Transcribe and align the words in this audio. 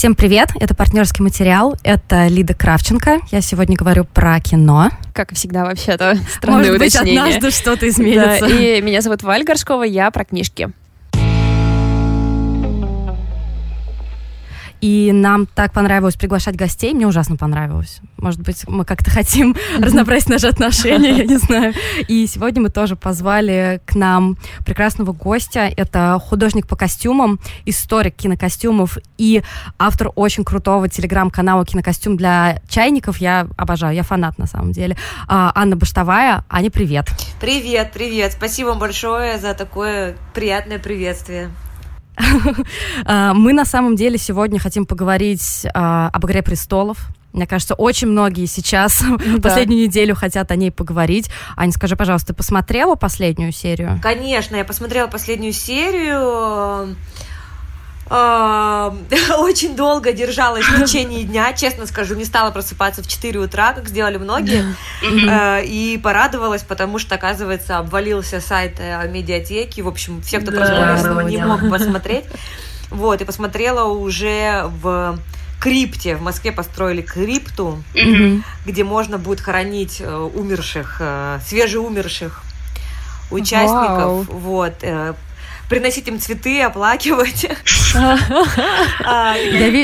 Всем 0.00 0.14
привет, 0.14 0.48
это 0.58 0.74
партнерский 0.74 1.22
материал, 1.22 1.76
это 1.82 2.26
Лида 2.26 2.54
Кравченко. 2.54 3.18
Я 3.30 3.42
сегодня 3.42 3.76
говорю 3.76 4.06
про 4.06 4.40
кино. 4.40 4.88
Как 5.12 5.32
и 5.32 5.34
всегда, 5.34 5.66
вообще-то, 5.66 6.16
странное 6.36 6.70
Может 6.70 6.76
уточнение. 6.76 7.22
быть, 7.22 7.34
однажды 7.36 7.50
что-то 7.50 7.86
изменится. 7.86 8.40
Да, 8.40 8.48
и 8.48 8.80
меня 8.80 9.02
зовут 9.02 9.22
Валь 9.22 9.44
Горшкова, 9.44 9.82
я 9.82 10.10
про 10.10 10.24
книжки. 10.24 10.70
И 14.80 15.10
нам 15.12 15.46
так 15.46 15.72
понравилось 15.72 16.16
приглашать 16.16 16.56
гостей, 16.56 16.94
мне 16.94 17.06
ужасно 17.06 17.36
понравилось. 17.36 18.00
Может 18.16 18.40
быть, 18.40 18.66
мы 18.66 18.84
как-то 18.84 19.10
хотим 19.10 19.56
разнообразить 19.78 20.28
наши 20.28 20.46
отношения, 20.46 21.18
я 21.18 21.24
не 21.24 21.36
знаю. 21.38 21.74
И 22.08 22.26
сегодня 22.26 22.62
мы 22.62 22.70
тоже 22.70 22.96
позвали 22.96 23.80
к 23.84 23.94
нам 23.94 24.36
прекрасного 24.64 25.12
гостя. 25.12 25.70
Это 25.76 26.20
художник 26.22 26.66
по 26.66 26.76
костюмам, 26.76 27.40
историк 27.66 28.16
кинокостюмов 28.16 28.98
и 29.18 29.42
автор 29.78 30.10
очень 30.14 30.44
крутого 30.44 30.88
телеграм-канала 30.88 31.64
«Кинокостюм 31.64 32.16
для 32.16 32.60
чайников». 32.68 33.18
Я 33.18 33.48
обожаю, 33.56 33.94
я 33.94 34.02
фанат 34.02 34.38
на 34.38 34.46
самом 34.46 34.72
деле. 34.72 34.96
А, 35.28 35.52
Анна 35.54 35.76
Баштовая. 35.76 36.44
Аня, 36.48 36.70
привет. 36.70 37.08
Привет, 37.40 37.92
привет. 37.92 38.32
Спасибо 38.32 38.68
вам 38.68 38.78
большое 38.78 39.38
за 39.38 39.54
такое 39.54 40.16
приятное 40.34 40.78
приветствие. 40.78 41.50
А, 43.04 43.34
мы 43.34 43.52
на 43.52 43.64
самом 43.64 43.96
деле 43.96 44.18
сегодня 44.18 44.58
хотим 44.58 44.86
поговорить 44.86 45.66
а, 45.74 46.08
об 46.12 46.26
«Игре 46.26 46.42
престолов». 46.42 47.08
Мне 47.32 47.46
кажется, 47.46 47.74
очень 47.74 48.08
многие 48.08 48.46
сейчас 48.46 49.02
да. 49.26 49.40
последнюю 49.40 49.86
неделю 49.86 50.14
хотят 50.14 50.50
о 50.50 50.56
ней 50.56 50.70
поговорить. 50.70 51.30
Аня, 51.56 51.72
скажи, 51.72 51.96
пожалуйста, 51.96 52.28
ты 52.28 52.34
посмотрела 52.34 52.96
последнюю 52.96 53.52
серию? 53.52 54.00
Конечно, 54.02 54.56
я 54.56 54.64
посмотрела 54.64 55.06
последнюю 55.06 55.52
серию. 55.52 56.96
очень 59.38 59.76
долго 59.76 60.12
держалась 60.12 60.64
в 60.64 60.84
течение 60.84 61.22
дня, 61.22 61.52
честно 61.52 61.86
скажу, 61.86 62.16
не 62.16 62.24
стала 62.24 62.50
просыпаться 62.50 63.04
в 63.04 63.06
4 63.06 63.38
утра, 63.38 63.72
как 63.72 63.88
сделали 63.88 64.16
многие, 64.16 64.64
э, 65.02 65.64
и 65.64 65.96
порадовалась, 65.96 66.62
потому 66.62 66.98
что, 66.98 67.14
оказывается, 67.14 67.78
обвалился 67.78 68.40
сайт 68.40 68.78
э, 68.80 69.08
медиатеки, 69.08 69.80
в 69.80 69.86
общем, 69.86 70.22
все, 70.22 70.40
кто 70.40 70.50
проснулся, 70.50 71.22
не 71.22 71.36
мог 71.38 71.60
посмотреть, 71.70 72.24
вот, 72.90 73.20
и 73.20 73.24
посмотрела 73.24 73.84
уже 73.84 74.64
в 74.82 75.16
крипте. 75.60 76.16
В 76.16 76.22
Москве 76.22 76.50
построили 76.50 77.02
крипту, 77.02 77.80
где 78.66 78.82
можно 78.82 79.18
будет 79.18 79.40
хоронить 79.40 80.00
э, 80.00 80.12
умерших, 80.12 81.00
свежеумерших 81.46 82.42
участников. 83.30 84.26
Вот 84.28 84.82
приносить 85.70 86.08
им 86.08 86.20
цветы, 86.20 86.60
оплакивать. 86.60 87.46
А, 89.02 89.34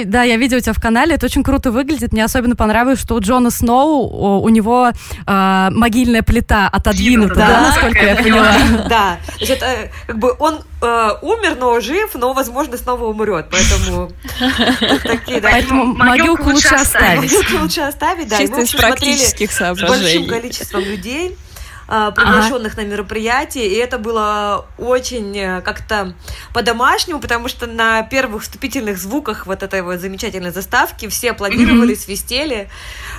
да, 0.04 0.22
я 0.22 0.36
видела 0.36 0.58
у 0.58 0.60
тебя 0.60 0.72
в 0.72 0.80
канале, 0.80 1.14
это 1.14 1.26
очень 1.26 1.42
круто 1.42 1.72
выглядит. 1.72 2.12
Мне 2.12 2.24
особенно 2.24 2.54
понравилось, 2.54 3.00
что 3.00 3.14
у 3.14 3.20
Джона 3.20 3.50
Сноу, 3.50 4.40
у 4.40 4.48
него 4.48 4.92
а, 5.26 5.70
могильная 5.70 6.22
плита 6.22 6.68
отодвинута, 6.68 7.34
да, 7.34 7.60
насколько 7.62 8.04
я 8.04 8.14
поняла. 8.14 8.52
Да, 8.88 9.18
это 9.40 9.90
как 10.06 10.18
бы 10.18 10.36
он 10.38 10.60
э, 10.82 11.10
умер, 11.22 11.56
но 11.58 11.80
жив, 11.80 12.14
но, 12.14 12.32
возможно, 12.32 12.76
снова 12.76 13.06
умрет, 13.06 13.46
поэтому 13.50 14.12
такие, 15.02 15.40
да. 15.40 15.48
Поэтому 15.50 15.86
могилку 15.86 16.50
лучше 16.50 16.74
оставить. 16.74 17.32
Могилку 17.32 17.62
лучше 17.62 17.80
оставить, 17.80 18.28
да. 18.28 18.38
Чисто 18.38 18.60
из 18.60 18.72
практических 18.72 19.50
соображений. 19.50 19.98
С 19.98 20.02
большим 20.02 20.28
количеством 20.28 20.80
людей. 20.82 21.36
А, 21.88 22.10
приглашенных 22.10 22.72
ага. 22.72 22.82
на 22.82 22.86
мероприятие, 22.86 23.68
и 23.68 23.74
это 23.74 23.98
было 23.98 24.66
очень 24.76 25.38
э, 25.38 25.60
как-то 25.60 26.14
по-домашнему, 26.52 27.20
потому 27.20 27.46
что 27.46 27.68
на 27.68 28.02
первых 28.02 28.42
вступительных 28.42 28.98
звуках 28.98 29.46
вот 29.46 29.62
этой 29.62 29.82
вот 29.82 30.00
замечательной 30.00 30.50
заставки 30.50 31.08
все 31.08 31.30
аплодировали, 31.30 31.94
свистели, 31.94 32.68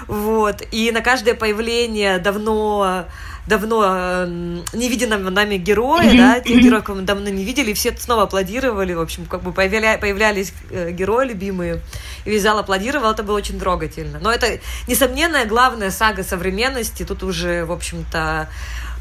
вот, 0.07 0.63
и 0.71 0.91
на 0.91 0.99
каждое 0.99 1.33
появление 1.33 2.19
давно 2.19 3.05
давно 3.47 3.83
э, 3.87 4.27
невиденного 4.73 5.29
нами 5.29 5.57
героя, 5.57 6.15
да, 6.15 6.39
тех 6.39 6.61
героев, 6.61 6.83
кого 6.83 6.99
мы 6.99 7.05
давно 7.05 7.29
не 7.29 7.43
видели, 7.43 7.71
и 7.71 7.73
все 7.73 7.95
снова 7.97 8.23
аплодировали, 8.23 8.93
в 8.93 9.01
общем, 9.01 9.25
как 9.25 9.41
бы 9.41 9.53
появля... 9.53 9.97
появлялись 9.97 10.53
э, 10.69 10.91
герои 10.91 11.27
любимые, 11.27 11.81
и 12.25 12.31
весь 12.31 12.41
зал 12.41 12.59
аплодировал, 12.59 13.11
это 13.11 13.23
было 13.23 13.37
очень 13.37 13.59
трогательно. 13.59 14.19
Но 14.19 14.31
это, 14.31 14.59
несомненно, 14.87 15.45
главная 15.45 15.91
сага 15.91 16.23
современности, 16.23 17.03
тут 17.03 17.23
уже, 17.23 17.65
в 17.65 17.71
общем-то, 17.71 18.49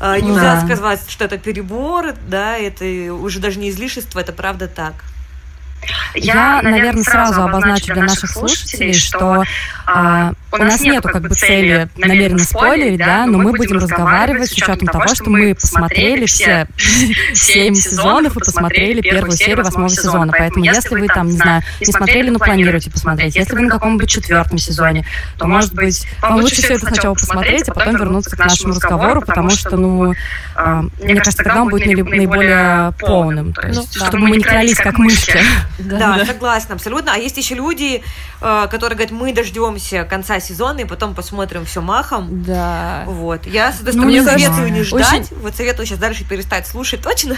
э, 0.00 0.20
нельзя 0.20 0.60
да. 0.60 0.64
сказать, 0.64 1.00
что 1.08 1.24
это 1.24 1.38
перебор, 1.38 2.14
да, 2.28 2.56
это 2.56 2.84
уже 3.12 3.40
даже 3.40 3.58
не 3.58 3.70
излишество, 3.70 4.20
это 4.20 4.32
правда 4.32 4.68
так. 4.68 4.94
Я, 6.14 6.60
наверное, 6.62 7.02
сразу 7.02 7.42
обозначу 7.42 7.92
для 7.92 8.04
наших 8.04 8.30
слушателей, 8.30 8.94
что 8.94 9.44
а, 9.86 10.32
у 10.52 10.56
нас 10.56 10.80
нету 10.80 11.08
как 11.08 11.22
бы 11.22 11.34
цели 11.34 11.88
намеренно 11.96 12.38
спойлерить, 12.38 12.98
да, 12.98 13.26
но 13.26 13.38
мы 13.38 13.52
будем 13.52 13.76
разговаривать 13.76 14.50
с 14.50 14.52
учетом 14.52 14.88
того, 14.88 15.06
что 15.08 15.30
мы 15.30 15.54
посмотрели 15.54 16.26
все 16.26 16.66
семь 17.34 17.74
сезонов 17.74 18.36
и 18.36 18.40
посмотрели 18.40 19.00
первую 19.00 19.32
серию 19.32 19.64
восьмого 19.64 19.88
сезона. 19.88 20.32
Поэтому 20.36 20.64
если 20.64 20.94
вы 20.94 21.06
там, 21.06 21.26
не 21.26 21.36
знаю, 21.36 21.62
не 21.80 21.86
смотрели, 21.86 22.30
но 22.30 22.38
планируете 22.38 22.90
посмотреть, 22.90 23.36
если 23.36 23.54
вы 23.54 23.62
на 23.62 23.70
каком-нибудь 23.70 24.08
четвертом 24.08 24.58
сезоне, 24.58 25.06
то, 25.38 25.46
может 25.46 25.74
быть, 25.74 26.06
вам 26.20 26.36
лучше 26.36 26.56
все 26.56 26.74
это 26.74 26.86
сначала 26.86 27.14
посмотреть, 27.14 27.68
а 27.68 27.74
потом 27.74 27.96
вернуться 27.96 28.36
к 28.36 28.38
нашему 28.38 28.74
разговору, 28.74 29.20
потому 29.20 29.50
что, 29.50 29.76
ну, 29.76 30.14
а, 30.54 30.84
мне 31.02 31.16
кажется, 31.16 31.38
тогда 31.38 31.62
он 31.62 31.68
будет 31.68 31.86
наиболее 31.86 32.92
полным, 32.98 33.52
то 33.52 33.66
есть, 33.66 33.94
чтобы 33.94 34.18
мы 34.18 34.36
не 34.36 34.42
крались 34.42 34.78
как 34.78 34.98
мышки. 34.98 35.38
Да, 35.78 36.24
согласна, 36.24 36.74
абсолютно. 36.74 37.12
А 37.14 37.16
есть 37.16 37.36
еще 37.36 37.54
люди, 37.54 38.02
э, 38.40 38.66
которые 38.70 38.96
говорят, 38.96 39.12
мы 39.12 39.32
дождемся 39.32 40.04
конца 40.04 40.40
сезона 40.40 40.80
и 40.80 40.84
потом 40.84 41.14
посмотрим 41.14 41.64
все 41.64 41.80
махом. 41.80 42.42
Да. 42.42 43.04
Вот. 43.06 43.46
Я, 43.46 43.72
соответственно, 43.72 44.06
ну, 44.06 44.12
не 44.12 44.22
советую 44.22 44.72
не 44.72 44.82
ждать. 44.82 45.30
Очень... 45.30 45.36
Вот 45.42 45.56
советую 45.56 45.86
сейчас 45.86 45.98
дальше 45.98 46.24
перестать 46.24 46.66
слушать 46.66 47.02
точно. 47.02 47.36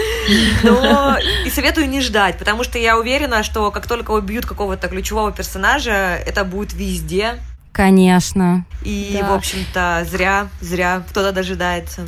Но 0.62 1.16
и 1.44 1.50
советую 1.50 1.88
не 1.88 2.00
ждать, 2.00 2.38
потому 2.38 2.64
что 2.64 2.78
я 2.78 2.98
уверена, 2.98 3.42
что 3.42 3.70
как 3.70 3.86
только 3.86 4.12
убьют 4.12 4.46
какого-то 4.46 4.88
ключевого 4.88 5.32
персонажа, 5.32 5.92
это 6.26 6.44
будет 6.44 6.72
везде. 6.72 7.38
Конечно. 7.72 8.64
И, 8.82 9.18
да. 9.20 9.28
в 9.28 9.32
общем-то, 9.32 10.06
зря, 10.10 10.48
зря 10.60 11.02
кто-то 11.08 11.32
дожидается. 11.32 12.06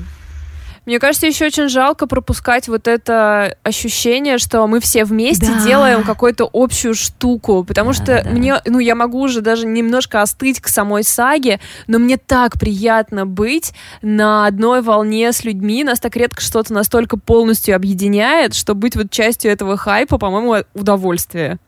Мне 0.85 0.99
кажется, 0.99 1.27
еще 1.27 1.47
очень 1.47 1.69
жалко 1.69 2.09
пропускать 2.09 2.67
вот 2.67 2.89
это 2.89 3.57
ощущение, 3.63 4.39
что 4.39 4.67
мы 4.67 4.81
все 4.81 5.05
вместе 5.05 5.47
да. 5.47 5.65
делаем 5.65 6.03
какую-то 6.03 6.49
общую 6.53 6.95
штуку, 6.95 7.63
потому 7.63 7.91
да, 7.91 7.95
что 7.95 8.23
да, 8.25 8.31
мне, 8.31 8.61
ну, 8.67 8.81
я 8.81 8.97
могу 8.97 9.21
уже 9.21 9.43
даже 9.43 9.67
немножко 9.67 10.23
остыть 10.23 10.61
к 10.61 10.67
самой 10.67 11.05
саге, 11.05 11.61
но 11.87 12.01
мне 12.01 12.17
так 12.17 12.59
приятно 12.59 13.27
быть 13.27 13.73
на 14.03 14.47
одной 14.47 14.83
волне 14.83 15.33
с 15.33 15.45
людьми, 15.45 15.85
нас 15.85 16.01
так 16.01 16.17
редко 16.17 16.41
что-то 16.41 16.73
настолько 16.73 17.17
полностью 17.17 17.77
объединяет, 17.77 18.55
что 18.55 18.75
быть 18.75 18.97
вот 18.97 19.11
частью 19.13 19.53
этого 19.53 19.77
хайпа, 19.77 20.19
по-моему, 20.19 20.65
удовольствие. 20.75 21.59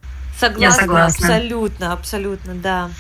Согласна, 0.41 0.82
согласна. 0.82 1.26
абсолютно, 1.28 1.92
абсолютно, 1.92 2.54
да. 2.54 2.91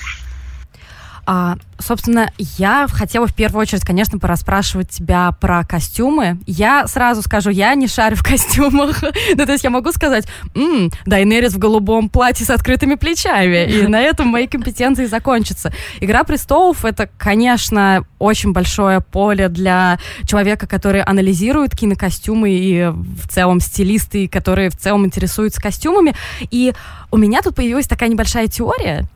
А, 1.26 1.56
собственно, 1.78 2.30
я 2.38 2.86
хотела 2.90 3.26
в 3.26 3.34
первую 3.34 3.62
очередь, 3.62 3.84
конечно, 3.84 4.18
порасспрашивать 4.18 4.90
тебя 4.90 5.32
про 5.40 5.64
костюмы. 5.64 6.38
Я 6.46 6.86
сразу 6.86 7.22
скажу, 7.22 7.50
я 7.50 7.74
не 7.74 7.86
шарю 7.86 8.16
в 8.16 8.22
костюмах. 8.22 9.02
ну, 9.36 9.46
то 9.46 9.52
есть 9.52 9.64
я 9.64 9.70
могу 9.70 9.90
сказать, 9.92 10.26
м-м, 10.54 10.90
Дайнерис 11.06 11.54
в 11.54 11.58
голубом 11.58 12.08
платье 12.08 12.44
с 12.44 12.50
открытыми 12.50 12.96
плечами. 12.96 13.70
И 13.70 13.86
на 13.86 14.00
этом 14.00 14.28
мои 14.28 14.46
компетенции 14.46 15.06
закончатся. 15.06 15.72
«Игра 16.00 16.24
престолов»— 16.24 16.84
это, 16.86 17.08
конечно, 17.18 18.04
очень 18.18 18.52
большое 18.52 19.00
поле 19.00 19.48
для 19.48 19.98
человека, 20.26 20.66
который 20.66 21.02
анализирует 21.02 21.76
кинокостюмы 21.76 22.50
и 22.50 22.84
в 22.86 23.28
целом 23.28 23.60
стилисты, 23.60 24.28
которые 24.28 24.70
в 24.70 24.76
целом 24.76 25.06
интересуются 25.06 25.60
костюмами. 25.60 26.14
И 26.50 26.74
у 27.10 27.16
меня 27.16 27.42
тут 27.42 27.54
появилась 27.54 27.86
такая 27.86 28.08
небольшая 28.08 28.46
теория, 28.48 29.08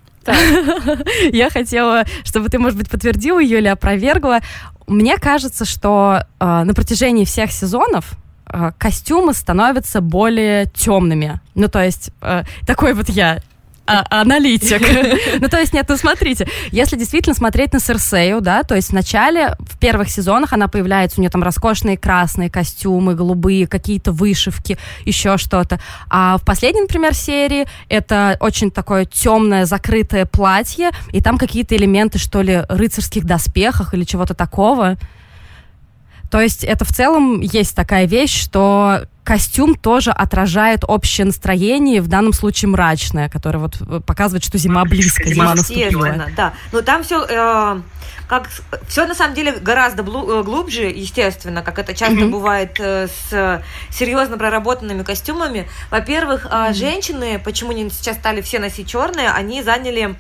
я 1.33 1.51
хотела, 1.51 2.05
чтобы 2.25 2.49
ты, 2.49 2.59
может 2.59 2.79
быть, 2.79 2.91
подтвердила 2.91 3.39
ее 3.39 3.59
или 3.59 3.69
опровергла. 3.69 4.41
Мне 4.87 5.19
кажется, 5.19 5.65
что 5.65 6.25
э, 6.41 6.63
на 6.65 6.75
протяжении 6.75 7.25
всех 7.25 7.53
сезонов 7.53 8.13
э, 8.47 8.73
костюмы 8.79 9.35
становятся 9.35 10.01
более 10.01 10.67
темными. 10.67 11.41
Ну, 11.55 11.69
то 11.69 11.83
есть, 11.83 12.11
э, 12.23 12.45
такой 12.67 12.95
вот 12.95 13.09
я 13.09 13.41
аналитик. 13.89 14.83
ну, 15.41 15.49
то 15.49 15.59
есть, 15.59 15.73
нет, 15.73 15.87
ну, 15.89 15.97
смотрите, 15.97 16.47
если 16.71 16.97
действительно 16.97 17.35
смотреть 17.35 17.73
на 17.73 17.81
Серсею, 17.81 18.41
да, 18.41 18.63
то 18.63 18.75
есть 18.75 18.91
в 18.91 18.93
начале, 18.93 19.57
в 19.59 19.79
первых 19.79 20.11
сезонах 20.11 20.53
она 20.53 20.69
появляется, 20.69 21.19
у 21.19 21.23
нее 21.23 21.31
там 21.31 21.43
роскошные 21.43 21.97
красные 21.97 22.51
костюмы, 22.51 23.15
голубые, 23.15 23.67
какие-то 23.67 24.13
вышивки, 24.13 24.79
еще 25.05 25.39
что-то. 25.39 25.81
А 26.11 26.39
в 26.39 26.45
последней, 26.45 26.83
например, 26.83 27.15
серии 27.15 27.67
это 27.89 28.37
очень 28.41 28.71
такое 28.71 29.05
темное, 29.05 29.65
закрытое 29.65 30.27
платье, 30.27 30.91
и 31.13 31.21
там 31.21 31.39
какие-то 31.39 31.77
элементы, 31.77 32.19
что 32.19 32.43
ли, 32.43 32.63
рыцарских 32.69 33.25
доспехах 33.25 33.95
или 33.95 34.05
чего-то 34.05 34.35
такого. 34.35 34.97
То 36.31 36.41
есть 36.41 36.65
это 36.65 36.85
в 36.85 36.93
целом 36.93 37.41
есть 37.41 37.75
такая 37.75 38.07
вещь, 38.07 38.43
что 38.43 39.07
костюм 39.25 39.75
тоже 39.75 40.11
отражает 40.11 40.85
общее 40.87 41.27
настроение, 41.27 42.01
в 42.01 42.09
данном 42.09 42.33
случае 42.33 42.71
мрачное, 42.71 43.29
которое 43.29 43.59
вот 43.59 43.77
э, 43.81 44.01
показывает, 44.05 44.43
что 44.43 44.57
зима 44.57 44.85
близко, 44.85 45.29
зима 45.29 45.55
наступила. 45.55 46.27
Да, 46.35 46.55
но 46.73 46.81
там 46.81 47.03
все 47.03 47.27
э, 47.29 47.81
как 48.29 48.49
все 48.87 49.07
на 49.07 49.15
самом 49.15 49.35
деле 49.35 49.53
гораздо 49.53 50.03
э, 50.03 50.43
глубже, 50.43 50.85
естественно, 50.85 51.63
как 51.63 51.79
это 51.79 51.95
часто 51.95 52.17
mm-hmm. 52.17 52.31
бывает 52.31 52.77
э, 52.79 53.09
с 53.09 53.63
серьезно 53.91 54.37
проработанными 54.37 55.03
костюмами. 55.03 55.69
Во-первых, 55.91 56.45
mm-hmm. 56.45 56.75
женщины, 56.75 57.41
почему 57.43 57.71
они 57.71 57.89
сейчас 57.91 58.17
стали 58.17 58.43
все 58.43 58.59
носить 58.59 58.89
черные, 58.89 59.31
они 59.31 59.63
заняли 59.63 60.17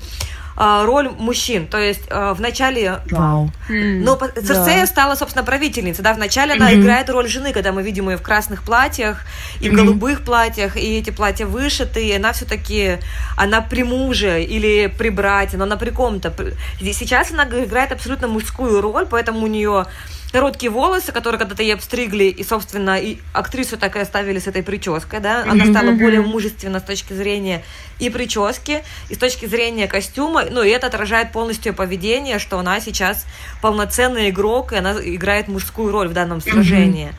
роль 0.58 1.08
мужчин. 1.08 1.68
То 1.68 1.78
есть 1.78 2.02
а, 2.10 2.34
в 2.34 2.40
начале... 2.40 3.00
Вау. 3.10 3.50
Ну, 3.68 4.16
Церцея 4.16 4.80
да. 4.80 4.86
стала, 4.86 5.14
собственно, 5.14 5.44
правительницей. 5.44 6.02
Да, 6.02 6.14
вначале 6.14 6.54
она 6.54 6.74
играет 6.74 7.08
роль 7.10 7.28
жены, 7.28 7.52
когда 7.52 7.72
мы 7.72 7.82
видим 7.82 8.10
ее 8.10 8.16
в 8.16 8.22
красных 8.22 8.64
платьях 8.64 9.24
и 9.60 9.68
в 9.68 9.72
mm-hmm. 9.72 9.76
голубых 9.76 10.24
платьях, 10.24 10.76
и 10.76 10.98
эти 10.98 11.10
платья 11.10 11.46
вышиты, 11.46 12.04
и 12.04 12.12
она 12.12 12.32
все-таки, 12.32 12.98
она 13.36 13.60
при 13.60 13.84
муже 13.84 14.42
или 14.42 14.92
при 14.98 15.10
брате, 15.10 15.56
но 15.56 15.64
она 15.64 15.76
при 15.76 15.90
ком-то. 15.90 16.34
Сейчас 16.80 17.30
она 17.30 17.44
играет 17.44 17.92
абсолютно 17.92 18.26
мужскую 18.26 18.80
роль, 18.80 19.06
поэтому 19.08 19.44
у 19.44 19.46
нее 19.46 19.86
короткие 20.32 20.70
волосы, 20.70 21.12
которые 21.12 21.38
когда-то 21.38 21.62
ей 21.62 21.74
обстригли, 21.74 22.24
и, 22.24 22.44
собственно, 22.44 22.98
и 22.98 23.18
актрису 23.32 23.76
так 23.76 23.96
и 23.96 24.00
оставили 24.00 24.38
с 24.38 24.46
этой 24.46 24.62
прической, 24.62 25.20
да, 25.20 25.44
она 25.44 25.66
стала 25.66 25.92
более 25.92 26.20
мужественна 26.20 26.80
с 26.80 26.82
точки 26.82 27.12
зрения 27.12 27.64
и 27.98 28.10
прически, 28.10 28.84
и 29.08 29.14
с 29.14 29.18
точки 29.18 29.46
зрения 29.46 29.88
костюма, 29.88 30.44
ну, 30.50 30.62
и 30.62 30.68
это 30.68 30.86
отражает 30.86 31.32
полностью 31.32 31.72
ее 31.72 31.76
поведение, 31.76 32.38
что 32.38 32.58
она 32.58 32.80
сейчас 32.80 33.24
полноценный 33.62 34.30
игрок, 34.30 34.72
и 34.72 34.76
она 34.76 34.92
играет 34.92 35.48
мужскую 35.48 35.92
роль 35.92 36.08
в 36.08 36.12
данном 36.12 36.40
сражении. 36.40 37.12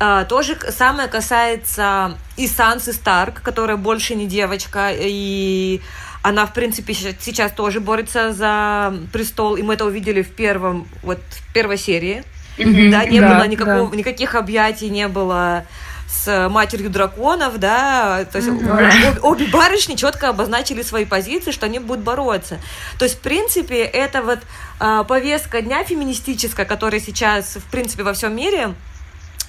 Uh, 0.00 0.24
то 0.24 0.40
же 0.40 0.56
самое 0.70 1.08
касается 1.08 2.16
и 2.38 2.46
Сансы 2.46 2.94
Старк, 2.94 3.42
которая 3.42 3.76
больше 3.76 4.14
не 4.14 4.26
девочка, 4.26 4.92
и 4.94 5.82
она, 6.22 6.46
в 6.46 6.54
принципе, 6.54 6.94
сейчас 6.94 7.52
тоже 7.52 7.80
борется 7.80 8.32
за 8.32 8.94
престол, 9.12 9.56
и 9.56 9.62
мы 9.62 9.74
это 9.74 9.84
увидели 9.84 10.22
в 10.22 10.30
первом, 10.30 10.88
вот, 11.02 11.18
в 11.18 11.52
первой 11.52 11.76
серии. 11.76 12.24
Mm-hmm, 12.60 12.90
да, 12.90 13.04
не 13.04 13.20
да, 13.20 13.34
было 13.34 13.46
никакого, 13.46 13.90
да. 13.90 13.96
никаких 13.96 14.34
объятий, 14.34 14.90
не 14.90 15.08
было 15.08 15.64
с 16.08 16.48
матерью 16.48 16.90
драконов, 16.90 17.58
да, 17.58 18.24
то 18.30 18.38
есть 18.38 18.48
mm-hmm. 18.48 19.20
обе, 19.20 19.20
обе 19.44 19.46
барышни 19.46 19.94
четко 19.94 20.28
обозначили 20.28 20.82
свои 20.82 21.04
позиции, 21.04 21.52
что 21.52 21.66
они 21.66 21.78
будут 21.78 22.04
бороться. 22.04 22.58
То 22.98 23.04
есть, 23.04 23.18
в 23.18 23.20
принципе, 23.20 23.82
это 23.82 24.22
вот 24.22 24.40
а, 24.80 25.04
повестка 25.04 25.62
дня 25.62 25.84
феминистическая, 25.84 26.66
которая 26.66 27.00
сейчас, 27.00 27.56
в 27.56 27.70
принципе, 27.70 28.02
во 28.02 28.12
всем 28.12 28.34
мире, 28.34 28.74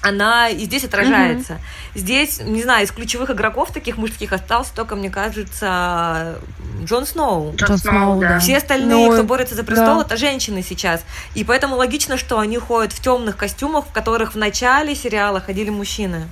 она 0.02 0.48
и 0.48 0.64
здесь 0.64 0.84
отражается. 0.84 1.54
Mm-hmm. 1.54 1.98
Здесь, 1.98 2.40
не 2.40 2.62
знаю, 2.62 2.84
из 2.84 2.90
ключевых 2.90 3.30
игроков 3.30 3.70
таких 3.72 3.96
мужских 3.96 4.32
остался 4.32 4.74
только, 4.74 4.96
мне 4.96 5.10
кажется, 5.10 6.38
Джон 6.84 7.06
Сноу. 7.06 7.54
Джон 7.56 7.78
Сноу, 7.78 8.20
да. 8.20 8.38
Все 8.40 8.58
остальные, 8.58 9.08
ну, 9.08 9.12
кто 9.12 9.24
борется 9.24 9.54
за 9.54 9.64
престол, 9.64 9.98
да. 9.98 10.02
это 10.02 10.16
женщины 10.16 10.62
сейчас. 10.62 11.04
И 11.34 11.44
поэтому 11.44 11.76
логично, 11.76 12.16
что 12.16 12.38
они 12.38 12.58
ходят 12.58 12.92
в 12.92 13.00
темных 13.00 13.36
костюмах, 13.36 13.86
в 13.86 13.92
которых 13.92 14.34
в 14.34 14.38
начале 14.38 14.94
сериала 14.94 15.40
ходили 15.40 15.70
мужчины. 15.70 16.26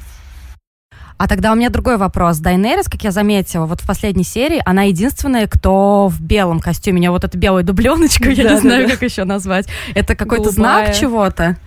А 1.21 1.29
тогда 1.29 1.53
у 1.53 1.55
меня 1.55 1.69
другой 1.69 1.99
вопрос. 1.99 2.39
Дайнерис, 2.39 2.89
как 2.89 3.05
я 3.05 3.11
заметила, 3.11 3.67
вот 3.67 3.83
в 3.83 3.87
последней 3.87 4.25
серии, 4.25 4.63
она 4.65 4.85
единственная, 4.85 5.47
кто 5.49 6.09
в 6.09 6.19
белом 6.19 6.61
костюме. 6.61 6.97
У 6.97 7.01
нее 7.03 7.11
вот 7.11 7.25
эта 7.25 7.37
белая 7.37 7.63
дубленочка, 7.63 8.31
я 8.31 8.55
не 8.55 8.59
знаю, 8.59 8.89
как 8.89 9.03
еще 9.03 9.25
назвать. 9.25 9.67
Это 9.95 10.17
какой-то 10.17 10.51
знак 10.51 10.95
чего-то? 10.97 11.59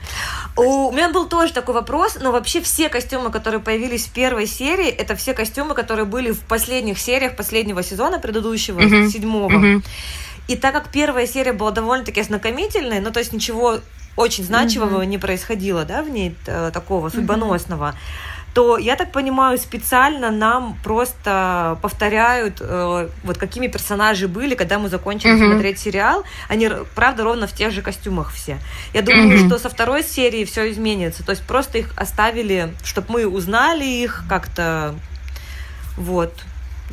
У 0.56 0.92
меня 0.92 1.10
был 1.10 1.28
тоже 1.28 1.52
такой 1.52 1.74
вопрос, 1.74 2.18
но 2.22 2.32
вообще 2.32 2.62
все 2.62 2.90
костюмы, 2.90 3.32
которые 3.32 3.60
появились 3.60 4.06
в 4.06 4.12
первой 4.12 4.46
серии, 4.46 4.88
это 4.88 5.16
все 5.16 5.34
костюмы, 5.34 5.74
которые 5.74 6.06
были 6.06 6.32
в 6.32 6.42
последних 6.42 7.00
сериях 7.00 7.36
последнего 7.36 7.82
сезона 7.82 8.20
предыдущего, 8.20 8.82
седьмого. 9.10 9.82
И 10.48 10.56
так 10.58 10.74
как 10.74 10.90
первая 10.90 11.26
серия 11.26 11.54
была 11.54 11.72
довольно-таки 11.72 12.20
ознакомительной, 12.20 13.00
ну 13.00 13.12
то 13.12 13.20
есть 13.20 13.32
ничего 13.32 13.80
очень 14.16 14.44
значимого 14.44 15.02
не 15.04 15.18
происходило, 15.18 15.86
да, 15.86 16.04
в 16.04 16.10
ней 16.10 16.36
э, 16.46 16.70
такого 16.72 17.10
судьбоносного. 17.10 17.92
Mm-hmm 17.92 18.33
то, 18.54 18.78
я 18.78 18.96
так 18.96 19.12
понимаю, 19.12 19.58
специально 19.58 20.30
нам 20.30 20.78
просто 20.84 21.80
повторяют, 21.82 22.58
э, 22.62 23.10
вот 23.24 23.38
какими 23.38 23.68
персонажи 23.68 24.28
были, 24.28 24.54
когда 24.54 24.78
мы 24.78 24.90
закончили 24.90 25.34
mm-hmm. 25.34 25.52
смотреть 25.52 25.80
сериал. 25.80 26.24
Они, 26.48 26.70
правда, 26.94 27.24
ровно 27.24 27.48
в 27.48 27.54
тех 27.54 27.72
же 27.72 27.82
костюмах 27.82 28.32
все. 28.32 28.60
Я 28.94 29.02
думаю, 29.02 29.30
mm-hmm. 29.30 29.48
что 29.48 29.58
со 29.58 29.70
второй 29.70 30.04
серии 30.04 30.46
все 30.46 30.72
изменится. 30.72 31.26
То 31.26 31.32
есть 31.32 31.44
просто 31.44 31.80
их 31.80 31.94
оставили, 31.98 32.74
чтобы 32.84 33.14
мы 33.14 33.28
узнали 33.28 33.86
их 33.86 34.24
как-то. 34.30 34.94
Вот. 35.98 36.34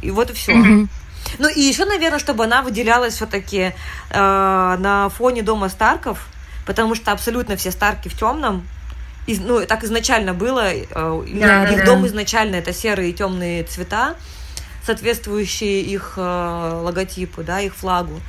И 0.01 0.11
вот 0.11 0.31
и 0.31 0.33
все. 0.33 0.53
Mm-hmm. 0.53 0.89
Ну 1.39 1.49
и 1.49 1.61
еще, 1.61 1.85
наверное, 1.85 2.19
чтобы 2.19 2.45
она 2.45 2.62
выделялась 2.62 3.15
все-таки 3.15 3.73
э, 4.11 4.15
на 4.79 5.11
фоне 5.11 5.43
дома 5.43 5.69
Старков, 5.69 6.27
потому 6.65 6.95
что 6.95 7.12
абсолютно 7.12 7.57
все 7.57 7.71
Старки 7.71 8.09
в 8.09 8.17
темном 8.17 8.67
ну, 9.38 9.65
так 9.67 9.85
изначально 9.85 10.35
было. 10.35 10.73
Э, 10.73 10.85
да, 10.94 11.69
их 11.69 11.79
да, 11.79 11.85
дом 11.85 12.03
да. 12.03 12.09
изначально 12.09 12.56
это 12.56 12.73
серые 12.73 13.11
и 13.11 13.12
темные 13.12 13.65
цвета, 13.65 14.17
соответствующие 14.85 15.82
их 15.82 16.15
э, 16.17 16.81
логотипу, 16.82 17.43
да, 17.43 17.61
их 17.61 17.75
флагу. 17.75 18.21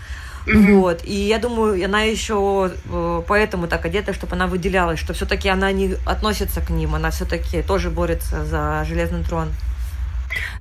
Mm-hmm. 0.46 0.80
Вот. 0.80 1.02
И 1.04 1.14
я 1.14 1.38
думаю, 1.38 1.84
она 1.86 2.02
еще 2.02 2.72
э, 2.86 3.22
поэтому 3.28 3.68
так 3.68 3.86
одета, 3.86 4.14
чтобы 4.14 4.36
она 4.36 4.48
выделялась, 4.48 5.00
что 5.00 5.14
все-таки 5.14 5.50
она 5.50 5.72
не 5.72 5.96
относится 6.06 6.62
к 6.62 6.70
ним, 6.70 6.96
она 6.96 7.12
все-таки 7.12 7.62
тоже 7.62 7.90
борется 7.90 8.44
за 8.46 8.84
железный 8.88 9.24
трон. 9.24 9.50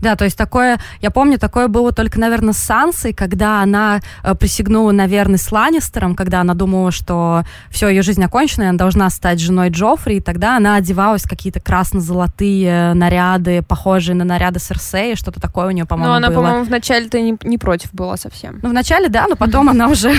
Да, 0.01 0.17
то 0.17 0.25
есть 0.25 0.37
такое, 0.37 0.79
я 1.01 1.11
помню, 1.11 1.39
такое 1.39 1.69
было 1.69 1.93
только, 1.93 2.19
наверное, 2.19 2.53
с 2.55 2.59
Сансой, 2.59 3.13
когда 3.13 3.63
она 3.63 4.01
э, 4.23 4.35
присягнула 4.35 4.93
на 4.93 5.07
верность 5.07 5.45
с 5.45 5.53
Ланнистером, 5.53 6.15
когда 6.15 6.41
она 6.41 6.55
думала, 6.55 6.91
что 6.91 7.45
все, 7.71 7.89
ее 7.89 8.03
жизнь 8.03 8.23
окончена, 8.25 8.65
и 8.65 8.67
она 8.67 8.79
должна 8.79 9.11
стать 9.11 9.41
женой 9.41 9.71
Джоффри, 9.71 10.17
и 10.17 10.21
тогда 10.21 10.57
она 10.57 10.77
одевалась 10.77 11.23
в 11.23 11.29
какие-то 11.29 11.61
красно-золотые 11.61 12.95
наряды, 12.95 13.63
похожие 13.63 14.15
на 14.15 14.25
наряды 14.25 14.61
Серсея, 14.61 15.17
что-то 15.17 15.41
такое 15.41 15.67
у 15.69 15.71
нее, 15.71 15.85
по-моему, 15.87 16.13
Ну, 16.13 16.17
она, 16.17 16.29
было. 16.29 16.37
по-моему, 16.37 16.65
вначале-то 16.65 17.21
не, 17.21 17.37
не 17.43 17.59
против 17.59 17.93
была 17.93 18.17
совсем. 18.17 18.59
Ну, 18.63 18.71
вначале, 18.71 19.09
да, 19.09 19.27
но 19.29 19.37
потом 19.37 19.69
она 19.69 19.89
уже... 19.89 20.13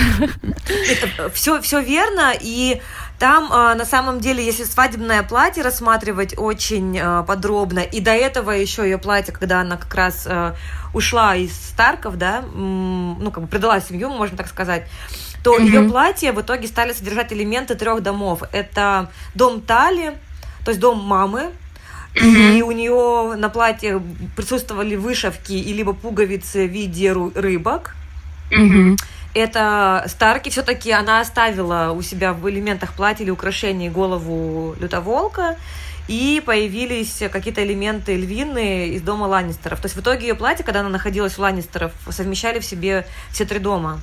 Все, 1.32 1.60
все 1.60 1.80
верно, 1.80 2.32
и 2.40 2.80
там, 3.22 3.52
а, 3.52 3.76
на 3.76 3.84
самом 3.84 4.18
деле, 4.18 4.44
если 4.44 4.64
свадебное 4.64 5.22
платье 5.22 5.62
рассматривать 5.62 6.34
очень 6.36 6.98
а, 6.98 7.22
подробно, 7.22 7.78
и 7.78 8.00
до 8.00 8.10
этого 8.10 8.50
еще 8.50 8.82
ее 8.82 8.98
платье, 8.98 9.32
когда 9.32 9.60
она 9.60 9.76
как 9.76 9.94
раз 9.94 10.26
а, 10.26 10.56
ушла 10.92 11.36
из 11.36 11.52
Старков, 11.52 12.16
да, 12.16 12.42
ну, 12.42 13.30
как 13.32 13.44
бы 13.44 13.48
предала 13.48 13.80
семью, 13.80 14.08
можно 14.08 14.36
так 14.36 14.48
сказать, 14.48 14.88
то 15.44 15.56
mm-hmm. 15.56 15.64
ее 15.64 15.88
платье 15.88 16.32
в 16.32 16.40
итоге 16.40 16.66
стали 16.66 16.92
содержать 16.92 17.32
элементы 17.32 17.76
трех 17.76 18.02
домов. 18.02 18.42
Это 18.50 19.08
дом 19.36 19.60
Тали, 19.60 20.18
то 20.64 20.72
есть 20.72 20.80
дом 20.80 20.98
мамы, 20.98 21.52
Mm-hmm. 22.14 22.58
И 22.58 22.62
у 22.62 22.72
нее 22.72 23.36
на 23.36 23.48
платье 23.48 24.02
присутствовали 24.36 24.96
вышивки 24.96 25.54
и 25.54 25.72
либо 25.72 25.94
пуговицы 25.94 26.66
в 26.66 26.70
виде 26.70 27.10
рыбок. 27.10 27.94
Mm-hmm 28.50 28.98
это 29.34 30.04
Старки 30.08 30.50
все-таки 30.50 30.90
она 30.90 31.20
оставила 31.20 31.92
у 31.96 32.02
себя 32.02 32.32
в 32.32 32.48
элементах 32.48 32.92
платья 32.92 33.24
или 33.24 33.30
украшений 33.30 33.88
голову 33.88 34.74
лютоволка, 34.78 35.56
и 36.08 36.42
появились 36.44 37.22
какие-то 37.32 37.64
элементы 37.64 38.16
львины 38.16 38.88
из 38.88 39.02
дома 39.02 39.24
Ланнистеров. 39.24 39.80
То 39.80 39.86
есть 39.86 39.96
в 39.96 40.00
итоге 40.00 40.28
ее 40.28 40.34
платье, 40.34 40.64
когда 40.64 40.80
она 40.80 40.88
находилась 40.88 41.38
у 41.38 41.42
Ланнистеров, 41.42 41.92
совмещали 42.10 42.58
в 42.58 42.64
себе 42.64 43.06
все 43.30 43.44
три 43.44 43.58
дома. 43.58 44.00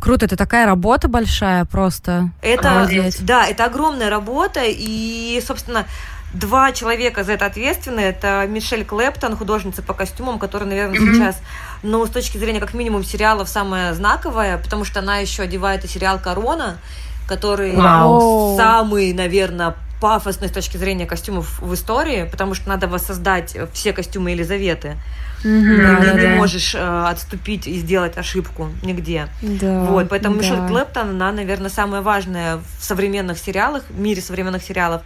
Круто, 0.00 0.24
это 0.24 0.36
такая 0.36 0.64
работа 0.64 1.08
большая 1.08 1.66
просто. 1.66 2.30
Это, 2.40 2.88
да, 3.20 3.46
это 3.46 3.66
огромная 3.66 4.08
работа, 4.08 4.62
и, 4.64 5.42
собственно, 5.46 5.86
два 6.32 6.72
человека 6.72 7.24
за 7.24 7.32
это 7.32 7.46
ответственны. 7.46 8.00
Это 8.00 8.46
Мишель 8.48 8.84
Клэптон, 8.84 9.36
художница 9.36 9.82
по 9.82 9.94
костюмам, 9.94 10.38
которая, 10.38 10.68
наверное, 10.68 10.98
mm-hmm. 10.98 11.14
сейчас, 11.14 11.38
ну, 11.82 12.04
с 12.06 12.10
точки 12.10 12.38
зрения 12.38 12.60
как 12.60 12.74
минимум 12.74 13.04
сериалов, 13.04 13.48
самая 13.48 13.94
знаковая, 13.94 14.58
потому 14.58 14.84
что 14.84 15.00
она 15.00 15.18
еще 15.18 15.42
одевает 15.42 15.84
и 15.84 15.88
сериал 15.88 16.18
«Корона», 16.18 16.78
который 17.26 17.74
wow. 17.74 18.56
самый, 18.56 19.12
наверное, 19.12 19.74
пафосный 20.00 20.48
с 20.48 20.52
точки 20.52 20.76
зрения 20.78 21.06
костюмов 21.06 21.60
в 21.60 21.74
истории, 21.74 22.26
потому 22.28 22.54
что 22.54 22.68
надо 22.68 22.88
воссоздать 22.88 23.56
все 23.72 23.92
костюмы 23.92 24.30
Елизаветы. 24.30 24.96
Mm-hmm, 25.44 26.00
ты 26.00 26.06
да, 26.06 26.12
не 26.14 26.22
да. 26.22 26.28
можешь 26.36 26.74
э, 26.74 27.04
отступить 27.08 27.66
и 27.66 27.78
сделать 27.78 28.18
ошибку 28.18 28.68
нигде. 28.82 29.28
Да, 29.40 29.84
вот, 29.84 30.08
поэтому 30.10 30.36
да. 30.36 30.42
Мишель 30.42 30.68
Клэптон, 30.68 31.10
она, 31.10 31.32
наверное, 31.32 31.70
самая 31.70 32.02
важная 32.02 32.56
в 32.56 32.84
современных 32.84 33.38
сериалах, 33.38 33.84
в 33.88 33.98
мире 33.98 34.20
современных 34.20 34.62
сериалов. 34.62 35.02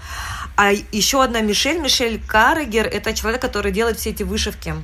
А 0.56 0.72
еще 0.72 1.22
одна 1.22 1.40
Мишель, 1.40 1.80
Мишель 1.80 2.20
Каррегер, 2.26 2.86
это 2.86 3.12
человек, 3.12 3.40
который 3.42 3.72
делает 3.72 3.98
все 3.98 4.10
эти 4.10 4.22
вышивки. 4.22 4.74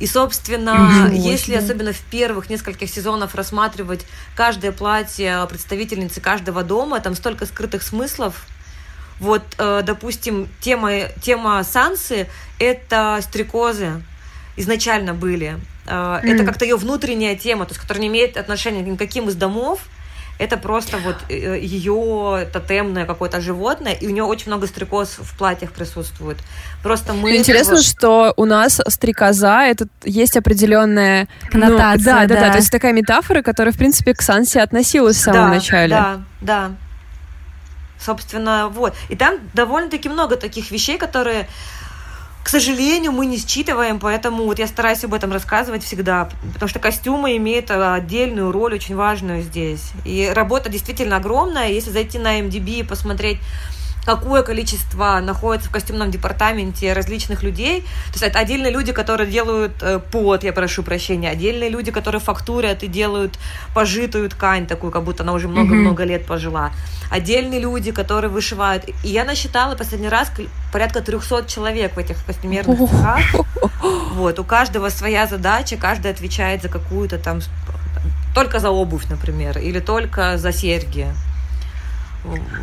И, 0.00 0.06
собственно, 0.06 1.10
если 1.12 1.56
особенно 1.56 1.92
в 1.92 2.00
первых 2.02 2.48
нескольких 2.48 2.88
сезонов 2.88 3.34
рассматривать 3.34 4.06
каждое 4.36 4.70
платье 4.70 5.44
представительницы 5.50 6.20
каждого 6.20 6.62
дома, 6.62 7.00
там 7.00 7.16
столько 7.16 7.46
скрытых 7.46 7.82
смыслов. 7.82 8.46
Вот, 9.18 9.42
э, 9.58 9.82
допустим, 9.84 10.48
тема, 10.60 11.08
тема 11.20 11.64
Сансы– 11.64 12.28
это 12.60 13.18
стрекозы 13.22 14.00
изначально 14.56 15.12
были. 15.14 15.58
Mm. 15.86 16.20
Это 16.20 16.44
как-то 16.44 16.64
ее 16.64 16.76
внутренняя 16.76 17.34
тема, 17.34 17.64
то 17.64 17.70
есть, 17.70 17.80
которая 17.80 18.02
не 18.02 18.08
имеет 18.08 18.36
отношения 18.36 18.82
ни 18.82 18.94
к 18.94 18.98
каким 18.98 19.28
из 19.28 19.34
домов, 19.34 19.80
это 20.38 20.56
просто 20.56 20.98
вот 20.98 21.16
э, 21.28 21.58
ее 21.60 22.48
тотемное 22.52 23.06
какое-то 23.06 23.40
животное, 23.40 23.92
и 23.92 24.06
у 24.06 24.10
нее 24.10 24.22
очень 24.22 24.46
много 24.46 24.66
стрекоз 24.66 25.16
в 25.18 25.36
платьях 25.36 25.72
присутствует. 25.72 26.38
Просто 26.82 27.12
мы... 27.12 27.36
Интересно, 27.36 27.76
вот... 27.76 27.84
что 27.84 28.34
у 28.36 28.44
нас 28.44 28.80
стрекоза, 28.86 29.62
это 29.62 29.88
есть 30.04 30.36
определенная... 30.36 31.28
Коннотация, 31.50 32.14
ну, 32.14 32.20
да, 32.20 32.26
да, 32.26 32.34
да, 32.34 32.40
да. 32.46 32.50
То 32.52 32.58
есть 32.58 32.70
такая 32.70 32.92
метафора, 32.92 33.42
которая, 33.42 33.74
в 33.74 33.78
принципе, 33.78 34.14
к 34.14 34.22
Сансе 34.22 34.60
относилась 34.60 35.16
в 35.16 35.20
самом 35.20 35.50
да, 35.50 35.54
начале. 35.54 35.90
Да, 35.90 36.20
да. 36.40 36.70
Собственно, 37.98 38.68
вот. 38.68 38.94
И 39.08 39.16
там 39.16 39.38
довольно-таки 39.54 40.08
много 40.08 40.36
таких 40.36 40.70
вещей, 40.70 40.98
которые 40.98 41.48
к 42.48 42.50
сожалению, 42.50 43.12
мы 43.12 43.26
не 43.26 43.36
считываем, 43.36 44.00
поэтому 44.00 44.44
вот 44.44 44.58
я 44.58 44.66
стараюсь 44.66 45.04
об 45.04 45.12
этом 45.12 45.30
рассказывать 45.30 45.84
всегда, 45.84 46.30
потому 46.54 46.66
что 46.66 46.78
костюмы 46.78 47.36
имеют 47.36 47.70
э, 47.70 47.92
отдельную 47.92 48.52
роль, 48.52 48.72
очень 48.72 48.96
важную 48.96 49.42
здесь. 49.42 49.90
И 50.06 50.32
работа 50.34 50.70
действительно 50.70 51.16
огромная. 51.16 51.68
Если 51.68 51.90
зайти 51.90 52.18
на 52.18 52.40
MDB 52.40 52.80
и 52.80 52.82
посмотреть 52.82 53.36
какое 54.08 54.42
количество 54.42 55.20
находится 55.20 55.68
в 55.68 55.72
костюмном 55.72 56.10
департаменте 56.10 56.94
различных 56.94 57.42
людей. 57.42 57.82
То 57.82 58.14
есть 58.14 58.22
это 58.22 58.38
отдельные 58.38 58.72
люди, 58.72 58.92
которые 58.92 59.30
делают 59.30 59.82
э, 59.82 59.98
под, 59.98 60.44
я 60.44 60.54
прошу 60.54 60.82
прощения, 60.82 61.28
отдельные 61.28 61.68
люди, 61.68 61.90
которые 61.90 62.22
фактурят 62.22 62.82
и 62.82 62.86
делают 62.86 63.38
пожитую 63.74 64.30
ткань, 64.30 64.66
такую, 64.66 64.92
как 64.92 65.02
будто 65.02 65.24
она 65.24 65.34
уже 65.34 65.46
много-много 65.46 66.04
лет 66.04 66.24
пожила. 66.24 66.70
Отдельные 67.10 67.60
люди, 67.60 67.92
которые 67.92 68.30
вышивают. 68.30 68.88
И 69.04 69.08
я 69.08 69.26
насчитала 69.26 69.74
последний 69.74 70.08
раз 70.08 70.32
порядка 70.72 71.02
300 71.02 71.44
человек 71.46 71.94
в 71.94 71.98
этих 71.98 72.24
костюмерных 72.24 72.78
цехах. 72.78 73.46
Вот, 74.14 74.38
у 74.38 74.44
каждого 74.44 74.88
своя 74.88 75.26
задача, 75.26 75.76
каждый 75.76 76.10
отвечает 76.10 76.62
за 76.62 76.68
какую-то 76.68 77.18
там 77.18 77.40
только 78.34 78.58
за 78.58 78.70
обувь, 78.70 79.04
например, 79.10 79.58
или 79.58 79.80
только 79.80 80.38
за 80.38 80.50
серьги. 80.52 81.08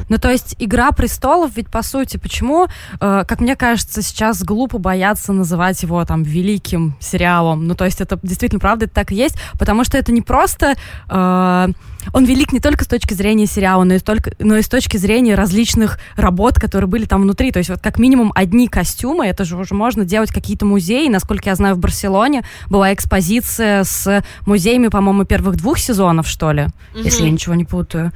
Ну, 0.09 0.17
то 0.17 0.29
есть 0.29 0.55
«Игра 0.59 0.91
престолов» 0.91 1.51
ведь, 1.55 1.69
по 1.69 1.81
сути, 1.81 2.17
почему, 2.17 2.67
э, 2.99 3.23
как 3.27 3.39
мне 3.39 3.55
кажется, 3.55 4.01
сейчас 4.01 4.43
глупо 4.43 4.77
бояться 4.77 5.33
называть 5.33 5.81
его 5.83 6.03
там 6.05 6.23
великим 6.23 6.95
сериалом. 6.99 7.67
Ну, 7.67 7.75
то 7.75 7.85
есть 7.85 8.01
это 8.01 8.19
действительно 8.21 8.59
правда, 8.59 8.85
это 8.85 8.93
так 8.93 9.11
и 9.11 9.15
есть, 9.15 9.37
потому 9.59 9.83
что 9.83 9.97
это 9.97 10.11
не 10.11 10.21
просто... 10.21 10.75
Э, 11.09 11.67
он 12.13 12.25
велик 12.25 12.51
не 12.53 12.59
только 12.59 12.83
с 12.83 12.87
точки 12.87 13.13
зрения 13.13 13.47
сериала, 13.47 13.83
но 13.83 13.95
и, 13.95 13.99
только, 13.99 14.33
но 14.39 14.57
и 14.57 14.61
с 14.61 14.69
точки 14.69 14.97
зрения 14.97 15.35
различных 15.35 15.99
работ, 16.15 16.59
которые 16.59 16.87
были 16.87 17.05
там 17.05 17.23
внутри. 17.23 17.51
То 17.51 17.57
есть 17.57 17.69
вот 17.71 17.81
как 17.81 17.97
минимум 17.97 18.31
одни 18.35 18.67
костюмы, 18.67 19.25
это 19.25 19.43
же 19.43 19.57
уже 19.57 19.73
можно 19.73 20.05
делать 20.05 20.31
какие-то 20.31 20.65
музеи. 20.65 21.07
Насколько 21.07 21.49
я 21.49 21.55
знаю, 21.55 21.75
в 21.75 21.79
Барселоне 21.79 22.43
была 22.67 22.93
экспозиция 22.93 23.83
с 23.83 24.23
музеями, 24.45 24.89
по-моему, 24.89 25.25
первых 25.25 25.55
двух 25.55 25.79
сезонов, 25.79 26.27
что 26.27 26.51
ли, 26.51 26.63
mm-hmm. 26.63 27.03
если 27.03 27.23
я 27.23 27.31
ничего 27.31 27.55
не 27.55 27.65
путаю. 27.65 28.11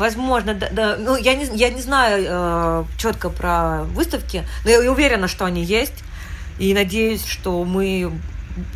Возможно, 0.00 0.54
да, 0.54 0.68
да. 0.72 0.96
Ну, 0.98 1.14
я 1.14 1.34
не, 1.34 1.44
я 1.54 1.68
не 1.68 1.82
знаю 1.82 2.24
э, 2.26 2.84
четко 2.96 3.28
про 3.28 3.82
выставки, 3.84 4.46
но 4.64 4.70
я 4.70 4.90
уверена, 4.90 5.28
что 5.28 5.44
они 5.44 5.62
есть. 5.62 6.02
И 6.58 6.72
надеюсь, 6.72 7.26
что 7.26 7.62
мы 7.64 8.10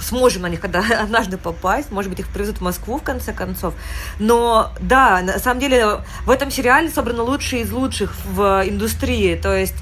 сможем 0.01 0.43
на 0.43 0.49
них 0.51 0.61
когда 0.61 0.81
однажды 1.01 1.39
попасть, 1.39 1.91
может 1.91 2.11
быть, 2.11 2.21
их 2.21 2.29
привезут 2.29 2.59
в 2.59 2.61
Москву 2.61 2.99
в 2.99 3.03
конце 3.03 3.33
концов. 3.33 3.73
Но 4.19 4.71
да, 4.81 5.23
на 5.23 5.39
самом 5.39 5.61
деле 5.61 6.01
в 6.27 6.31
этом 6.31 6.51
сериале 6.51 6.91
собраны 6.91 7.23
лучшие 7.23 7.63
из 7.63 7.73
лучших 7.73 8.15
в 8.27 8.63
индустрии. 8.67 9.35
То 9.35 9.57
есть, 9.57 9.77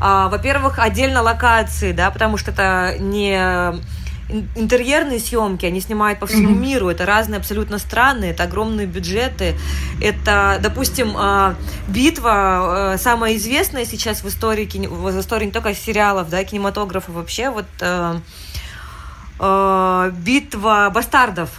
а, 0.00 0.30
во-первых, 0.30 0.78
отдельно 0.78 1.20
локации, 1.20 1.92
да, 1.92 2.10
потому 2.10 2.38
что 2.38 2.50
это 2.50 2.96
не 2.98 3.78
интерьерные 4.28 5.18
съемки, 5.18 5.64
они 5.64 5.80
снимают 5.80 6.18
по 6.18 6.26
всему 6.26 6.50
mm-hmm. 6.50 6.58
миру, 6.58 6.88
это 6.88 7.06
разные 7.06 7.38
абсолютно 7.38 7.78
страны, 7.78 8.26
это 8.26 8.44
огромные 8.44 8.86
бюджеты, 8.86 9.54
это, 10.02 10.58
допустим, 10.62 11.14
а, 11.16 11.54
битва, 11.88 12.94
э, 12.94 12.98
самая 12.98 13.36
известная 13.36 13.84
сейчас 13.84 14.22
в 14.22 14.28
истории, 14.28 14.68
в 14.86 15.20
истории 15.20 15.46
не 15.46 15.52
только 15.52 15.74
сериалов, 15.74 16.28
да, 16.28 16.44
кинематографа 16.44 17.10
вообще, 17.10 17.50
вот 17.50 17.66
э, 17.80 18.20
э, 19.40 20.12
битва 20.12 20.90
бастардов, 20.92 21.50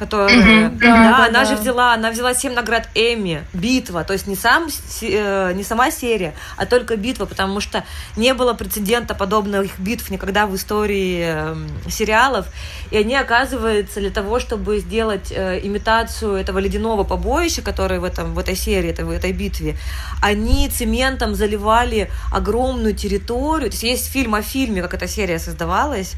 которая, 0.00 0.34
mm-hmm. 0.34 0.78
да, 0.78 0.86
да, 0.86 1.18
да, 1.18 1.26
она 1.26 1.40
да. 1.40 1.44
же 1.44 1.56
взяла, 1.56 1.92
она 1.92 2.10
взяла 2.10 2.32
семь 2.32 2.54
наград 2.54 2.88
Эми, 2.94 3.44
битва, 3.52 4.02
то 4.02 4.14
есть 4.14 4.26
не 4.26 4.34
сам, 4.34 4.68
э, 5.02 5.52
не 5.52 5.62
сама 5.62 5.90
серия, 5.90 6.32
а 6.56 6.64
только 6.64 6.96
битва, 6.96 7.26
потому 7.26 7.60
что 7.60 7.84
не 8.16 8.32
было 8.32 8.54
прецедента 8.54 9.14
подобных 9.14 9.78
битв 9.78 10.10
никогда 10.10 10.46
в 10.46 10.56
истории 10.56 11.22
э, 11.22 11.56
сериалов, 11.90 12.46
и 12.90 12.96
они 12.96 13.14
оказывается 13.14 14.00
для 14.00 14.10
того, 14.10 14.40
чтобы 14.40 14.78
сделать 14.78 15.30
э, 15.30 15.60
имитацию 15.62 16.32
этого 16.32 16.58
ледяного 16.58 17.04
побоища, 17.04 17.60
которое 17.60 18.00
в 18.00 18.04
этом 18.04 18.32
в 18.32 18.38
этой 18.38 18.56
серии, 18.56 18.88
это, 18.88 19.04
в 19.04 19.10
этой 19.10 19.32
битве, 19.32 19.76
они 20.22 20.70
цементом 20.70 21.34
заливали 21.34 22.10
огромную 22.32 22.94
территорию, 22.94 23.68
то 23.68 23.74
есть 23.74 23.82
есть 23.82 24.10
фильм 24.10 24.34
о 24.34 24.40
фильме, 24.40 24.80
как 24.80 24.94
эта 24.94 25.06
серия 25.06 25.38
создавалась 25.38 26.16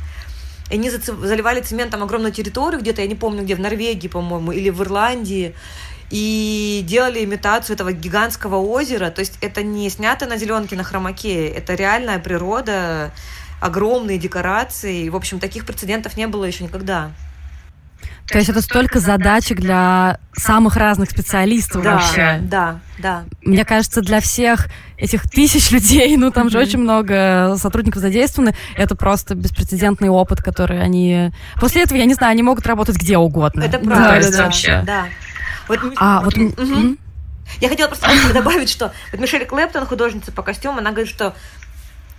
и 0.73 0.77
они 0.77 0.89
заливали 0.89 1.61
цементом 1.61 2.03
огромную 2.03 2.33
территорию 2.33 2.81
где-то, 2.81 3.03
я 3.03 3.07
не 3.07 3.15
помню 3.15 3.43
где, 3.43 3.55
в 3.55 3.61
Норвегии, 3.61 4.09
по-моему, 4.09 4.53
или 4.53 4.71
в 4.71 4.81
Ирландии, 4.83 5.55
и 6.11 6.83
делали 6.87 7.23
имитацию 7.23 7.75
этого 7.75 7.93
гигантского 7.93 8.57
озера. 8.57 9.11
То 9.11 9.21
есть 9.21 9.37
это 9.43 9.63
не 9.63 9.91
снято 9.91 10.25
на 10.25 10.39
зеленке 10.39 10.75
на 10.75 10.83
хромаке, 10.83 11.47
это 11.47 11.75
реальная 11.75 12.19
природа, 12.19 13.13
огромные 13.61 14.17
декорации. 14.17 15.11
В 15.11 15.17
общем, 15.17 15.41
таких 15.41 15.67
прецедентов 15.67 16.17
не 16.17 16.27
было 16.27 16.45
еще 16.45 16.65
никогда. 16.65 17.13
То 18.33 18.39
есть 18.39 18.49
это 18.49 18.63
столько 18.63 18.99
задачек 18.99 19.61
для 19.61 20.19
самых 20.33 20.77
разных 20.77 21.11
специалистов 21.11 21.83
да, 21.83 21.93
вообще. 21.93 22.39
Да, 22.43 22.81
да. 22.99 23.25
Мне 23.43 23.65
кажется, 23.65 24.01
для 24.01 24.21
всех 24.21 24.69
этих 24.97 25.29
тысяч 25.31 25.71
людей, 25.71 26.17
ну 26.17 26.31
там 26.31 26.47
mm-hmm. 26.47 26.51
же 26.51 26.59
очень 26.59 26.79
много 26.79 27.57
сотрудников 27.59 28.01
задействованы, 28.01 28.55
это 28.75 28.95
просто 28.97 29.35
беспрецедентный 29.35 30.09
опыт, 30.09 30.43
который 30.43 30.83
они... 30.83 31.31
После 31.61 31.83
этого, 31.83 31.99
я 31.99 32.07
не 32.07 32.15
знаю, 32.15 32.33
они 32.33 32.43
могут 32.43 32.67
работать 32.67 32.97
где 32.97 33.19
угодно. 33.19 33.65
Это 33.65 33.79
правда, 33.79 34.31
да, 34.31 34.51
да, 34.67 34.83
да. 34.83 35.05
Вот, 35.69 35.81
а, 35.97 36.23
вот... 36.23 36.37
Угу. 36.37 36.97
Я 37.61 37.69
хотела 37.69 37.89
просто 37.89 38.09
добавить, 38.33 38.71
что 38.71 38.93
вот 39.11 39.21
Мишель 39.21 39.45
Клэптон, 39.45 39.87
художница 39.87 40.33
по 40.33 40.43
костюмам, 40.43 40.79
она 40.79 40.91
говорит, 40.91 41.09
что 41.09 41.35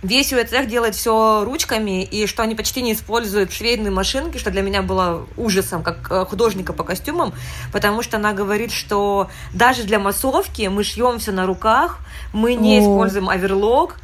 весь 0.04 0.28
цех 0.28 0.68
делает 0.68 0.94
все 0.94 1.44
ручками, 1.44 2.04
и 2.04 2.26
что 2.26 2.42
они 2.42 2.54
почти 2.54 2.82
не 2.82 2.92
используют 2.92 3.52
швейные 3.52 3.90
машинки, 3.90 4.38
что 4.38 4.50
для 4.50 4.62
меня 4.62 4.82
было 4.82 5.26
ужасом, 5.36 5.82
как 5.82 6.10
э, 6.10 6.24
художника 6.26 6.72
по 6.72 6.84
костюмам, 6.84 7.32
потому 7.72 8.02
что 8.02 8.18
она 8.18 8.32
говорит, 8.32 8.70
что 8.70 9.28
даже 9.52 9.82
для 9.82 9.98
массовки 9.98 10.66
мы 10.68 10.84
шьем 10.84 11.18
все 11.18 11.32
на 11.32 11.46
руках, 11.46 11.98
мы 12.32 12.54
не 12.54 12.78
О. 12.78 12.82
используем 12.82 13.28
оверлок, 13.28 13.96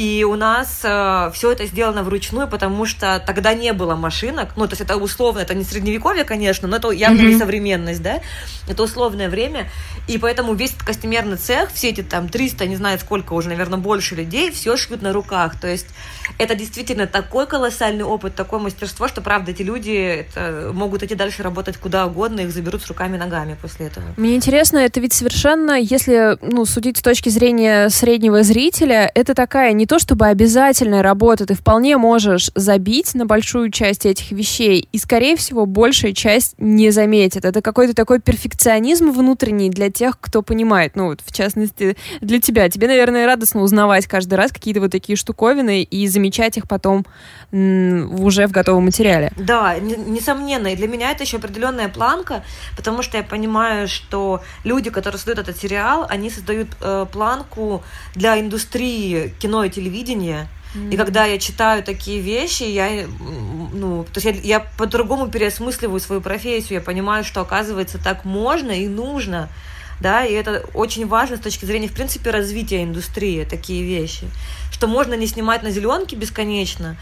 и 0.00 0.24
у 0.24 0.34
нас 0.34 0.80
э, 0.82 1.30
все 1.34 1.52
это 1.52 1.66
сделано 1.66 2.02
вручную, 2.02 2.48
потому 2.48 2.86
что 2.86 3.22
тогда 3.26 3.52
не 3.52 3.74
было 3.74 3.96
машинок. 3.96 4.56
Ну, 4.56 4.66
то 4.66 4.72
есть 4.72 4.80
это 4.80 4.96
условно, 4.96 5.40
это 5.40 5.52
не 5.52 5.62
средневековье, 5.62 6.24
конечно, 6.24 6.66
но 6.66 6.78
это 6.78 6.90
явно 6.90 7.20
mm-hmm. 7.20 7.26
не 7.26 7.38
современность, 7.38 8.00
да? 8.00 8.20
Это 8.66 8.82
условное 8.82 9.28
время. 9.28 9.68
И 10.08 10.16
поэтому 10.16 10.54
весь 10.54 10.70
этот 10.70 10.84
костюмерный 10.84 11.36
цех, 11.36 11.70
все 11.70 11.90
эти 11.90 12.02
там 12.02 12.30
300, 12.30 12.66
не 12.66 12.76
знаю 12.76 12.98
сколько 12.98 13.34
уже, 13.34 13.50
наверное, 13.50 13.78
больше 13.78 14.14
людей, 14.14 14.50
все 14.50 14.74
шьют 14.78 15.02
на 15.02 15.12
руках. 15.12 15.60
То 15.60 15.68
есть 15.68 15.88
это 16.38 16.54
действительно 16.54 17.06
такой 17.06 17.46
колоссальный 17.46 18.04
опыт, 18.04 18.34
такое 18.34 18.58
мастерство, 18.58 19.06
что, 19.06 19.20
правда, 19.20 19.50
эти 19.50 19.60
люди 19.60 20.24
это, 20.30 20.70
могут 20.72 21.02
идти 21.02 21.14
дальше 21.14 21.42
работать 21.42 21.76
куда 21.76 22.06
угодно, 22.06 22.40
их 22.40 22.52
заберут 22.52 22.82
с 22.82 22.86
руками 22.86 23.16
и 23.16 23.18
ногами 23.18 23.54
после 23.60 23.88
этого. 23.88 24.06
Мне 24.16 24.34
интересно, 24.34 24.78
это 24.78 24.98
ведь 24.98 25.12
совершенно, 25.12 25.78
если 25.78 26.38
ну, 26.40 26.64
судить 26.64 26.96
с 26.96 27.02
точки 27.02 27.28
зрения 27.28 27.90
среднего 27.90 28.42
зрителя, 28.42 29.10
это 29.14 29.34
такая 29.34 29.74
не 29.74 29.89
то 29.90 29.98
чтобы 29.98 30.26
обязательная 30.26 31.02
работа, 31.02 31.46
ты 31.46 31.54
вполне 31.54 31.96
можешь 31.96 32.52
забить 32.54 33.12
на 33.16 33.26
большую 33.26 33.72
часть 33.72 34.06
этих 34.06 34.30
вещей, 34.30 34.88
и, 34.92 34.98
скорее 34.98 35.34
всего, 35.34 35.66
большая 35.66 36.12
часть 36.12 36.54
не 36.58 36.92
заметит. 36.92 37.44
Это 37.44 37.60
какой-то 37.60 37.92
такой 37.92 38.20
перфекционизм 38.20 39.10
внутренний 39.10 39.68
для 39.68 39.90
тех, 39.90 40.20
кто 40.20 40.42
понимает. 40.42 40.94
Ну, 40.94 41.06
вот, 41.06 41.22
в 41.26 41.32
частности, 41.32 41.96
для 42.20 42.40
тебя. 42.40 42.68
Тебе, 42.68 42.86
наверное, 42.86 43.26
радостно 43.26 43.62
узнавать 43.62 44.06
каждый 44.06 44.34
раз 44.34 44.52
какие-то 44.52 44.80
вот 44.80 44.92
такие 44.92 45.16
штуковины 45.16 45.82
и 45.82 46.06
замечать 46.06 46.56
их 46.56 46.68
потом 46.68 47.04
уже 47.50 48.46
в 48.46 48.52
готовом 48.52 48.84
материале. 48.84 49.32
Да, 49.36 49.76
несомненно. 49.80 50.68
И 50.68 50.76
для 50.76 50.86
меня 50.86 51.10
это 51.10 51.24
еще 51.24 51.38
определенная 51.38 51.88
планка, 51.88 52.44
потому 52.76 53.02
что 53.02 53.16
я 53.16 53.24
понимаю, 53.24 53.88
что 53.88 54.40
люди, 54.62 54.88
которые 54.90 55.18
создают 55.18 55.40
этот 55.40 55.56
сериал, 55.56 56.06
они 56.08 56.30
создают 56.30 56.68
э, 56.80 57.06
планку 57.10 57.82
для 58.14 58.38
индустрии 58.38 59.34
кино 59.40 59.64
и 59.64 59.69
телевидения, 59.70 60.48
И 60.92 60.96
когда 60.96 61.24
я 61.24 61.38
читаю 61.38 61.82
такие 61.82 62.20
вещи, 62.20 62.62
я, 62.62 63.06
ну, 63.72 64.04
то 64.04 64.20
есть 64.20 64.44
я, 64.44 64.58
я 64.58 64.60
по-другому 64.60 65.28
переосмысливаю 65.28 65.98
свою 65.98 66.20
профессию, 66.20 66.78
я 66.78 66.80
понимаю, 66.80 67.24
что, 67.24 67.40
оказывается, 67.40 67.98
так 67.98 68.24
можно 68.24 68.70
и 68.70 68.86
нужно, 68.86 69.48
да, 70.00 70.24
и 70.24 70.32
это 70.32 70.64
очень 70.74 71.08
важно 71.08 71.38
с 71.38 71.40
точки 71.40 71.64
зрения, 71.64 71.88
в 71.88 71.92
принципе, 71.92 72.30
развития 72.30 72.84
индустрии, 72.84 73.44
такие 73.44 73.82
вещи, 73.82 74.28
что 74.70 74.86
можно 74.86 75.14
не 75.14 75.26
снимать 75.26 75.64
на 75.64 75.70
зеленке 75.70 76.14
бесконечно, 76.14 76.96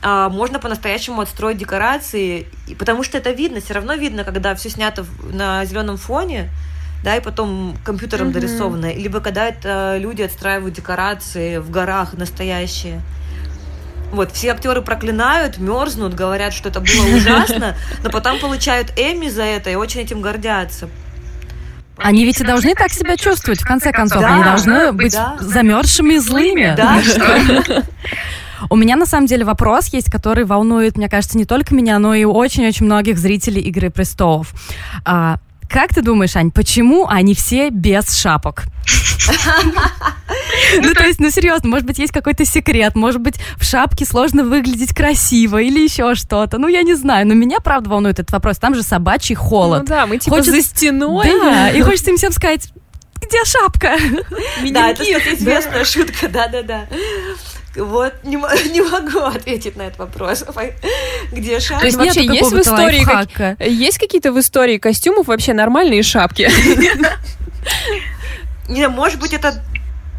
а 0.00 0.28
можно 0.28 0.60
по-настоящему 0.60 1.20
отстроить 1.22 1.58
декорации, 1.58 2.46
потому 2.78 3.02
что 3.02 3.18
это 3.18 3.32
видно, 3.32 3.60
все 3.60 3.74
равно 3.74 3.94
видно, 3.94 4.22
когда 4.22 4.54
все 4.54 4.70
снято 4.70 5.04
на 5.32 5.64
зеленом 5.64 5.96
фоне, 5.96 6.50
да, 7.02 7.16
и 7.16 7.20
потом 7.20 7.76
компьютером 7.84 8.28
mm-hmm. 8.28 8.32
дорисованное, 8.32 8.94
либо 8.94 9.20
когда 9.20 9.48
это 9.48 9.96
люди 9.98 10.22
отстраивают 10.22 10.74
декорации 10.74 11.58
в 11.58 11.70
горах 11.70 12.14
настоящие. 12.14 13.00
Вот, 14.12 14.32
все 14.32 14.52
актеры 14.52 14.82
проклинают, 14.82 15.58
мерзнут, 15.58 16.14
говорят, 16.14 16.52
что 16.52 16.68
это 16.68 16.80
было 16.80 17.16
ужасно, 17.16 17.76
но 18.02 18.10
потом 18.10 18.38
получают 18.38 18.90
Эми 18.96 19.28
за 19.28 19.42
это 19.42 19.70
и 19.70 19.74
очень 19.74 20.02
этим 20.02 20.20
гордятся. 20.20 20.88
Они 21.96 22.24
ведь 22.24 22.40
и 22.40 22.44
должны 22.44 22.74
так 22.74 22.90
себя 22.90 23.16
чувствовать, 23.16 23.60
в 23.60 23.66
конце 23.66 23.92
концов. 23.92 24.22
Да, 24.22 24.34
Они 24.34 24.44
должны 24.44 24.92
быть 24.92 25.12
да. 25.12 25.36
замерзшими 25.40 26.14
и 26.14 26.18
злыми. 26.18 26.74
Да, 26.76 27.00
У 28.70 28.76
меня 28.76 28.96
на 28.96 29.06
самом 29.06 29.26
деле 29.26 29.44
вопрос 29.44 29.88
есть, 29.88 30.10
который 30.10 30.44
волнует, 30.44 30.96
мне 30.96 31.08
кажется, 31.08 31.36
не 31.36 31.44
только 31.44 31.74
меня, 31.74 31.98
но 31.98 32.14
и 32.14 32.24
очень-очень 32.24 32.86
многих 32.86 33.18
зрителей 33.18 33.60
Игры 33.60 33.90
престолов. 33.90 34.52
Как 35.72 35.94
ты 35.94 36.02
думаешь, 36.02 36.36
Ань, 36.36 36.50
почему 36.50 37.06
они 37.08 37.34
все 37.34 37.70
без 37.70 38.14
шапок? 38.14 38.64
Ну, 40.82 40.94
то 40.94 41.04
есть, 41.04 41.18
ну, 41.18 41.30
серьезно, 41.30 41.70
может 41.70 41.86
быть, 41.86 41.98
есть 41.98 42.12
какой-то 42.12 42.44
секрет, 42.44 42.94
может 42.94 43.22
быть, 43.22 43.36
в 43.56 43.64
шапке 43.64 44.04
сложно 44.04 44.44
выглядеть 44.44 44.94
красиво 44.94 45.62
или 45.62 45.80
еще 45.80 46.14
что-то. 46.14 46.58
Ну, 46.58 46.68
я 46.68 46.82
не 46.82 46.94
знаю, 46.94 47.26
но 47.26 47.34
меня, 47.34 47.60
правда, 47.60 47.88
волнует 47.88 48.18
этот 48.18 48.32
вопрос. 48.32 48.58
Там 48.58 48.74
же 48.74 48.82
собачий 48.82 49.34
холод. 49.34 49.80
Ну 49.80 49.86
да, 49.86 50.06
мы 50.06 50.18
типа 50.18 50.42
за 50.42 50.60
стеной. 50.60 51.26
Да, 51.26 51.70
и 51.70 51.80
хочется 51.80 52.10
им 52.10 52.16
всем 52.16 52.32
сказать, 52.32 52.68
где 53.26 53.42
шапка? 53.44 53.96
Да, 54.70 54.90
это, 54.90 55.04
известная 55.04 55.84
шутка, 55.84 56.28
да-да-да. 56.28 56.86
Вот 57.76 58.12
не, 58.22 58.36
не 58.72 58.82
могу 58.82 59.20
ответить 59.20 59.76
на 59.76 59.82
этот 59.82 59.98
вопрос. 59.98 60.44
Где 61.30 61.60
шапка? 61.60 61.80
То 61.80 61.86
есть 61.86 61.98
вообще 61.98 62.24
есть 62.24 62.52
в 62.52 62.60
истории 62.60 63.04
как, 63.04 63.60
есть 63.60 63.98
какие-то 63.98 64.32
в 64.32 64.38
истории 64.38 64.78
костюмов 64.78 65.28
вообще 65.28 65.52
нормальные 65.52 66.02
шапки? 66.02 66.50
Не, 68.68 68.88
может 68.88 69.20
быть, 69.20 69.32
это 69.32 69.62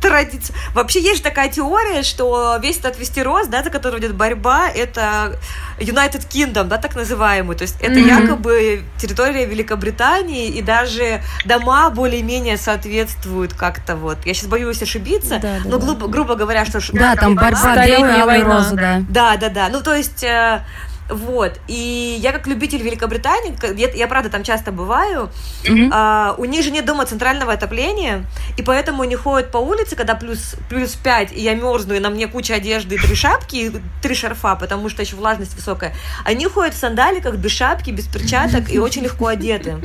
традиция. 0.04 0.56
Вообще 0.74 1.02
есть 1.02 1.18
же 1.18 1.24
такая 1.24 1.50
теория, 1.50 2.04
что 2.04 2.58
весь 2.62 2.78
этот 2.78 3.00
Вестерос, 3.00 3.48
да, 3.48 3.64
за 3.64 3.70
который 3.70 4.00
идет 4.00 4.14
борьба, 4.16 4.70
это 4.70 5.38
United 5.80 6.28
Kingdom, 6.30 6.66
да, 6.66 6.78
так 6.78 6.96
называемый. 6.96 7.56
То 7.56 7.64
есть 7.64 7.78
это 7.80 7.94
mm-hmm. 7.94 8.22
якобы 8.22 8.84
территория 8.98 9.46
Великобритании, 9.46 10.50
и 10.50 10.62
даже 10.62 11.22
дома 11.46 11.90
более-менее 11.90 12.58
соответствуют 12.58 13.54
как-то 13.54 13.96
вот. 13.96 14.18
Я 14.26 14.34
сейчас 14.34 14.48
боюсь 14.48 14.82
ошибиться, 14.82 15.40
да, 15.40 15.60
да, 15.64 15.70
но 15.70 15.78
да. 15.78 15.86
грубо, 15.86 16.08
грубо 16.08 16.36
говоря, 16.36 16.66
что... 16.66 16.80
Да, 16.92 17.16
там 17.16 17.36
борьба 17.36 17.86
белая 17.86 18.40
и 18.40 18.44
роза, 18.44 18.76
да. 18.76 19.02
Да, 19.10 19.38
да, 19.38 19.50
да. 19.50 19.70
Ну, 19.70 19.82
то 19.82 19.96
есть... 19.96 20.24
Э, 20.24 20.64
вот. 21.10 21.60
И 21.68 22.18
я 22.22 22.32
как 22.32 22.48
любитель 22.48 22.82
Великобритании, 22.82 23.56
я, 23.78 23.90
я 23.90 24.08
правда 24.08 24.30
там 24.30 24.44
часто 24.44 24.72
бываю, 24.72 25.30
mm-hmm. 25.64 25.90
а, 25.92 26.36
у 26.38 26.46
них 26.46 26.64
же 26.64 26.72
нет 26.72 26.86
дома 26.86 27.06
центрального 27.06 27.54
отопления, 27.54 28.26
и 28.58 28.64
поэтому 28.64 29.04
они 29.04 29.16
ходят 29.16 29.52
по 29.52 29.58
улице, 29.58 29.96
когда 29.96 30.16
плюс, 30.16 30.56
плюс 30.70 30.94
5, 30.96 31.34
и 31.34 31.42
я 31.42 31.56
мерзну, 31.56 31.94
и 31.96 32.00
на 32.00 32.10
мне 32.10 32.28
куча 32.28 32.56
одежды, 32.56 32.96
и 32.96 32.98
три 32.98 33.16
шапки, 33.16 33.56
и 33.56 33.72
три 34.02 34.16
шарфа, 34.16 34.56
потому 34.56 34.90
что 34.90 35.02
еще 35.02 35.16
влажность 35.16 35.56
высокая. 35.56 35.94
Они 36.24 36.46
ходят 36.46 36.74
в 36.74 36.78
сандаликах, 36.78 37.36
без 37.36 37.52
шапки, 37.52 37.92
без 37.92 38.08
перчаток 38.08 38.70
и 38.70 38.80
очень 38.80 39.04
легко 39.04 39.28
одеты. 39.28 39.78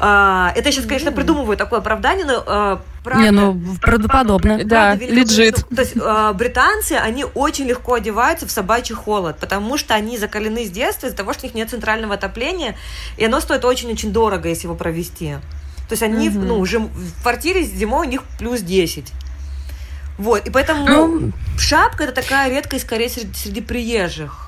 А, 0.00 0.52
это 0.56 0.68
я 0.68 0.72
сейчас, 0.72 0.86
конечно, 0.86 1.12
придумываю 1.12 1.56
такое 1.56 1.78
оправдание, 1.78 2.26
но 2.26 2.42
а, 2.46 2.82
правда. 3.04 3.22
Не, 3.22 3.30
ну, 3.30 3.60
правдоподобно. 3.80 4.64
Да, 4.64 4.94
лежит. 4.94 5.64
То 5.74 5.82
есть 5.82 5.94
а, 6.00 6.32
британцы, 6.32 6.92
они 6.92 7.24
очень 7.34 7.66
легко 7.66 7.94
одеваются 7.94 8.46
в 8.46 8.50
собачий 8.50 8.94
холод, 8.94 9.38
потому 9.38 9.78
что 9.78 9.94
они 9.94 10.18
закалены 10.18 10.64
с 10.64 10.70
детства 10.70 11.06
из-за 11.06 11.16
того, 11.16 11.32
что 11.32 11.44
у 11.44 11.46
них 11.46 11.54
нет 11.54 11.70
центрального 11.70 12.14
отопления, 12.14 12.76
и 13.16 13.24
оно 13.24 13.40
стоит 13.40 13.64
очень-очень 13.64 14.12
дорого, 14.12 14.48
если 14.48 14.66
его 14.66 14.74
провести. 14.74 15.36
То 15.88 15.92
есть 15.92 16.02
они, 16.02 16.28
угу. 16.28 16.40
ну, 16.40 16.58
уже 16.58 16.78
в 16.78 17.22
квартире 17.22 17.62
зимой 17.62 18.06
у 18.06 18.10
них 18.10 18.22
плюс 18.38 18.60
10. 18.60 19.12
Вот, 20.16 20.46
и 20.46 20.50
поэтому 20.50 20.86
ну, 20.86 21.32
шапка 21.58 22.04
это 22.04 22.12
такая 22.12 22.48
редкость 22.48 22.84
скорее 22.84 23.08
среди, 23.08 23.34
среди 23.34 23.60
приезжих. 23.60 24.43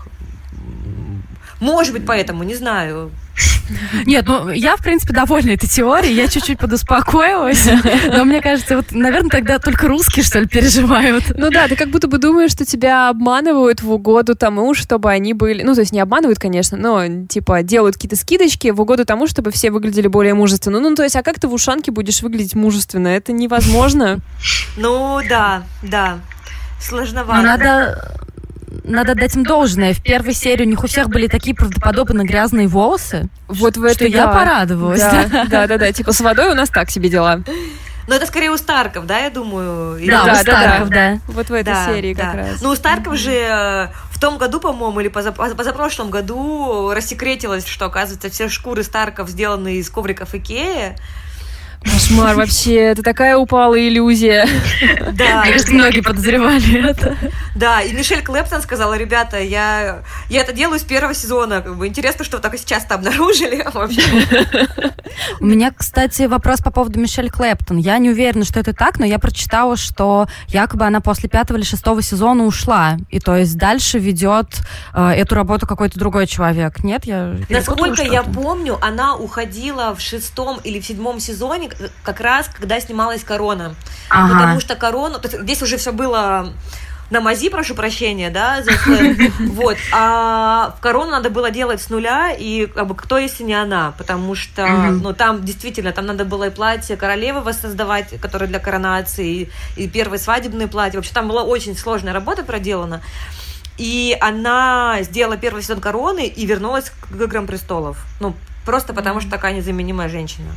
Может 1.61 1.93
быть, 1.93 2.07
поэтому, 2.07 2.43
не 2.45 2.55
знаю. 2.55 3.11
Нет, 4.07 4.27
ну 4.29 4.51
я, 4.51 4.77
в 4.77 4.83
принципе, 4.83 5.13
довольна 5.13 5.51
этой 5.51 5.69
теорией, 5.69 6.15
я 6.15 6.29
чуть-чуть 6.29 6.59
подуспокоилась, 6.59 7.69
но 8.07 8.25
мне 8.25 8.41
кажется, 8.41 8.77
вот, 8.77 8.93
наверное, 8.93 9.31
тогда 9.31 9.59
только 9.59 9.89
русские, 9.89 10.25
что 10.25 10.39
ли, 10.39 10.47
переживают. 10.47 11.37
Ну 11.37 11.51
да, 11.51 11.67
ты 11.67 11.75
как 11.77 11.89
будто 11.89 12.07
бы 12.07 12.19
думаешь, 12.19 12.53
что 12.53 12.65
тебя 12.65 13.09
обманывают 13.09 13.83
в 13.83 13.91
угоду 13.91 14.37
тому, 14.37 14.73
чтобы 14.75 15.11
они 15.11 15.35
были... 15.35 15.63
Ну, 15.63 15.75
то 15.75 15.81
есть 15.81 15.93
не 15.93 16.01
обманывают, 16.01 16.39
конечно, 16.39 16.79
но, 16.79 17.27
типа, 17.27 17.63
делают 17.63 17.97
какие-то 17.97 18.17
скидочки 18.17 18.69
в 18.69 18.81
угоду 18.81 19.05
тому, 19.05 19.27
чтобы 19.27 19.51
все 19.51 19.71
выглядели 19.71 20.07
более 20.07 20.35
мужественно. 20.35 20.79
Ну, 20.79 20.95
то 20.95 21.03
есть, 21.03 21.17
а 21.17 21.23
как 21.23 21.41
ты 21.41 21.49
в 21.49 21.53
ушанке 21.53 21.91
будешь 21.91 22.23
выглядеть 22.23 22.55
мужественно? 22.55 23.09
Это 23.09 23.33
невозможно. 23.33 24.21
Ну, 24.77 25.21
да, 25.29 25.65
да. 25.83 26.21
Сложновато. 26.81 27.43
Но 27.43 27.47
надо 27.47 28.17
надо 28.87 29.15
дать 29.15 29.35
им 29.37 29.45
должное. 29.45 29.93
В 29.93 30.03
первой 30.03 30.33
серии 30.33 30.65
у 30.65 30.69
них 30.69 30.83
у 30.83 30.87
всех 30.87 31.09
были 31.09 31.27
такие 31.27 31.55
правдоподобно 31.55 32.23
грязные 32.25 32.69
волосы. 32.69 33.29
Вот 33.49 33.77
в 33.77 33.85
это 33.85 33.95
что 33.95 34.11
да. 34.11 34.19
я 34.19 34.29
порадовалась. 34.29 35.01
Да, 35.01 35.45
да, 35.51 35.67
да, 35.67 35.79
да. 35.79 35.93
Типа 35.93 36.13
с 36.13 36.21
водой 36.21 36.51
у 36.51 36.55
нас 36.55 36.69
так 36.69 36.91
себе 36.91 37.09
дела. 37.09 37.43
Но 38.09 38.15
это 38.15 38.27
скорее 38.27 38.51
у 38.51 38.57
Старков, 38.57 39.05
да, 39.05 39.19
я 39.19 39.31
думаю. 39.31 39.99
Да, 40.07 40.25
да, 40.25 40.33
у 40.33 40.37
Старков, 40.37 40.89
да, 40.89 40.95
да. 40.95 41.21
Вот 41.27 41.49
в 41.49 41.53
этой 41.53 41.75
да, 41.75 41.87
серии 41.87 42.15
да. 42.15 42.23
как 42.23 42.35
раз. 42.35 42.63
Ну, 42.63 42.71
у 42.71 42.77
Старков 42.77 43.17
же 43.17 43.33
э, 43.33 43.89
в 44.13 44.21
том 44.21 44.39
году, 44.39 44.61
по-моему, 44.61 45.01
или 45.01 45.09
позапрошлом 45.09 46.11
году 46.11 46.93
рассекретилось, 46.95 47.67
что, 47.67 47.87
оказывается, 47.87 48.31
все 48.31 48.49
шкуры 48.49 48.85
Старков 48.85 49.29
сделаны 49.29 49.77
из 49.77 49.91
ковриков 49.91 50.35
Икея. 50.35 50.97
Кошмар 51.93 52.37
вообще, 52.37 52.75
это 52.75 53.03
такая 53.03 53.37
упалая 53.37 53.89
иллюзия. 53.89 54.49
Да. 55.13 55.41
Мне 55.43 55.53
кажется, 55.53 55.75
многие 55.75 56.01
подозревали 56.01 56.91
это. 56.91 57.17
Да, 57.55 57.83
и 57.83 57.93
Мишель 57.93 58.23
Клэптон 58.23 58.63
сказала, 58.63 58.97
ребята, 58.97 59.39
я, 59.41 60.03
я 60.29 60.41
это 60.41 60.53
делаю 60.53 60.79
с 60.79 60.83
первого 60.83 61.15
сезона. 61.15 61.63
Как 61.63 61.77
бы 61.77 61.87
интересно, 61.87 62.25
что 62.25 62.37
вы 62.37 62.43
так 62.43 62.57
сейчас-то 62.59 62.95
обнаружили 62.97 63.67
вообще. 63.73 64.03
У 65.41 65.47
меня, 65.47 65.73
кстати, 65.77 66.23
вопрос 66.23 66.61
по 66.61 66.71
поводу 66.71 66.99
Мишель 67.01 67.31
Клэптон. 67.31 67.79
Я 67.79 67.99
не 67.99 68.11
уверена, 68.11 68.45
что 68.45 68.61
это 68.61 68.73
так, 68.73 68.99
но 68.99 69.07
я 69.07 69.19
прочитала, 69.19 69.77
что 69.77 70.27
якобы 70.49 70.85
она 70.85 71.01
после 71.01 71.29
пятого 71.29 71.57
или 71.57 71.65
шестого 71.65 72.03
сезона 72.03 72.45
ушла. 72.45 72.97
И 73.11 73.21
то 73.21 73.37
есть 73.37 73.57
дальше 73.57 73.99
ведет 73.99 74.61
э, 74.93 75.11
эту 75.11 75.35
работу 75.35 75.67
какой-то 75.67 75.99
другой 75.99 76.27
человек. 76.27 76.83
Нет, 76.85 77.05
я 77.05 77.37
Насколько 77.49 78.03
я 78.03 78.23
помню, 78.23 78.79
она 78.81 79.17
уходила 79.17 79.95
в 79.95 80.01
шестом 80.01 80.61
или 80.63 80.81
в 80.81 80.87
седьмом 80.87 81.21
сезоне 81.21 81.71
как 82.03 82.21
раз, 82.21 82.49
когда 82.49 82.81
снималась 82.81 83.25
«Корона». 83.25 83.75
Ага. 84.09 84.35
Потому 84.35 84.61
что 84.61 84.77
«Корону...» 84.77 85.19
то 85.19 85.29
есть 85.29 85.43
Здесь 85.43 85.63
уже 85.63 85.77
все 85.77 85.93
было 85.93 86.53
на 87.11 87.21
мази, 87.21 87.49
прошу 87.49 87.75
прощения, 87.75 88.31
да, 88.31 88.63
за 88.63 88.73
вот, 89.53 89.77
а 89.93 90.75
в 90.77 90.81
корону 90.81 91.13
надо 91.13 91.31
было 91.31 91.51
делать 91.51 91.81
с 91.81 91.89
нуля, 91.89 92.33
и 92.33 92.67
как 92.67 92.87
бы 92.89 92.95
кто, 92.95 93.19
если 93.19 93.45
не 93.45 93.55
она, 93.55 93.95
потому 93.97 94.35
что, 94.35 94.63
mm-hmm. 94.63 94.91
ну, 95.03 95.13
там 95.13 95.45
действительно, 95.45 95.93
там 95.93 96.07
надо 96.07 96.25
было 96.25 96.49
и 96.49 96.51
платье 96.51 96.97
королевы 96.97 97.41
воссоздавать, 97.43 98.21
которое 98.21 98.47
для 98.47 98.59
коронации, 98.59 99.49
и, 99.77 99.85
и 99.85 99.89
первое 99.89 100.19
свадебное 100.19 100.67
платье, 100.67 100.99
вообще 100.99 101.15
там 101.15 101.29
была 101.29 101.45
очень 101.45 101.77
сложная 101.77 102.13
работа 102.13 102.43
проделана, 102.43 103.01
и 103.79 104.17
она 104.21 104.99
сделала 105.03 105.37
первый 105.37 105.63
сезон 105.63 105.81
короны 105.81 106.27
и 106.27 106.47
вернулась 106.47 106.91
к 106.91 107.15
«Играм 107.15 107.47
престолов», 107.47 107.99
ну, 108.19 108.35
просто 108.65 108.93
потому 108.95 109.19
mm-hmm. 109.19 109.23
что 109.23 109.31
такая 109.31 109.55
незаменимая 109.55 110.09
женщина. 110.09 110.51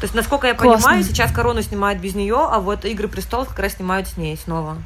То 0.00 0.04
есть, 0.04 0.14
насколько 0.14 0.46
я 0.46 0.54
Классно. 0.54 0.88
понимаю, 0.88 1.04
сейчас 1.04 1.32
корону 1.32 1.62
снимают 1.62 2.00
без 2.00 2.14
нее, 2.14 2.38
а 2.38 2.60
вот 2.60 2.84
Игры 2.84 3.08
престолов 3.08 3.48
как 3.48 3.58
раз 3.58 3.74
снимают 3.74 4.06
с 4.06 4.16
ней 4.16 4.36
снова. 4.36 4.76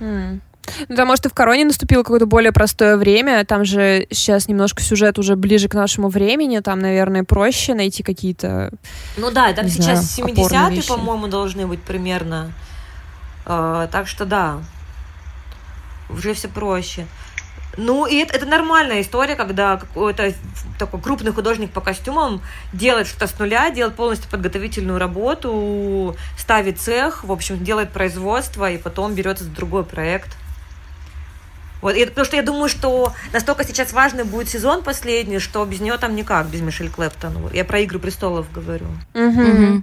Mm. 0.00 0.40
Ну, 0.88 1.06
может, 1.06 1.26
и 1.26 1.28
в 1.28 1.34
Короне 1.34 1.64
наступило 1.64 2.02
какое-то 2.02 2.26
более 2.26 2.52
простое 2.52 2.96
время. 2.96 3.44
Там 3.44 3.64
же 3.64 4.06
сейчас 4.10 4.48
немножко 4.48 4.82
сюжет 4.82 5.18
уже 5.18 5.36
ближе 5.36 5.68
к 5.68 5.74
нашему 5.74 6.08
времени. 6.08 6.58
Там, 6.58 6.80
наверное, 6.80 7.24
проще 7.24 7.74
найти 7.74 8.02
какие-то. 8.02 8.72
Ну 9.16 9.30
да, 9.30 9.52
там 9.52 9.68
сейчас 9.68 10.18
70-е, 10.18 10.82
по-моему, 10.82 11.28
должны 11.28 11.66
быть 11.66 11.82
примерно. 11.82 12.52
Uh, 13.44 13.88
так 13.92 14.08
что 14.08 14.24
да, 14.24 14.58
уже 16.10 16.34
все 16.34 16.48
проще. 16.48 17.06
Ну, 17.76 18.06
и 18.06 18.16
это, 18.16 18.34
это 18.36 18.46
нормальная 18.46 19.02
история, 19.02 19.34
когда 19.36 19.76
какой-то 19.76 20.32
такой 20.78 21.00
крупный 21.00 21.32
художник 21.32 21.70
по 21.70 21.80
костюмам 21.80 22.40
делает 22.72 23.06
что-то 23.06 23.26
с 23.26 23.38
нуля, 23.38 23.70
делает 23.70 23.96
полностью 23.96 24.30
подготовительную 24.30 24.98
работу, 24.98 26.16
ставит 26.38 26.80
цех, 26.80 27.24
в 27.24 27.32
общем, 27.32 27.62
делает 27.62 27.92
производство 27.92 28.70
и 28.70 28.78
потом 28.78 29.14
берется 29.14 29.44
за 29.44 29.50
другой 29.50 29.84
проект. 29.84 30.36
Вот, 31.82 31.94
и, 31.94 32.06
потому 32.06 32.24
что 32.24 32.36
я 32.36 32.42
думаю, 32.42 32.68
что 32.68 33.12
настолько 33.32 33.64
сейчас 33.64 33.92
важный 33.92 34.24
будет 34.24 34.48
сезон 34.48 34.82
последний, 34.82 35.38
что 35.38 35.64
без 35.66 35.80
нее 35.80 35.98
там 35.98 36.16
никак, 36.16 36.46
без 36.46 36.60
Мишель 36.60 36.90
Клэптон. 36.90 37.50
Я 37.52 37.64
про 37.64 37.80
«Игры 37.80 37.98
престолов» 37.98 38.50
говорю. 38.50 38.86
Угу. 39.14 39.82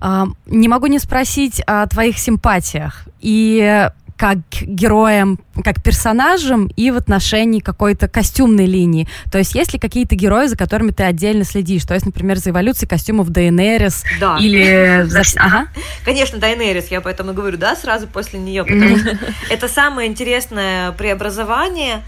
А, 0.00 0.26
не 0.46 0.66
могу 0.66 0.88
не 0.88 0.98
спросить 0.98 1.62
о 1.66 1.86
твоих 1.86 2.18
симпатиях. 2.18 3.04
И 3.20 3.88
как 4.22 4.38
героям, 4.60 5.40
как 5.64 5.82
персонажам 5.82 6.68
и 6.76 6.92
в 6.92 6.96
отношении 6.96 7.58
какой-то 7.58 8.06
костюмной 8.06 8.66
линии. 8.66 9.08
То 9.32 9.38
есть 9.38 9.56
есть 9.56 9.72
ли 9.72 9.80
какие-то 9.80 10.14
герои, 10.14 10.46
за 10.46 10.56
которыми 10.56 10.92
ты 10.92 11.02
отдельно 11.02 11.42
следишь? 11.42 11.82
То 11.82 11.94
есть, 11.94 12.06
например, 12.06 12.38
за 12.38 12.50
эволюцией 12.50 12.88
костюмов 12.88 13.30
Дейенерис 13.30 14.04
да. 14.20 14.36
или... 14.38 15.08
Ага. 15.36 15.66
Конечно, 16.04 16.38
Дейенерис, 16.38 16.86
я 16.92 17.00
поэтому 17.00 17.32
говорю, 17.32 17.58
да, 17.58 17.74
сразу 17.74 18.06
после 18.06 18.38
нее, 18.38 18.64
потому 18.64 18.96
что 18.96 19.18
это 19.50 19.66
самое 19.66 20.08
интересное 20.08 20.92
преобразование, 20.92 22.04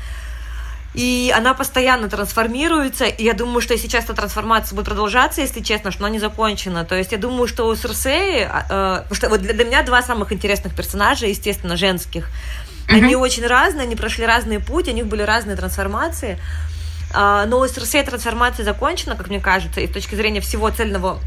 и 0.94 1.32
она 1.36 1.54
постоянно 1.54 2.08
трансформируется, 2.08 3.04
и 3.04 3.24
я 3.24 3.34
думаю, 3.34 3.60
что 3.60 3.76
сейчас 3.76 4.04
эта 4.04 4.14
трансформация 4.14 4.76
будет 4.76 4.86
продолжаться, 4.86 5.40
если 5.40 5.60
честно, 5.60 5.90
что 5.90 6.04
она 6.04 6.10
не 6.10 6.20
закончена. 6.20 6.84
То 6.84 6.94
есть 6.94 7.10
я 7.10 7.18
думаю, 7.18 7.48
что 7.48 7.66
у 7.66 7.74
Серсеи, 7.74 8.42
э, 8.42 8.48
потому 9.02 9.14
что 9.14 9.28
вот 9.28 9.42
для, 9.42 9.54
для 9.54 9.64
меня 9.64 9.82
два 9.82 10.02
самых 10.02 10.32
интересных 10.32 10.74
персонажа, 10.74 11.26
естественно, 11.26 11.76
женских, 11.76 12.28
mm-hmm. 12.86 12.94
они 12.94 13.16
очень 13.16 13.44
разные, 13.44 13.82
они 13.82 13.96
прошли 13.96 14.24
разные 14.24 14.60
пути, 14.60 14.92
у 14.92 14.94
них 14.94 15.06
были 15.06 15.22
разные 15.22 15.56
трансформации. 15.56 16.38
А, 17.12 17.44
но 17.46 17.58
у 17.58 17.66
Серсеи 17.66 18.02
трансформация 18.02 18.64
закончена, 18.64 19.16
как 19.16 19.28
мне 19.28 19.40
кажется, 19.40 19.80
и 19.80 19.88
с 19.88 19.90
точки 19.90 20.14
зрения 20.14 20.40
всего 20.40 20.70
цельного 20.70 21.18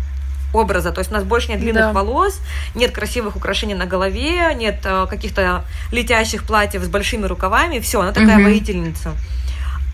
образа. 0.54 0.92
То 0.94 1.00
есть 1.00 1.12
у 1.12 1.14
нас 1.14 1.24
больше 1.26 1.50
нет 1.50 1.60
длинных 1.60 1.84
да. 1.84 1.94
волос, 1.94 2.40
нет 2.74 2.92
красивых 2.92 3.36
украшений 3.36 3.76
на 3.76 3.86
голове, 3.86 4.54
нет 4.56 4.80
э, 4.86 5.08
каких-то 5.10 5.66
летящих 5.92 6.46
платьев 6.46 6.84
с 6.84 6.88
большими 6.88 7.26
рукавами. 7.26 7.80
Все, 7.80 8.00
она 8.00 8.14
такая 8.14 8.38
mm-hmm. 8.38 8.44
воительница. 8.44 9.14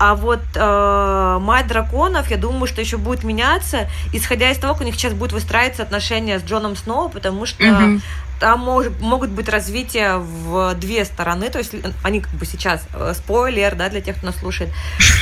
А 0.05 0.15
вот 0.15 0.41
э, 0.53 1.37
мать 1.39 1.67
драконов, 1.67 2.29
я 2.29 2.35
думаю, 2.35 2.67
что 2.67 2.81
еще 2.81 2.97
будет 2.97 3.23
меняться, 3.23 3.87
исходя 4.11 4.51
из 4.51 4.57
того, 4.57 4.73
как 4.73 4.81
у 4.81 4.85
них 4.85 4.95
сейчас 4.95 5.13
будут 5.13 5.31
выстраиваться 5.31 5.81
отношения 5.81 6.39
с 6.39 6.43
Джоном 6.43 6.75
Сноу, 6.75 7.07
потому 7.07 7.45
что 7.45 7.63
mm-hmm. 7.63 8.01
там 8.37 8.59
мож, 8.59 8.87
могут 8.99 9.29
быть 9.29 9.47
развития 9.47 10.17
в 10.17 10.75
две 10.75 11.05
стороны. 11.05 11.49
То 11.49 11.59
есть 11.59 11.71
они 12.03 12.19
как 12.19 12.33
бы 12.33 12.45
сейчас, 12.45 12.85
э, 12.93 13.13
спойлер, 13.15 13.75
да, 13.75 13.87
для 13.87 14.01
тех, 14.01 14.17
кто 14.17 14.25
нас 14.25 14.35
слушает, 14.35 14.71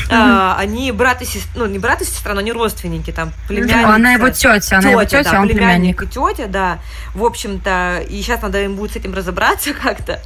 mm-hmm. 0.10 0.56
они 0.58 0.91
брат 0.91 1.22
и 1.22 1.26
сестра, 1.26 1.52
ну 1.54 1.67
не 1.67 1.78
брат 1.78 2.02
и 2.02 2.06
сестра, 2.06 2.34
но 2.34 2.39
они 2.39 2.52
родственники, 2.52 3.12
там, 3.12 3.34
племянник. 3.48 3.86
Она 3.86 4.13
его 4.13 4.30
тетя, 4.30 4.80
она 4.80 4.89
его 4.89 5.04
тетя, 5.04 5.30
да, 5.30 5.38
а 5.38 5.41
он 5.41 5.48
племянник. 5.48 5.98
племянник. 5.98 6.02
и 6.02 6.08
тетя, 6.08 6.48
да. 6.48 6.80
В 7.13 7.24
общем-то, 7.24 8.04
и 8.10 8.20
сейчас 8.24 8.41
надо 8.41 8.63
им 8.63 8.78
будет 8.78 8.94
с 8.94 8.96
этим 8.96 9.13
разобраться 9.13 9.74
как-то. 9.80 10.20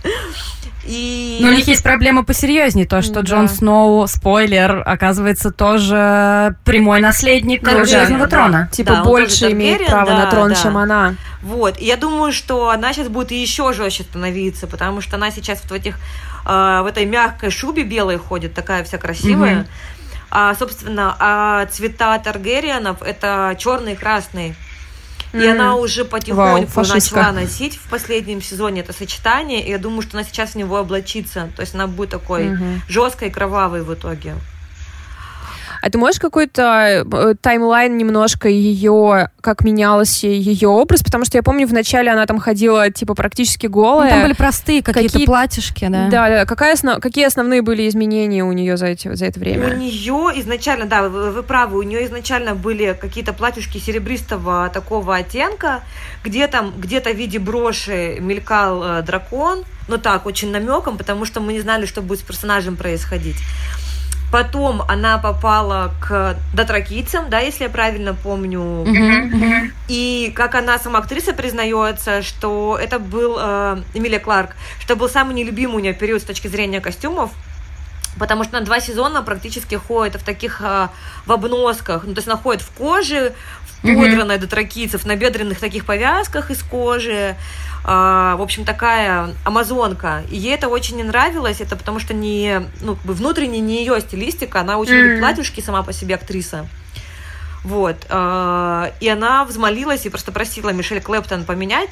И... 0.86 1.39
Но 1.41 1.50
у 1.50 1.52
них 1.52 1.67
есть 1.67 1.84
проблема 1.84 2.24
посерьезнее, 2.24 2.86
то, 2.86 3.02
что 3.02 3.15
да. 3.15 3.21
Джон 3.21 3.50
Сноу, 3.50 4.06
спойлер, 4.08 4.84
оказывается 4.86 5.52
тоже 5.52 6.56
прямой 6.63 7.02
наследник 7.02 7.63
да, 7.63 7.86
Железного 7.86 8.28
да, 8.28 8.38
трона. 8.38 8.69
Типа 8.71 8.93
да, 8.93 9.04
больше 9.04 9.52
имеет 9.52 9.86
право 9.88 10.12
да, 10.12 10.17
на 10.17 10.32
трон, 10.32 10.50
да. 10.50 10.56
чем 10.56 10.78
она. 10.78 11.15
Вот, 11.41 11.80
и 11.80 11.86
я 11.86 11.98
думаю, 11.98 12.32
что 12.32 12.69
она 12.69 12.93
сейчас 12.93 13.08
будет 13.08 13.32
еще 13.32 13.74
жестче 13.74 14.04
становиться, 14.04 14.67
потому 14.67 15.02
что 15.02 15.15
она 15.15 15.32
сейчас 15.32 15.60
в 15.62 15.71
этих 15.71 15.98
э, 16.45 16.82
в 16.82 16.86
этой 16.88 17.06
мягкой 17.06 17.52
шубе 17.52 17.84
белой 17.84 18.17
ходит, 18.17 18.54
такая 18.54 18.84
вся 18.84 18.98
красивая. 18.98 19.62
Угу. 19.62 19.67
А, 20.32 20.54
собственно, 20.56 21.15
а 21.19 21.65
цвета 21.67 22.17
Таргерианов 22.19 23.02
это 23.02 23.56
черный 23.58 23.93
и 23.93 23.95
красный. 23.95 24.56
И 25.36 25.38
mm. 25.38 25.52
она 25.52 25.76
уже 25.76 26.06
потихоньку 26.06 26.71
Вау, 26.76 26.86
начала 26.88 27.34
носить 27.34 27.76
в 27.76 27.89
последнем 27.89 28.41
сезоне 28.41 28.82
это 28.82 28.93
сочетание, 28.93 29.65
и 29.65 29.69
я 29.69 29.78
думаю, 29.78 30.02
что 30.02 30.17
она 30.17 30.26
сейчас 30.26 30.52
в 30.52 30.56
него 30.56 30.78
облачится. 30.78 31.50
То 31.56 31.62
есть 31.62 31.76
она 31.76 31.88
будет 31.88 32.12
такой 32.12 32.45
mm-hmm. 32.45 32.80
жесткой, 32.88 33.32
кровавой 33.32 33.84
в 33.84 33.93
итоге. 33.93 34.36
А 35.86 35.89
ты 35.91 36.00
можешь 36.00 36.19
какой-то 36.19 37.06
э, 37.06 37.36
таймлайн 37.39 37.95
немножко 37.95 38.50
ее, 38.50 39.30
как 39.39 39.63
менялся 39.63 40.26
ее 40.26 40.67
образ? 40.67 41.04
Потому 41.04 41.26
что 41.26 41.38
я 41.38 41.43
помню, 41.43 41.67
вначале 41.67 42.10
она 42.10 42.26
там 42.26 42.39
ходила, 42.39 42.89
типа, 42.89 43.13
практически 43.13 43.67
голая. 43.67 44.06
Ну, 44.06 44.10
там 44.10 44.24
были 44.24 44.34
простые 44.34 44.82
какие-то 44.82 45.13
какие... 45.13 45.28
платьишки, 45.28 45.88
да. 45.88 46.10
Да, 46.10 46.30
да. 46.30 46.45
Какая 46.48 46.74
основ... 46.74 47.00
Какие 47.00 47.28
основные 47.28 47.62
были 47.62 47.88
изменения 47.88 48.43
у 48.43 48.52
нее 48.52 48.78
за, 48.78 48.88
эти... 48.88 49.13
за 49.13 49.28
это 49.28 49.39
время? 49.39 49.76
У 49.76 49.78
нее 49.78 50.32
изначально, 50.38 50.88
да, 50.88 51.08
вы, 51.08 51.30
вы 51.30 51.43
правы, 51.43 51.78
у 51.78 51.84
нее 51.84 52.04
изначально 52.08 52.56
были 52.56 52.98
какие-то 53.00 53.34
платьишки 53.34 53.78
серебристого 53.78 54.71
такого 54.74 55.15
оттенка, 55.15 55.84
где 56.24 56.48
там, 56.48 56.74
где-то 56.76 57.12
в 57.12 57.15
виде 57.15 57.38
броши 57.38 58.17
мелькал 58.19 58.84
э, 58.84 59.02
дракон, 59.04 59.63
но 59.88 59.98
так, 59.98 60.26
очень 60.26 60.50
намеком, 60.50 60.98
потому 60.98 61.26
что 61.26 61.41
мы 61.41 61.54
не 61.54 61.62
знали, 61.62 61.86
что 61.86 62.02
будет 62.02 62.21
с 62.21 62.24
персонажем 62.24 62.76
происходить. 62.76 63.38
Потом 64.32 64.82
она 64.88 65.18
попала 65.18 65.94
к 66.02 66.36
дотракийцам, 66.54 67.30
да, 67.30 67.40
если 67.40 67.64
я 67.64 67.70
правильно 67.70 68.14
помню. 68.14 68.60
Uh-huh, 68.60 69.32
uh-huh. 69.32 69.72
И 69.88 70.34
как 70.36 70.56
она 70.56 70.78
сама 70.80 71.00
актриса 71.00 71.34
признается, 71.34 72.22
что 72.22 72.78
это 72.82 73.00
был 73.00 73.38
э, 73.40 73.84
Эмилия 73.94 74.20
Кларк, 74.20 74.56
что 74.80 74.96
был 74.96 75.10
самый 75.10 75.36
нелюбимый 75.36 75.78
у 75.78 75.80
нее 75.80 75.94
период 75.94 76.22
с 76.22 76.26
точки 76.26 76.48
зрения 76.48 76.82
костюмов, 76.82 77.32
потому 78.18 78.44
что 78.44 78.60
на 78.60 78.66
два 78.66 78.80
сезона 78.80 79.22
практически 79.22 79.76
ходит 79.76 80.16
в 80.16 80.26
таких 80.26 80.60
э, 80.62 80.90
в 81.26 81.32
обносках, 81.32 82.04
ну 82.04 82.14
то 82.14 82.20
есть 82.20 82.28
она 82.28 82.38
ходит 82.38 82.62
в 82.62 82.72
коже, 82.72 83.34
в 83.84 83.94
подранной 83.94 84.36
mm-hmm. 84.36 84.40
до 84.40 84.48
тракийцев, 84.48 85.06
на 85.06 85.16
бедренных 85.16 85.60
таких 85.60 85.86
повязках 85.86 86.50
из 86.52 86.64
кожи, 86.64 87.36
а, 87.36 87.36
в 87.86 88.41
общем, 88.41 88.65
такая 88.65 89.36
амазонка. 89.43 90.24
И 90.32 90.38
ей 90.38 90.56
это 90.56 90.69
очень 90.69 90.98
не 90.98 91.04
нравилось, 91.04 91.62
это 91.62 91.76
потому 91.76 92.00
что 92.00 92.15
не, 92.15 92.63
ну, 92.82 92.98
внутренне 93.04 93.60
не 93.60 93.80
ее 93.80 94.02
стилистика, 94.02 94.62
она 94.62 94.78
очень 94.78 94.93
mm-hmm. 94.93 95.02
любит 95.02 95.19
платьюшки 95.19 95.62
сама 95.62 95.84
по 95.84 95.93
себе 95.93 96.15
актриса. 96.15 96.67
Вот. 97.63 97.98
А, 98.10 98.91
и 99.00 99.08
она 99.08 99.45
взмолилась 99.45 100.06
и 100.06 100.10
просто 100.10 100.32
просила 100.32 100.69
Мишель 100.69 101.02
Клэптон 101.02 101.45
поменять. 101.45 101.89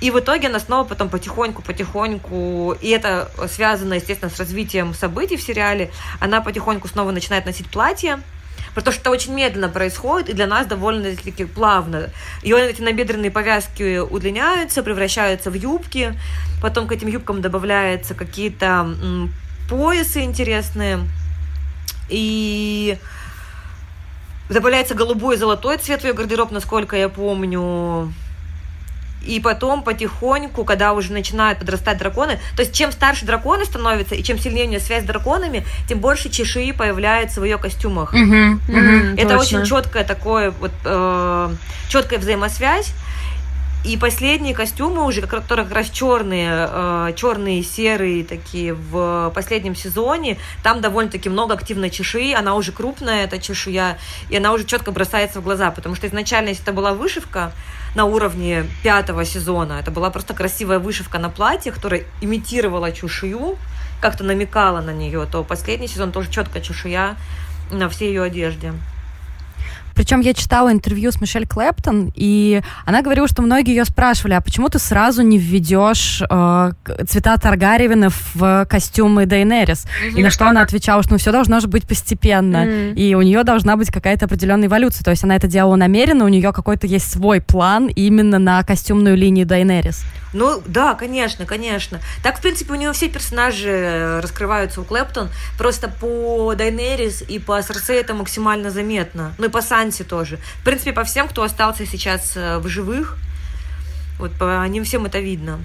И 0.00 0.10
в 0.10 0.18
итоге 0.18 0.48
она 0.48 0.60
снова 0.60 0.84
потом 0.84 1.08
потихоньку-потихоньку, 1.08 2.76
и 2.80 2.88
это 2.88 3.30
связано, 3.50 3.94
естественно, 3.94 4.30
с 4.30 4.38
развитием 4.38 4.94
событий 4.94 5.36
в 5.36 5.42
сериале, 5.42 5.90
она 6.20 6.40
потихоньку 6.40 6.88
снова 6.88 7.10
начинает 7.10 7.44
носить 7.44 7.68
платье, 7.68 8.20
Потому 8.74 8.92
что 8.92 9.02
это 9.02 9.10
очень 9.10 9.34
медленно 9.34 9.68
происходит, 9.68 10.28
и 10.28 10.32
для 10.32 10.46
нас 10.46 10.66
довольно-таки 10.66 11.44
плавно. 11.44 12.10
Ее 12.42 12.58
эти 12.70 12.80
набедренные 12.80 13.30
повязки 13.30 13.98
удлиняются, 13.98 14.82
превращаются 14.82 15.50
в 15.50 15.54
юбки, 15.54 16.14
потом 16.62 16.86
к 16.86 16.92
этим 16.92 17.08
юбкам 17.08 17.40
добавляются 17.40 18.14
какие-то 18.14 18.96
поясы 19.68 20.22
интересные, 20.22 21.00
и 22.08 22.98
добавляется 24.48 24.94
голубой 24.94 25.36
и 25.36 25.38
золотой 25.38 25.78
цвет 25.78 26.02
в 26.02 26.04
ее 26.04 26.12
гардероб, 26.12 26.50
насколько 26.50 26.96
я 26.96 27.08
помню. 27.08 28.12
И 29.26 29.38
потом 29.40 29.82
потихоньку, 29.82 30.64
когда 30.64 30.92
уже 30.92 31.12
начинают 31.12 31.58
подрастать 31.58 31.98
драконы, 31.98 32.38
то 32.56 32.62
есть 32.62 32.74
чем 32.74 32.90
старше 32.90 33.26
драконы 33.26 33.64
становятся, 33.64 34.14
и 34.14 34.22
чем 34.22 34.38
сильнее 34.38 34.66
у 34.66 34.68
нее 34.68 34.80
связь 34.80 35.04
с 35.04 35.06
драконами, 35.06 35.66
тем 35.88 35.98
больше 35.98 36.30
чешуи 36.30 36.72
появляется 36.72 37.40
в 37.40 37.44
ее 37.44 37.58
костюмах. 37.58 38.12
Угу, 38.12 38.20
угу, 38.22 39.16
Это 39.16 39.36
точно. 39.36 39.38
очень 39.38 39.64
четкое 39.64 40.04
такое 40.04 40.52
вот 40.52 40.72
э, 40.84 41.50
четкая 41.88 42.18
взаимосвязь. 42.18 42.92
И 43.82 43.96
последние 43.96 44.54
костюмы 44.54 45.06
уже, 45.06 45.22
которые 45.22 45.64
как 45.64 45.74
раз 45.74 45.88
черные, 45.88 46.68
э, 46.70 47.12
черные, 47.16 47.62
серые 47.62 48.24
такие 48.24 48.74
в 48.74 49.32
последнем 49.34 49.74
сезоне, 49.74 50.36
там 50.62 50.82
довольно-таки 50.82 51.30
много 51.30 51.54
активной 51.54 51.88
чешуи, 51.88 52.34
она 52.34 52.56
уже 52.56 52.72
крупная, 52.72 53.24
эта 53.24 53.38
чешуя, 53.38 53.96
и 54.28 54.36
она 54.36 54.52
уже 54.52 54.64
четко 54.64 54.92
бросается 54.92 55.40
в 55.40 55.44
глаза, 55.44 55.70
потому 55.70 55.94
что 55.94 56.06
изначально, 56.06 56.50
если 56.50 56.62
это 56.62 56.72
была 56.74 56.92
вышивка, 56.92 57.52
на 57.94 58.04
уровне 58.04 58.66
пятого 58.82 59.24
сезона. 59.24 59.74
Это 59.80 59.90
была 59.90 60.10
просто 60.10 60.34
красивая 60.34 60.78
вышивка 60.78 61.18
на 61.18 61.28
платье, 61.28 61.72
которая 61.72 62.04
имитировала 62.20 62.92
чешую, 62.92 63.58
как-то 64.00 64.24
намекала 64.24 64.80
на 64.80 64.92
нее, 64.92 65.26
то 65.30 65.42
последний 65.44 65.88
сезон 65.88 66.12
тоже 66.12 66.30
четкая 66.30 66.62
чешуя 66.62 67.16
на 67.70 67.88
всей 67.88 68.08
ее 68.08 68.22
одежде. 68.22 68.74
Причем 69.94 70.20
я 70.20 70.34
читала 70.34 70.72
интервью 70.72 71.12
с 71.12 71.20
Мишель 71.20 71.46
Клэптон, 71.46 72.12
и 72.14 72.62
она 72.84 73.02
говорила, 73.02 73.28
что 73.28 73.42
многие 73.42 73.70
ее 73.70 73.84
спрашивали, 73.84 74.34
а 74.34 74.40
почему 74.40 74.68
ты 74.68 74.78
сразу 74.78 75.22
не 75.22 75.38
введешь 75.38 76.22
э, 76.28 76.72
цвета 77.08 77.36
Таргариевны 77.36 78.08
в 78.34 78.66
костюмы 78.68 79.26
Дейнерис? 79.26 79.84
Mm-hmm. 79.84 80.18
И 80.18 80.22
на 80.22 80.30
что 80.30 80.48
она 80.48 80.62
отвечала, 80.62 81.02
что 81.02 81.12
ну, 81.12 81.18
все 81.18 81.32
должно 81.32 81.60
же 81.60 81.68
быть 81.68 81.86
постепенно, 81.86 82.64
mm-hmm. 82.64 82.94
и 82.94 83.14
у 83.14 83.22
нее 83.22 83.42
должна 83.44 83.76
быть 83.76 83.90
какая-то 83.90 84.26
определенная 84.26 84.68
эволюция. 84.68 85.04
То 85.04 85.10
есть 85.10 85.24
она 85.24 85.36
это 85.36 85.46
делала 85.46 85.76
намеренно, 85.76 86.24
у 86.24 86.28
нее 86.28 86.52
какой-то 86.52 86.86
есть 86.86 87.10
свой 87.10 87.40
план 87.40 87.88
именно 87.88 88.38
на 88.38 88.62
костюмную 88.62 89.16
линию 89.16 89.46
Дейнерис. 89.46 90.04
Ну, 90.32 90.62
да, 90.66 90.94
конечно, 90.94 91.44
конечно. 91.44 92.00
Так, 92.22 92.38
в 92.38 92.40
принципе, 92.40 92.72
у 92.72 92.76
нее 92.76 92.92
все 92.92 93.08
персонажи 93.08 93.68
э, 93.68 94.20
раскрываются 94.20 94.80
у 94.80 94.84
Клэптон. 94.84 95.28
Просто 95.58 95.88
по 95.88 96.54
Дайнерис 96.54 97.22
и 97.22 97.38
по 97.38 97.60
Серсей 97.62 98.00
это 98.00 98.14
максимально 98.14 98.70
заметно. 98.70 99.32
Ну 99.38 99.46
и 99.46 99.48
по 99.48 99.60
Санси 99.80 100.04
тоже. 100.04 100.38
В 100.60 100.64
принципе, 100.64 100.92
по 100.92 101.04
всем, 101.04 101.26
кто 101.26 101.42
остался 101.42 101.86
сейчас 101.86 102.36
э, 102.36 102.58
в 102.58 102.68
живых, 102.68 103.16
вот 104.18 104.32
по 104.32 104.66
ним 104.68 104.84
всем 104.84 105.06
это 105.06 105.20
видно. 105.20 105.58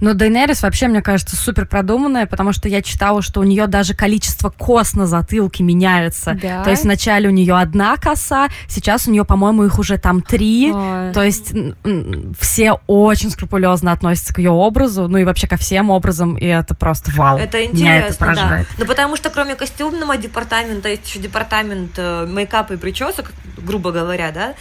Но 0.00 0.14
Дейнерис 0.14 0.62
вообще, 0.62 0.88
мне 0.88 1.02
кажется, 1.02 1.36
супер 1.36 1.66
продуманная, 1.66 2.26
потому 2.26 2.52
что 2.52 2.68
я 2.68 2.82
читала, 2.82 3.22
что 3.22 3.40
у 3.40 3.44
нее 3.44 3.66
даже 3.66 3.94
количество 3.94 4.50
кос 4.50 4.94
на 4.94 5.06
затылке 5.06 5.62
меняется. 5.62 6.38
Да? 6.40 6.64
То 6.64 6.70
есть 6.70 6.84
вначале 6.84 7.28
у 7.28 7.32
нее 7.32 7.54
одна 7.56 7.96
коса, 7.96 8.48
сейчас 8.68 9.06
у 9.06 9.10
нее, 9.10 9.24
по-моему, 9.24 9.64
их 9.64 9.78
уже 9.78 9.98
там 9.98 10.22
три. 10.22 10.72
Ой. 10.72 11.12
То 11.12 11.22
есть 11.22 11.52
все 12.38 12.78
очень 12.86 13.30
скрупулезно 13.30 13.92
относятся 13.92 14.34
к 14.34 14.38
ее 14.38 14.50
образу, 14.50 15.08
ну 15.08 15.18
и 15.18 15.24
вообще 15.24 15.46
ко 15.46 15.56
всем 15.56 15.90
образам, 15.90 16.36
и 16.36 16.46
это 16.46 16.74
просто 16.74 17.10
вау. 17.16 17.38
Это 17.38 17.64
интересно, 17.64 18.24
это 18.24 18.34
да. 18.34 18.64
Ну 18.78 18.86
потому 18.86 19.16
что 19.16 19.30
кроме 19.30 19.54
костюмного 19.54 20.16
департамента 20.16 20.88
есть 20.88 21.06
еще 21.08 21.18
департамент 21.18 21.92
э, 21.96 22.26
мейкапа 22.26 22.74
и 22.74 22.76
причесок, 22.76 23.32
грубо 23.58 23.92
говоря, 23.92 24.30
да, 24.32 24.54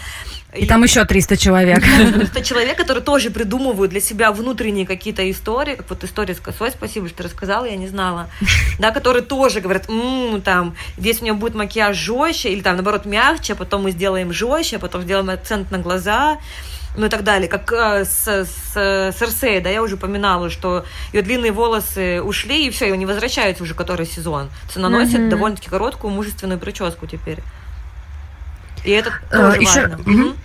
и, 0.55 0.65
там 0.65 0.83
еще 0.83 1.03
300 1.03 1.37
человек. 1.37 1.83
300 2.13 2.43
человек, 2.43 2.77
которые 2.77 3.03
тоже 3.03 3.31
придумывают 3.31 3.91
для 3.91 4.01
себя 4.01 4.31
внутренние 4.31 4.85
какие-то 4.85 5.29
истории, 5.29 5.75
как 5.75 5.89
вот 5.89 6.03
история 6.03 6.35
с 6.35 6.39
косой, 6.39 6.71
спасибо, 6.71 7.09
что 7.09 7.23
рассказала, 7.23 7.65
я 7.65 7.75
не 7.75 7.87
знала, 7.87 8.29
да, 8.79 8.91
которые 8.91 9.23
тоже 9.23 9.61
говорят, 9.61 9.89
м-м, 9.89 10.41
там, 10.41 10.75
здесь 10.97 11.21
у 11.21 11.23
нее 11.23 11.33
будет 11.33 11.55
макияж 11.55 11.97
жестче, 11.97 12.49
или 12.49 12.61
там, 12.61 12.75
наоборот, 12.75 13.05
мягче, 13.05 13.53
а 13.53 13.55
потом 13.55 13.83
мы 13.83 13.91
сделаем 13.91 14.31
жестче, 14.33 14.77
а 14.77 14.79
потом 14.79 15.01
сделаем 15.03 15.29
акцент 15.29 15.71
на 15.71 15.79
глаза, 15.79 16.37
ну 16.95 17.07
и 17.07 17.09
так 17.09 17.23
далее. 17.23 17.47
Как 17.47 17.71
э, 17.71 18.05
с, 18.05 18.27
с 18.27 19.15
Серсей, 19.17 19.59
да, 19.61 19.69
я 19.69 19.81
уже 19.81 19.95
упоминала, 19.95 20.49
что 20.49 20.85
ее 21.11 21.23
длинные 21.23 21.51
волосы 21.51 22.21
ушли, 22.21 22.67
и 22.67 22.69
все, 22.69 22.85
ее 22.85 22.97
не 22.97 23.05
возвращаются 23.05 23.63
уже 23.63 23.73
который 23.73 24.05
сезон. 24.05 24.49
То 24.49 24.65
есть 24.65 24.77
она 24.77 24.89
носит 24.89 25.15
mm-hmm. 25.15 25.29
довольно-таки 25.29 25.69
короткую 25.69 26.13
мужественную 26.13 26.59
прическу 26.59 27.07
теперь. 27.07 27.39
И 28.83 28.91
это 28.91 29.11
э, 29.31 29.37
тоже 29.37 29.61
Еще... 29.61 29.87
важно. 29.87 29.99
Угу. 29.99 30.35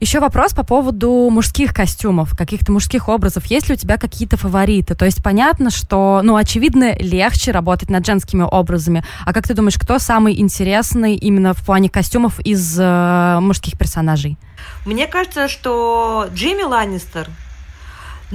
Еще 0.00 0.18
вопрос 0.20 0.52
по 0.52 0.64
поводу 0.64 1.28
мужских 1.30 1.72
костюмов, 1.72 2.36
каких-то 2.36 2.72
мужских 2.72 3.08
образов. 3.08 3.46
Есть 3.46 3.68
ли 3.68 3.74
у 3.74 3.78
тебя 3.78 3.96
какие-то 3.96 4.36
фавориты? 4.36 4.94
То 4.94 5.04
есть 5.04 5.22
понятно, 5.22 5.70
что, 5.70 6.20
ну, 6.24 6.36
очевидно, 6.36 6.96
легче 6.98 7.52
работать 7.52 7.90
над 7.90 8.04
женскими 8.04 8.42
образами. 8.42 9.04
А 9.24 9.32
как 9.32 9.46
ты 9.46 9.54
думаешь, 9.54 9.76
кто 9.78 9.98
самый 9.98 10.40
интересный 10.40 11.14
именно 11.14 11.54
в 11.54 11.64
плане 11.64 11.88
костюмов 11.88 12.40
из 12.40 12.76
э, 12.78 13.38
мужских 13.40 13.78
персонажей? 13.78 14.36
Мне 14.84 15.06
кажется, 15.06 15.48
что 15.48 16.28
Джимми 16.34 16.62
Ланнистер 16.62 17.28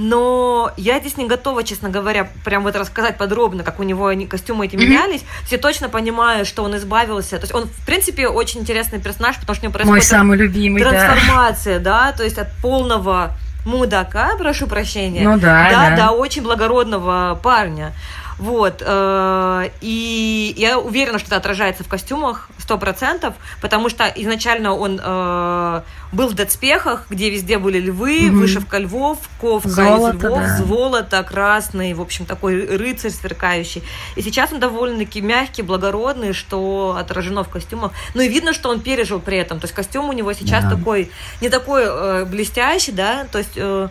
но 0.02 0.72
я 0.78 0.98
здесь 0.98 1.18
не 1.18 1.26
готова, 1.26 1.62
честно 1.62 1.90
говоря, 1.90 2.30
прям 2.42 2.62
вот 2.62 2.74
рассказать 2.74 3.18
подробно, 3.18 3.62
как 3.62 3.80
у 3.80 3.82
него 3.82 4.06
они, 4.06 4.26
костюмы 4.26 4.64
эти 4.64 4.74
mm-hmm. 4.74 4.86
менялись. 4.86 5.24
Все 5.44 5.58
точно 5.58 5.90
понимаю, 5.90 6.46
что 6.46 6.62
он 6.64 6.74
избавился. 6.74 7.36
То 7.36 7.42
есть 7.42 7.54
он, 7.54 7.66
в 7.66 7.84
принципе, 7.84 8.26
очень 8.26 8.60
интересный 8.60 8.98
персонаж, 8.98 9.38
потому 9.38 9.54
что 9.54 9.64
у 9.64 9.68
него 9.68 9.74
происходит 9.74 10.02
Мой 10.02 10.02
самый 10.02 10.38
любимый, 10.38 10.80
трансформация, 10.82 11.80
да, 11.80 12.06
да 12.06 12.12
то 12.12 12.24
есть 12.24 12.38
от 12.38 12.48
полного 12.62 13.32
мудака, 13.66 14.36
прошу 14.38 14.66
прощения, 14.66 15.22
ну, 15.22 15.38
да, 15.38 15.68
да, 15.70 15.90
да, 15.90 15.96
до 15.96 16.10
очень 16.12 16.42
благородного 16.44 17.38
парня. 17.42 17.92
Вот. 18.38 18.82
Э, 18.84 19.68
и 19.82 20.54
я 20.56 20.78
уверена, 20.78 21.18
что 21.18 21.28
это 21.28 21.36
отражается 21.36 21.84
в 21.84 21.88
костюмах 21.88 22.48
сто 22.56 22.78
процентов, 22.78 23.34
потому 23.60 23.90
что 23.90 24.10
изначально 24.16 24.72
он 24.72 24.98
э, 25.02 25.82
был 26.12 26.28
в 26.28 26.34
доспехах, 26.34 27.06
где 27.08 27.30
везде 27.30 27.58
были 27.58 27.78
львы, 27.78 28.26
mm 28.26 28.30
вышивка 28.30 28.78
львов, 28.78 29.18
ковка 29.40 29.68
золото, 29.68 30.16
из 30.16 30.22
львов, 30.22 30.38
да. 30.38 30.56
золото 30.58 31.22
красный, 31.22 31.94
в 31.94 32.00
общем, 32.00 32.26
такой 32.26 32.64
рыцарь 32.76 33.10
сверкающий. 33.10 33.82
И 34.16 34.22
сейчас 34.22 34.52
он 34.52 34.60
довольно-таки 34.60 35.20
мягкий, 35.20 35.62
благородный, 35.62 36.32
что 36.32 36.96
отражено 36.98 37.44
в 37.44 37.48
костюмах. 37.48 37.92
Ну 38.14 38.22
и 38.22 38.28
видно, 38.28 38.52
что 38.52 38.70
он 38.70 38.80
пережил 38.80 39.20
при 39.20 39.36
этом. 39.36 39.60
То 39.60 39.66
есть 39.66 39.74
костюм 39.74 40.08
у 40.08 40.12
него 40.12 40.32
сейчас 40.32 40.64
да. 40.64 40.70
такой, 40.70 41.10
не 41.40 41.48
такой 41.48 41.84
э, 41.84 42.24
блестящий, 42.24 42.92
да, 42.92 43.26
то 43.30 43.38
есть 43.38 43.52
э, 43.56 43.88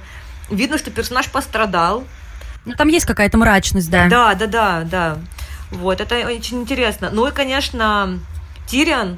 видно, 0.49 0.77
что 0.77 0.91
персонаж 0.91 1.29
пострадал, 1.29 2.03
ну, 2.65 2.73
там 2.75 2.89
есть 2.89 3.05
какая-то 3.05 3.37
мрачность, 3.37 3.89
да. 3.89 4.07
Да, 4.09 4.35
да, 4.35 4.47
да, 4.47 4.83
да. 4.83 5.17
Вот, 5.71 6.01
это 6.01 6.15
очень 6.27 6.61
интересно. 6.61 7.09
Ну 7.11 7.27
и, 7.27 7.31
конечно, 7.31 8.19
Тириан, 8.67 9.17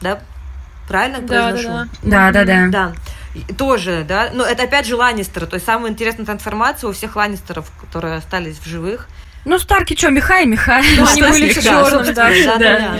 да, 0.00 0.20
правильно 0.88 1.20
да, 1.20 1.50
произношу? 1.50 1.90
Да, 2.02 2.30
да, 2.32 2.44
да. 2.44 2.44
Да, 2.44 2.68
да. 2.68 2.92
И 3.34 3.52
тоже, 3.54 4.04
да, 4.06 4.30
но 4.32 4.44
это 4.44 4.64
опять 4.64 4.86
же 4.86 4.94
Ланнистеры, 4.94 5.46
то 5.46 5.54
есть 5.54 5.64
самая 5.64 5.90
интересная 5.90 6.26
трансформация 6.26 6.90
у 6.90 6.92
всех 6.92 7.16
Ланнистеров, 7.16 7.70
которые 7.80 8.16
остались 8.16 8.58
в 8.58 8.66
живых. 8.66 9.08
Ну, 9.44 9.58
Старки 9.58 9.96
что, 9.96 10.10
Михай, 10.10 10.44
Михай. 10.44 10.84
Ну, 10.96 11.06
они 11.06 11.22
были 11.22 11.52
в 11.52 11.62
черном, 11.62 12.04
да, 12.14 12.30
да, 12.46 12.58
да. 12.58 12.96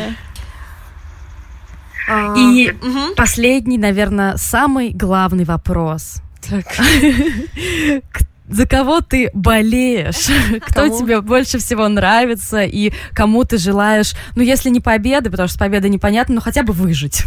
А, 2.09 2.35
и 2.37 2.75
последний, 3.17 3.79
наверное, 3.79 4.37
самый 4.37 4.91
главный 4.91 5.45
вопрос. 5.45 6.23
Так. 6.49 6.67
за 8.49 8.67
кого 8.67 9.01
ты 9.01 9.31
болеешь, 9.35 10.29
кто 10.67 10.83
кому? 10.83 10.99
тебе 10.99 11.21
больше 11.21 11.59
всего 11.59 11.89
нравится 11.89 12.63
и 12.63 12.93
кому 13.13 13.45
ты 13.45 13.59
желаешь, 13.59 14.15
ну, 14.37 14.43
если 14.43 14.69
не 14.69 14.81
победы, 14.81 15.31
потому 15.31 15.49
что 15.49 15.57
с 15.57 15.59
победой 15.59 15.91
непонятно, 15.91 16.37
но 16.37 16.41
хотя 16.41 16.63
бы 16.63 16.73
выжить. 16.73 17.23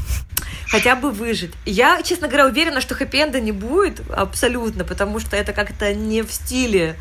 Хотя 0.67 0.95
бы 0.95 1.11
выжить. 1.11 1.51
Я, 1.65 2.01
честно 2.03 2.27
говоря, 2.27 2.47
уверена, 2.47 2.81
что 2.81 2.95
хэппи-энда 2.95 3.39
не 3.39 3.51
будет 3.51 4.01
абсолютно, 4.11 4.83
потому 4.83 5.19
что 5.19 5.35
это 5.35 5.53
как-то 5.53 5.93
не 5.93 6.21
в 6.21 6.31
стиле 6.31 6.95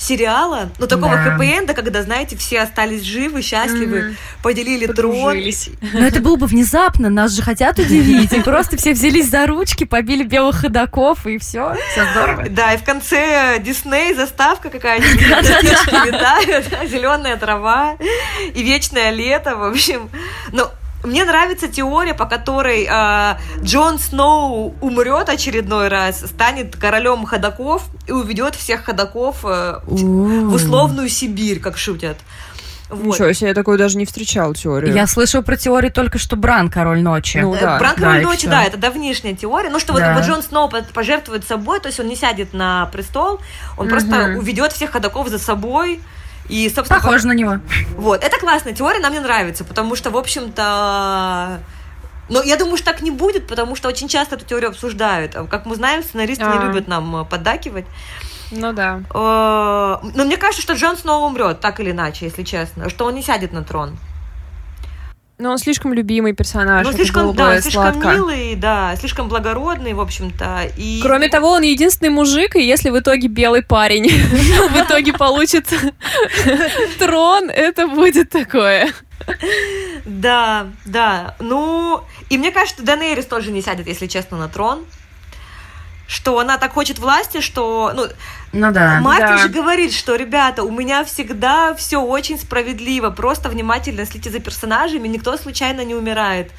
сериала, 0.00 0.70
ну, 0.78 0.86
такого 0.86 1.14
да. 1.14 1.24
хэппи-энда, 1.24 1.74
когда, 1.74 2.02
знаете, 2.02 2.36
все 2.36 2.60
остались 2.62 3.02
живы, 3.02 3.42
счастливы, 3.42 3.98
mm-hmm. 3.98 4.14
поделили 4.42 4.86
трон. 4.86 5.36
Но 5.92 6.00
это 6.00 6.20
было 6.20 6.36
бы 6.36 6.46
внезапно, 6.46 7.10
нас 7.10 7.32
же 7.32 7.42
хотят 7.42 7.78
удивить, 7.78 8.32
и 8.32 8.40
просто 8.40 8.76
все 8.78 8.92
взялись 8.94 9.28
за 9.28 9.46
ручки, 9.46 9.84
побили 9.84 10.24
белых 10.24 10.56
ходаков, 10.56 11.26
и 11.26 11.38
все, 11.38 11.76
все 11.92 12.10
здорово. 12.12 12.48
Да, 12.48 12.72
и 12.72 12.78
в 12.78 12.82
конце 12.82 13.58
Дисней 13.60 14.14
заставка 14.14 14.70
какая-нибудь, 14.70 15.20
летают, 16.06 16.66
зеленая 16.90 17.36
трава 17.36 17.96
и 18.54 18.62
вечное 18.62 19.10
лето, 19.10 19.56
в 19.56 19.64
общем. 19.64 20.08
Но 20.52 20.72
мне 21.02 21.24
нравится 21.24 21.68
теория, 21.68 22.14
по 22.14 22.26
которой 22.26 22.86
э, 22.88 23.36
Джон 23.62 23.98
Сноу 23.98 24.74
умрет 24.80 25.28
очередной 25.28 25.88
раз, 25.88 26.20
станет 26.20 26.76
королем 26.76 27.24
ходаков 27.24 27.84
и 28.06 28.12
уведет 28.12 28.54
всех 28.54 28.84
ходаков 28.84 29.44
э, 29.44 29.80
в 29.86 30.54
условную 30.54 31.08
Сибирь, 31.08 31.60
как 31.60 31.78
шутят. 31.78 32.18
Вот. 32.90 33.14
Ничего 33.14 33.32
себе, 33.32 33.48
я 33.50 33.54
такую 33.54 33.78
даже 33.78 33.96
не 33.96 34.04
встречал 34.04 34.52
теорию. 34.52 34.92
Я 34.92 35.06
слышал 35.06 35.42
про 35.42 35.56
теорию 35.56 35.92
только, 35.92 36.18
что 36.18 36.34
Бран 36.34 36.68
король 36.68 37.00
ночи. 37.00 37.38
Ну, 37.38 37.54
да. 37.54 37.78
Бран 37.78 37.94
король 37.94 38.22
да, 38.22 38.28
ночи, 38.28 38.48
да, 38.48 38.64
это 38.64 38.76
давнишняя 38.76 39.34
теория. 39.34 39.70
Ну, 39.70 39.78
что 39.78 39.92
да. 39.92 40.14
вот, 40.14 40.20
вот 40.20 40.28
Джон 40.28 40.42
Сноу 40.42 40.70
пожертвует 40.92 41.46
собой, 41.46 41.78
то 41.78 41.86
есть 41.86 42.00
он 42.00 42.08
не 42.08 42.16
сядет 42.16 42.52
на 42.52 42.86
престол, 42.86 43.40
он 43.78 43.86
угу. 43.86 43.90
просто 43.90 44.34
уведет 44.36 44.72
всех 44.72 44.90
ходаков 44.90 45.28
за 45.28 45.38
собой. 45.38 46.00
И, 46.50 46.68
собственно, 46.68 47.00
Похоже 47.00 47.28
на 47.28 47.32
него. 47.32 47.60
Вот, 47.96 48.24
это 48.24 48.38
классная 48.38 48.72
теория, 48.72 48.98
нам 48.98 49.12
не 49.12 49.20
нравится, 49.20 49.64
потому 49.64 49.94
что, 49.94 50.10
в 50.10 50.16
общем-то, 50.16 51.60
но 52.28 52.42
я 52.42 52.56
думаю, 52.56 52.76
что 52.76 52.86
так 52.86 53.02
не 53.02 53.10
будет, 53.10 53.46
потому 53.46 53.76
что 53.76 53.88
очень 53.88 54.08
часто 54.08 54.36
эту 54.36 54.44
теорию 54.44 54.70
обсуждают. 54.70 55.34
Как 55.50 55.66
мы 55.66 55.74
знаем, 55.74 56.02
сценаристы 56.02 56.44
А-а-а. 56.44 56.58
не 56.58 56.64
а. 56.64 56.66
любят 56.66 56.88
нам 56.88 57.22
э, 57.22 57.24
поддакивать. 57.24 57.86
Ну 58.52 58.72
да. 58.72 59.02
Э, 59.12 60.06
но 60.14 60.24
мне 60.24 60.36
кажется, 60.36 60.62
что 60.62 60.74
Джон 60.74 60.96
снова 60.96 61.26
умрет, 61.26 61.60
так 61.60 61.80
или 61.80 61.90
иначе, 61.90 62.26
если 62.26 62.44
честно, 62.44 62.88
что 62.88 63.06
он 63.06 63.14
не 63.14 63.22
сядет 63.22 63.52
на 63.52 63.64
трон. 63.64 63.96
Но 65.40 65.52
он 65.52 65.58
слишком 65.58 65.94
любимый 65.94 66.34
персонаж. 66.34 66.86
Ну, 66.86 66.92
слишком, 66.92 67.34
да, 67.34 67.60
слишком 67.60 67.94
сладко. 67.94 68.12
милый, 68.12 68.54
да, 68.56 68.94
слишком 68.96 69.28
благородный, 69.28 69.94
в 69.94 70.00
общем-то. 70.00 70.70
И... 70.76 71.00
Кроме 71.02 71.28
того, 71.28 71.52
он 71.52 71.62
единственный 71.62 72.10
мужик, 72.10 72.56
и 72.56 72.62
если 72.62 72.90
в 72.90 72.98
итоге 72.98 73.28
белый 73.28 73.62
парень 73.62 74.10
в 74.10 74.76
итоге 74.76 75.14
получит 75.14 75.66
трон, 76.98 77.48
это 77.48 77.88
будет 77.88 78.28
такое. 78.28 78.92
Да, 80.04 80.68
да. 80.84 81.36
Ну, 81.40 82.02
и 82.28 82.36
мне 82.36 82.52
кажется, 82.52 82.76
что 82.76 82.84
Данейрис 82.84 83.26
тоже 83.26 83.50
не 83.50 83.62
сядет, 83.62 83.86
если 83.86 84.06
честно, 84.06 84.36
на 84.36 84.48
трон 84.48 84.84
что 86.10 86.40
она 86.40 86.58
так 86.58 86.72
хочет 86.72 86.98
власти, 86.98 87.40
что, 87.40 87.92
ну, 87.94 88.06
ну 88.52 88.72
да. 88.72 88.98
Мартин 89.00 89.28
да. 89.28 89.38
же 89.38 89.48
говорит, 89.48 89.92
что, 89.92 90.16
ребята, 90.16 90.64
у 90.64 90.70
меня 90.72 91.04
всегда 91.04 91.72
все 91.74 91.98
очень 92.02 92.36
справедливо, 92.36 93.10
просто 93.10 93.48
внимательно 93.48 94.04
следите 94.04 94.28
за 94.30 94.40
персонажами, 94.40 95.06
никто 95.06 95.36
случайно 95.36 95.84
не 95.84 95.94
умирает. 95.94 96.50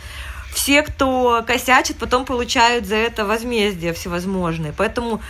Все, 0.53 0.83
кто 0.83 1.43
косячит, 1.45 1.97
потом 1.97 2.23
получают 2.23 2.85
за 2.85 2.95
это 2.95 3.25
возмездие 3.25 3.91
всевозможные. 3.91 4.73
Поэтому 4.75 5.21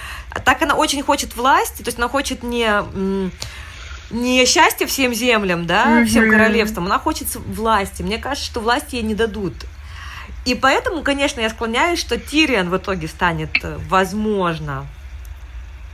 так 0.45 0.61
она 0.61 0.75
очень 0.75 1.01
хочет 1.01 1.35
власти, 1.35 1.81
то 1.81 1.87
есть 1.87 1.97
она 1.97 2.07
хочет 2.07 2.43
не 2.43 2.69
не 4.11 4.45
счастье 4.45 4.85
всем 4.85 5.13
землям, 5.15 5.65
да, 5.65 5.85
mm-hmm. 5.85 6.05
всем 6.05 6.29
королевствам, 6.29 6.85
она 6.85 6.99
хочет 6.99 7.27
власти. 7.33 8.03
Мне 8.03 8.19
кажется, 8.19 8.45
что 8.45 8.59
власти 8.59 8.95
ей 8.95 9.03
не 9.03 9.15
дадут. 9.15 9.53
И 10.45 10.55
поэтому, 10.55 11.03
конечно, 11.03 11.39
я 11.39 11.49
склоняюсь, 11.49 11.99
что 11.99 12.17
Тириан 12.17 12.69
в 12.69 12.77
итоге 12.77 13.07
станет, 13.07 13.51
э, 13.63 13.77
возможно, 13.87 14.87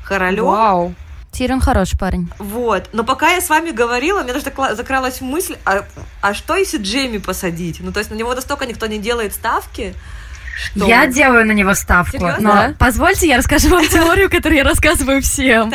королем. 0.05 0.45
Вау. 0.45 0.95
Тиран 1.31 1.59
хороший 1.59 1.99
парень. 1.99 2.29
Вот. 2.39 2.89
Но 2.93 3.03
пока 3.03 3.33
я 3.33 3.41
с 3.41 3.49
вами 3.49 3.71
говорила, 3.71 4.23
мне 4.23 4.33
даже 4.33 4.45
закралась 4.75 5.21
мысль, 5.21 5.57
а, 5.65 5.85
а 6.21 6.33
что 6.33 6.55
если 6.55 6.81
Джейми 6.81 7.17
посадить? 7.17 7.79
Ну, 7.79 7.91
то 7.91 7.99
есть 7.99 8.09
на 8.09 8.15
него 8.15 8.33
настолько 8.33 8.65
никто 8.65 8.87
не 8.87 8.97
делает 8.97 9.33
ставки, 9.33 9.93
что? 10.57 10.85
Я 10.85 11.07
делаю 11.07 11.45
на 11.45 11.51
него 11.51 11.73
ставку. 11.73 12.17
Серьезно? 12.17 12.41
Но 12.41 12.53
да? 12.53 12.73
позвольте, 12.77 13.27
я 13.27 13.37
расскажу 13.37 13.69
вам 13.69 13.87
теорию, 13.89 14.29
которую 14.29 14.57
я 14.57 14.63
рассказываю 14.63 15.21
всем. 15.21 15.71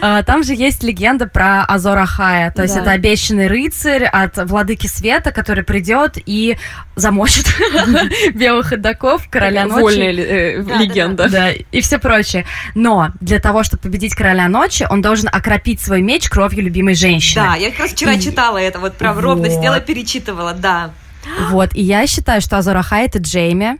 А, 0.00 0.22
там 0.22 0.42
же 0.42 0.54
есть 0.54 0.82
легенда 0.82 1.26
про 1.26 1.64
Азора 1.64 2.06
Хая. 2.06 2.50
То 2.50 2.62
есть 2.62 2.76
это 2.76 2.90
обещанный 2.90 3.46
рыцарь 3.46 4.04
от 4.04 4.36
владыки 4.48 4.86
света, 4.86 5.32
который 5.32 5.64
придет 5.64 6.18
и 6.24 6.56
замочит 6.94 7.46
белых 8.34 8.68
ходоков, 8.68 9.28
короля 9.28 9.66
ночи. 9.66 9.82
Вольная 9.82 10.12
э, 10.12 10.62
легенда. 10.78 11.28
Да, 11.28 11.50
и 11.50 11.80
все 11.80 11.98
прочее. 11.98 12.46
Но 12.74 13.10
для 13.20 13.38
того, 13.38 13.62
чтобы 13.62 13.82
победить 13.82 14.14
короля 14.14 14.48
ночи, 14.48 14.86
он 14.88 15.02
должен 15.02 15.28
окропить 15.30 15.80
свой 15.80 16.00
меч 16.02 16.28
кровью 16.28 16.62
любимой 16.62 16.94
женщины. 16.94 17.44
Да, 17.44 17.54
я 17.54 17.70
как 17.70 17.80
раз 17.80 17.90
вчера 17.92 18.18
читала 18.18 18.58
это, 18.58 18.78
вот 18.78 18.96
прям 18.96 19.18
ровно 19.18 19.50
сидела, 19.50 19.80
перечитывала, 19.80 20.52
да. 20.54 20.90
Вот, 21.50 21.70
и 21.74 21.82
я 21.82 22.06
считаю, 22.06 22.40
что 22.40 22.58
Азораха 22.58 22.96
это 22.96 23.18
Джейми, 23.18 23.78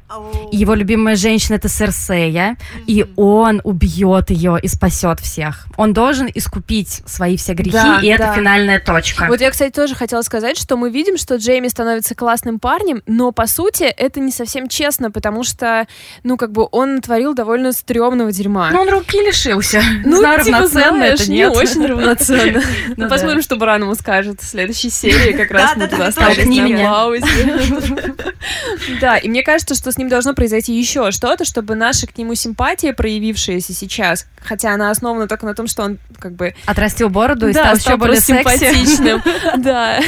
и 0.53 0.57
его 0.57 0.75
любимая 0.75 1.17
женщина 1.17 1.57
это 1.57 1.69
Серсея, 1.69 2.57
и 2.87 3.07
он 3.17 3.61
убьет 3.65 4.31
ее 4.31 4.59
и 4.63 4.69
спасет 4.69 5.21
всех. 5.21 5.67
Он 5.77 5.93
должен 5.93 6.29
искупить 6.33 7.03
свои 7.07 7.37
все 7.37 7.55
грехи, 7.55 7.73
да, 7.73 8.01
и 8.03 8.07
это 8.07 8.33
финальная 8.35 8.79
точка. 8.81 9.27
Вот 9.29 9.41
я, 9.41 9.51
кстати, 9.51 9.73
тоже 9.73 9.95
хотела 9.95 10.23
сказать, 10.23 10.57
что 10.59 10.77
мы 10.77 10.91
видим, 10.91 11.17
что 11.17 11.37
Джейми 11.37 11.69
становится 11.69 12.15
классным 12.15 12.59
парнем, 12.59 13.03
но 13.07 13.33
по 13.33 13.47
сути 13.47 13.85
это 13.85 14.21
не 14.21 14.33
совсем 14.33 14.69
честно, 14.69 15.11
потому 15.11 15.43
что, 15.45 15.87
ну, 16.23 16.37
как 16.37 16.53
бы 16.53 16.69
он 16.71 17.01
творил 17.01 17.35
довольно 17.35 17.73
стрёмного 17.73 18.33
дерьма. 18.33 18.71
Ну, 18.71 18.83
он 18.83 18.89
руки 18.89 19.19
лишился. 19.19 19.83
Ну, 20.05 20.19
Знаю, 20.19 20.45
типа, 20.45 20.59
равноценно 20.59 20.97
знаешь, 20.97 21.21
это 21.21 21.31
нет. 21.31 21.53
не 21.53 21.59
очень 21.59 21.87
равноценно. 21.87 22.63
Ну, 22.97 23.09
посмотрим, 23.09 23.43
что 23.43 23.57
Бран 23.57 23.83
ему 23.83 23.95
скажет 23.95 24.41
в 24.41 24.47
следующей 24.47 24.91
серии, 24.91 25.33
как 25.33 25.51
раз 25.51 25.77
мы 25.77 25.87
туда 25.89 26.07
остались 26.09 26.47
на 26.47 26.79
паузе. 26.79 27.27
Да, 29.01 29.17
и 29.17 29.29
мне 29.29 29.43
кажется, 29.43 29.75
что 29.75 29.91
с 29.91 29.99
ним 29.99 30.09
должно 30.09 30.35
произойти 30.35 30.77
еще 30.77 31.11
что-то, 31.11 31.45
чтобы 31.45 31.75
наша 31.75 32.07
к 32.07 32.17
нему 32.19 32.35
симпатия, 32.35 32.93
проявившаяся 32.93 33.73
сейчас, 33.73 34.27
хотя 34.43 34.73
она 34.73 34.91
основана 34.91 35.27
только 35.27 35.47
на 35.47 35.55
том, 35.55 35.67
что 35.67 35.83
он 35.83 35.99
как 36.19 36.33
бы... 36.33 36.55
Отрастил 36.67 37.09
бороду 37.09 37.49
и 37.49 37.53
стал 37.53 37.77
еще 37.77 37.97
более 37.97 38.21
симпатичным. 38.21 39.23
Да. 39.57 40.01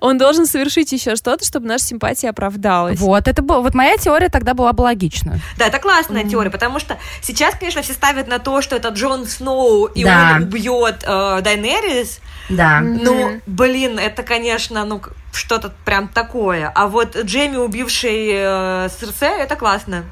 Он 0.00 0.18
должен 0.18 0.46
совершить 0.46 0.92
еще 0.92 1.16
что-то, 1.16 1.44
чтобы 1.44 1.66
наша 1.66 1.84
симпатия 1.84 2.30
оправдалась. 2.30 2.98
Вот, 2.98 3.28
это 3.28 3.42
было... 3.42 3.60
Вот 3.60 3.74
моя 3.74 3.96
теория 3.96 4.28
тогда 4.28 4.54
была 4.54 4.72
бы 4.72 4.82
логична. 4.82 5.40
Да, 5.56 5.66
это 5.66 5.78
классная 5.78 6.24
теория, 6.24 6.50
потому 6.50 6.78
что 6.78 6.98
сейчас, 7.22 7.54
конечно, 7.58 7.82
все 7.82 7.92
ставят 7.92 8.28
на 8.28 8.38
то, 8.38 8.62
что 8.62 8.76
это 8.76 8.88
Джон 8.88 9.26
Сноу, 9.26 9.86
и 9.86 10.04
он 10.04 10.42
убьет 10.42 11.04
э, 11.06 11.40
Дайнерис. 11.42 12.20
Да. 12.48 12.80
Ну, 12.80 13.40
блин, 13.46 13.98
это, 13.98 14.22
конечно, 14.22 14.84
ну, 14.84 15.02
что-то 15.38 15.72
прям 15.84 16.08
такое. 16.08 16.70
А 16.74 16.86
вот 16.88 17.16
Джейми, 17.16 17.56
убивший 17.56 18.28
э, 18.30 18.88
Серсе, 19.00 19.26
это 19.26 19.56
классно. 19.56 20.04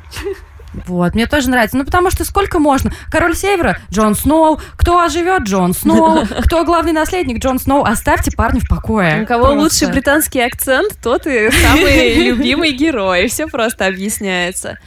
Вот, 0.86 1.14
мне 1.14 1.26
тоже 1.26 1.48
нравится. 1.48 1.76
Ну, 1.76 1.84
потому 1.84 2.10
что 2.10 2.24
сколько 2.24 2.58
можно? 2.58 2.92
Король 3.10 3.34
Севера— 3.34 3.78
Джон 3.90 4.14
Сноу. 4.14 4.60
Кто 4.76 5.00
оживет? 5.00 5.42
Джон 5.42 5.72
Сноу. 5.72 6.26
Кто 6.44 6.64
главный 6.64 6.92
наследник? 6.92 7.42
Джон 7.42 7.58
Сноу. 7.58 7.82
Оставьте 7.84 8.30
парня 8.30 8.60
в 8.60 8.68
покое. 8.68 9.22
У 9.22 9.26
кого 9.26 9.44
просто. 9.44 9.60
лучший 9.60 9.88
британский 9.92 10.40
акцент, 10.40 10.96
тот 11.02 11.26
и 11.26 11.50
самый 11.50 12.14
любимый 12.28 12.72
герой. 12.72 13.28
Все 13.28 13.46
просто 13.46 13.86
объясняется. 13.86 14.78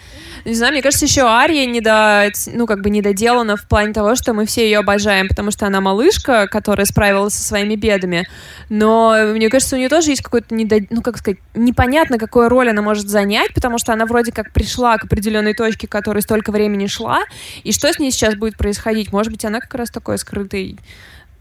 Не 0.46 0.54
знаю, 0.54 0.74
мне 0.74 0.82
кажется, 0.82 1.06
еще 1.06 1.22
Ария 1.22 1.66
не 1.66 1.82
до, 1.82 2.30
ну, 2.54 2.66
как 2.66 2.82
бы 2.82 2.90
недоделана 2.90 3.58
в 3.58 3.68
плане 3.68 3.94
того, 3.94 4.16
что 4.16 4.34
мы 4.34 4.46
все 4.46 4.66
ее 4.66 4.80
обожаем, 4.80 5.28
потому 5.28 5.52
что 5.52 5.66
она 5.68 5.82
малышка, 5.82 6.48
которая 6.48 6.86
справилась 6.86 7.34
со 7.34 7.44
своими 7.44 7.76
бедами. 7.76 8.28
Но 8.70 9.16
мне 9.34 9.50
кажется, 9.50 9.76
у 9.76 9.80
нее 9.80 9.90
тоже 9.90 10.12
есть 10.12 10.22
какой-то, 10.22 10.54
недо... 10.54 10.78
ну, 10.90 11.02
как 11.02 11.18
сказать, 11.18 11.40
непонятно, 11.54 12.18
какую 12.18 12.50
роль 12.50 12.70
она 12.70 12.82
может 12.82 13.08
занять, 13.10 13.54
потому 13.54 13.78
что 13.78 13.94
она 13.94 14.06
вроде 14.06 14.32
как 14.32 14.52
пришла 14.52 14.98
к 14.98 15.06
определенной 15.06 15.54
точке, 15.54 15.88
к 15.88 15.92
которой 15.92 16.22
столько 16.22 16.52
времени 16.52 16.88
шла. 16.88 17.22
И 17.64 17.72
что 17.72 17.92
с 17.92 18.00
ней 18.00 18.12
сейчас 18.12 18.36
будет 18.36 18.58
происходить? 18.58 19.12
Может 19.12 19.32
быть, 19.32 19.46
она 19.46 19.60
как 19.60 19.74
раз 19.76 19.90
такой 19.90 20.18
скрытый 20.18 20.80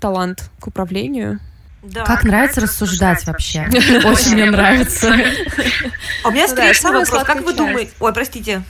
талант 0.00 0.50
к 0.60 0.66
управлению? 0.66 1.40
Да, 1.82 2.04
как 2.04 2.24
нравится 2.24 2.60
рассуждать 2.60 3.24
вообще. 3.26 3.68
Очень 4.04 4.34
мне 4.34 4.50
нравится. 4.50 5.14
А 6.24 6.28
у 6.28 6.32
меня 6.32 6.46
встречный 6.46 6.90
вопрос. 6.90 7.24
Как 7.24 7.42
вы 7.42 7.52
думаете... 7.52 7.92
Ой, 8.00 8.12
простите. 8.12 8.62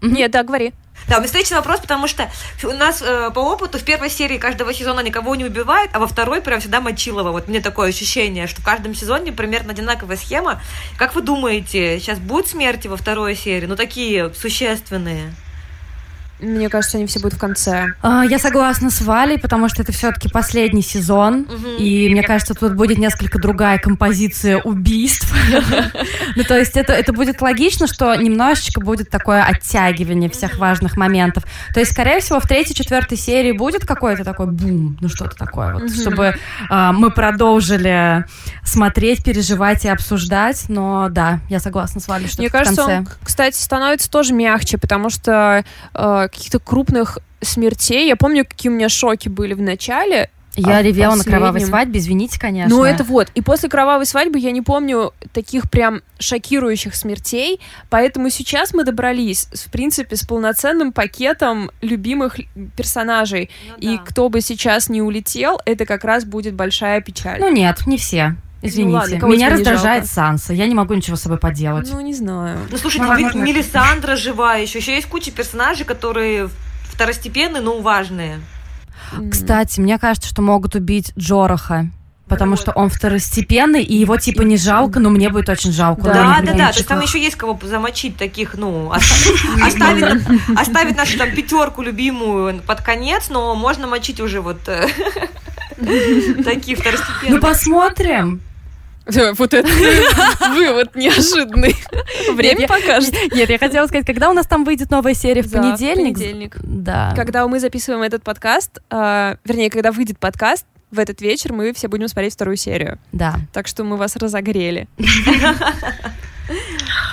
Нет, 0.00 0.30
да, 0.30 0.42
говори. 0.42 0.72
Да, 1.06 1.16
у 1.16 1.18
меня 1.20 1.26
встречный 1.26 1.56
вопрос, 1.56 1.80
потому 1.80 2.06
что 2.06 2.30
у 2.64 2.72
нас 2.72 3.00
э, 3.02 3.30
по 3.32 3.38
опыту 3.38 3.78
в 3.78 3.84
первой 3.84 4.10
серии 4.10 4.36
каждого 4.36 4.74
сезона 4.74 5.00
никого 5.00 5.34
не 5.36 5.44
убивает, 5.44 5.90
а 5.94 6.00
во 6.00 6.06
второй 6.06 6.42
прям 6.42 6.60
всегда 6.60 6.80
Мочилова. 6.80 7.30
Вот 7.30 7.48
мне 7.48 7.60
такое 7.60 7.88
ощущение, 7.88 8.46
что 8.46 8.60
в 8.60 8.64
каждом 8.64 8.94
сезоне 8.94 9.32
примерно 9.32 9.72
одинаковая 9.72 10.16
схема. 10.16 10.60
Как 10.98 11.14
вы 11.14 11.22
думаете, 11.22 11.98
сейчас 11.98 12.18
будут 12.18 12.48
смерти 12.48 12.88
во 12.88 12.96
второй 12.96 13.36
серии? 13.36 13.66
Ну, 13.66 13.76
такие 13.76 14.34
существенные. 14.34 15.32
Мне 16.40 16.68
кажется, 16.68 16.98
они 16.98 17.06
все 17.06 17.18
будут 17.18 17.34
в 17.34 17.40
конце. 17.40 17.94
А, 18.02 18.24
я 18.24 18.38
согласна 18.38 18.90
с 18.90 19.00
Валей, 19.00 19.38
потому 19.38 19.68
что 19.68 19.82
это 19.82 19.92
все-таки 19.92 20.28
последний 20.28 20.82
сезон, 20.82 21.40
угу. 21.40 21.68
и 21.78 22.08
мне 22.08 22.22
кажется, 22.22 22.54
тут 22.54 22.74
будет 22.74 22.98
несколько 22.98 23.38
другая 23.38 23.78
композиция 23.78 24.58
убийств. 24.58 25.32
Ну, 26.36 26.44
то 26.44 26.56
есть 26.56 26.76
это, 26.76 26.92
это 26.92 27.12
будет 27.12 27.40
логично, 27.40 27.86
что 27.86 28.14
немножечко 28.14 28.80
будет 28.80 29.10
такое 29.10 29.42
оттягивание 29.42 30.30
всех 30.30 30.58
важных 30.58 30.96
моментов. 30.96 31.44
То 31.74 31.80
есть, 31.80 31.92
скорее 31.92 32.20
всего, 32.20 32.38
в 32.38 32.46
третьей, 32.46 32.74
четвертой 32.74 33.16
серии 33.16 33.52
будет 33.52 33.84
какой-то 33.84 34.24
такой 34.24 34.46
бум, 34.46 34.96
ну 35.00 35.08
что-то 35.08 35.34
такое, 35.36 35.74
вот, 35.74 35.90
чтобы 35.90 36.36
а, 36.68 36.92
мы 36.92 37.10
продолжили 37.10 38.24
смотреть, 38.64 39.24
переживать 39.24 39.84
и 39.84 39.88
обсуждать. 39.88 40.66
Но 40.68 41.08
да, 41.10 41.40
я 41.48 41.58
согласна 41.58 42.00
с 42.00 42.06
Валей, 42.06 42.28
что 42.28 42.42
Мне 42.42 42.50
кажется, 42.50 42.84
он, 42.84 43.08
кстати, 43.22 43.56
становится 43.56 44.10
тоже 44.10 44.34
мягче, 44.34 44.78
потому 44.78 45.10
что 45.10 45.64
э, 45.94 46.27
каких-то 46.28 46.58
крупных 46.58 47.18
смертей. 47.40 48.06
Я 48.08 48.16
помню, 48.16 48.44
какие 48.44 48.70
у 48.70 48.74
меня 48.74 48.88
шоки 48.88 49.28
были 49.28 49.54
в 49.54 49.60
начале. 49.60 50.30
Я 50.56 50.78
а 50.78 50.82
ревела 50.82 51.14
на 51.14 51.22
кровавой 51.22 51.60
свадьбе, 51.60 52.00
извините, 52.00 52.38
конечно. 52.40 52.74
Ну, 52.74 52.82
это 52.82 53.04
вот. 53.04 53.30
И 53.34 53.42
после 53.42 53.68
кровавой 53.68 54.06
свадьбы 54.06 54.40
я 54.40 54.50
не 54.50 54.60
помню 54.60 55.12
таких 55.32 55.70
прям 55.70 56.02
шокирующих 56.18 56.96
смертей, 56.96 57.60
поэтому 57.90 58.28
сейчас 58.28 58.74
мы 58.74 58.82
добрались, 58.82 59.48
в 59.52 59.70
принципе, 59.70 60.16
с 60.16 60.26
полноценным 60.26 60.92
пакетом 60.92 61.70
любимых 61.80 62.40
персонажей. 62.76 63.50
Ну, 63.68 63.74
да. 63.78 63.92
И 63.92 63.98
кто 63.98 64.28
бы 64.28 64.40
сейчас 64.40 64.88
не 64.88 65.00
улетел, 65.00 65.60
это 65.64 65.86
как 65.86 66.02
раз 66.02 66.24
будет 66.24 66.54
большая 66.54 67.00
печаль. 67.02 67.38
Ну 67.40 67.52
нет, 67.52 67.86
не 67.86 67.96
все. 67.96 68.34
Извините, 68.60 68.90
ну, 68.90 69.16
ладно, 69.18 69.26
меня 69.26 69.50
раздражает 69.50 70.06
Санса. 70.06 70.52
Я 70.52 70.66
не 70.66 70.74
могу 70.74 70.94
ничего 70.94 71.16
с 71.16 71.22
собой 71.22 71.38
поделать. 71.38 71.88
Ну, 71.92 72.00
не 72.00 72.14
знаю. 72.14 72.58
Ну, 72.70 72.76
слушайте, 72.76 73.06
ну, 73.06 73.16
ведь 73.16 73.34
Мелисандра 73.34 74.16
живая 74.16 74.62
еще. 74.62 74.78
Еще 74.78 74.94
есть 74.94 75.06
куча 75.08 75.30
персонажей, 75.30 75.84
которые 75.86 76.50
второстепенные, 76.92 77.62
но 77.62 77.80
важные. 77.80 78.40
Кстати, 79.30 79.80
мне 79.80 79.98
кажется, 79.98 80.28
что 80.28 80.42
могут 80.42 80.74
убить 80.74 81.12
Джораха. 81.16 81.88
Потому 82.28 82.56
что 82.56 82.72
он 82.72 82.90
второстепенный, 82.90 83.82
и 83.82 83.96
его 83.96 84.18
типа 84.18 84.42
не 84.42 84.58
жалко, 84.58 85.00
но 85.00 85.08
мне 85.08 85.30
будет 85.30 85.48
очень 85.48 85.72
жалко. 85.72 86.02
Да, 86.02 86.12
да, 86.12 86.40
да, 86.42 86.52
да. 86.52 86.68
То 86.72 86.76
есть 86.76 86.86
там 86.86 87.00
еще 87.00 87.18
есть 87.18 87.36
кого 87.36 87.58
замочить 87.62 88.16
таких, 88.18 88.52
ну, 88.54 88.92
оставить, 89.62 90.22
оставить 90.54 90.96
нашу 90.96 91.16
там 91.16 91.30
пятерку 91.30 91.80
любимую 91.80 92.60
под 92.66 92.82
конец, 92.82 93.30
но 93.30 93.54
можно 93.54 93.86
мочить 93.86 94.20
уже 94.20 94.42
вот 94.42 94.58
э, 94.66 94.88
таких 96.44 96.80
второстепенных. 96.80 97.30
Ну 97.30 97.40
посмотрим. 97.40 98.42
Вот 99.38 99.54
это 99.54 99.68
вывод 100.50 100.94
неожиданный. 100.94 101.74
Время 102.32 102.60
нет, 102.60 102.68
покажет. 102.68 103.14
Нет, 103.32 103.48
я 103.48 103.58
хотела 103.58 103.86
сказать, 103.86 104.06
когда 104.06 104.30
у 104.30 104.32
нас 104.32 104.46
там 104.46 104.64
выйдет 104.64 104.90
новая 104.90 105.14
серия 105.14 105.42
в 105.42 105.50
понедельник? 105.50 106.16
В 106.16 106.20
понедельник. 106.20 106.56
Да. 106.62 107.12
Когда 107.16 107.46
мы 107.48 107.58
записываем 107.60 108.02
этот 108.02 108.22
подкаст, 108.22 108.80
э, 108.90 109.36
вернее, 109.44 109.70
когда 109.70 109.92
выйдет 109.92 110.18
подкаст, 110.18 110.66
в 110.90 110.98
этот 110.98 111.20
вечер 111.20 111.52
мы 111.52 111.72
все 111.72 111.88
будем 111.88 112.08
смотреть 112.08 112.34
вторую 112.34 112.56
серию. 112.56 112.98
Да. 113.12 113.36
Так 113.52 113.66
что 113.66 113.84
мы 113.84 113.96
вас 113.96 114.16
разогрели. 114.16 114.88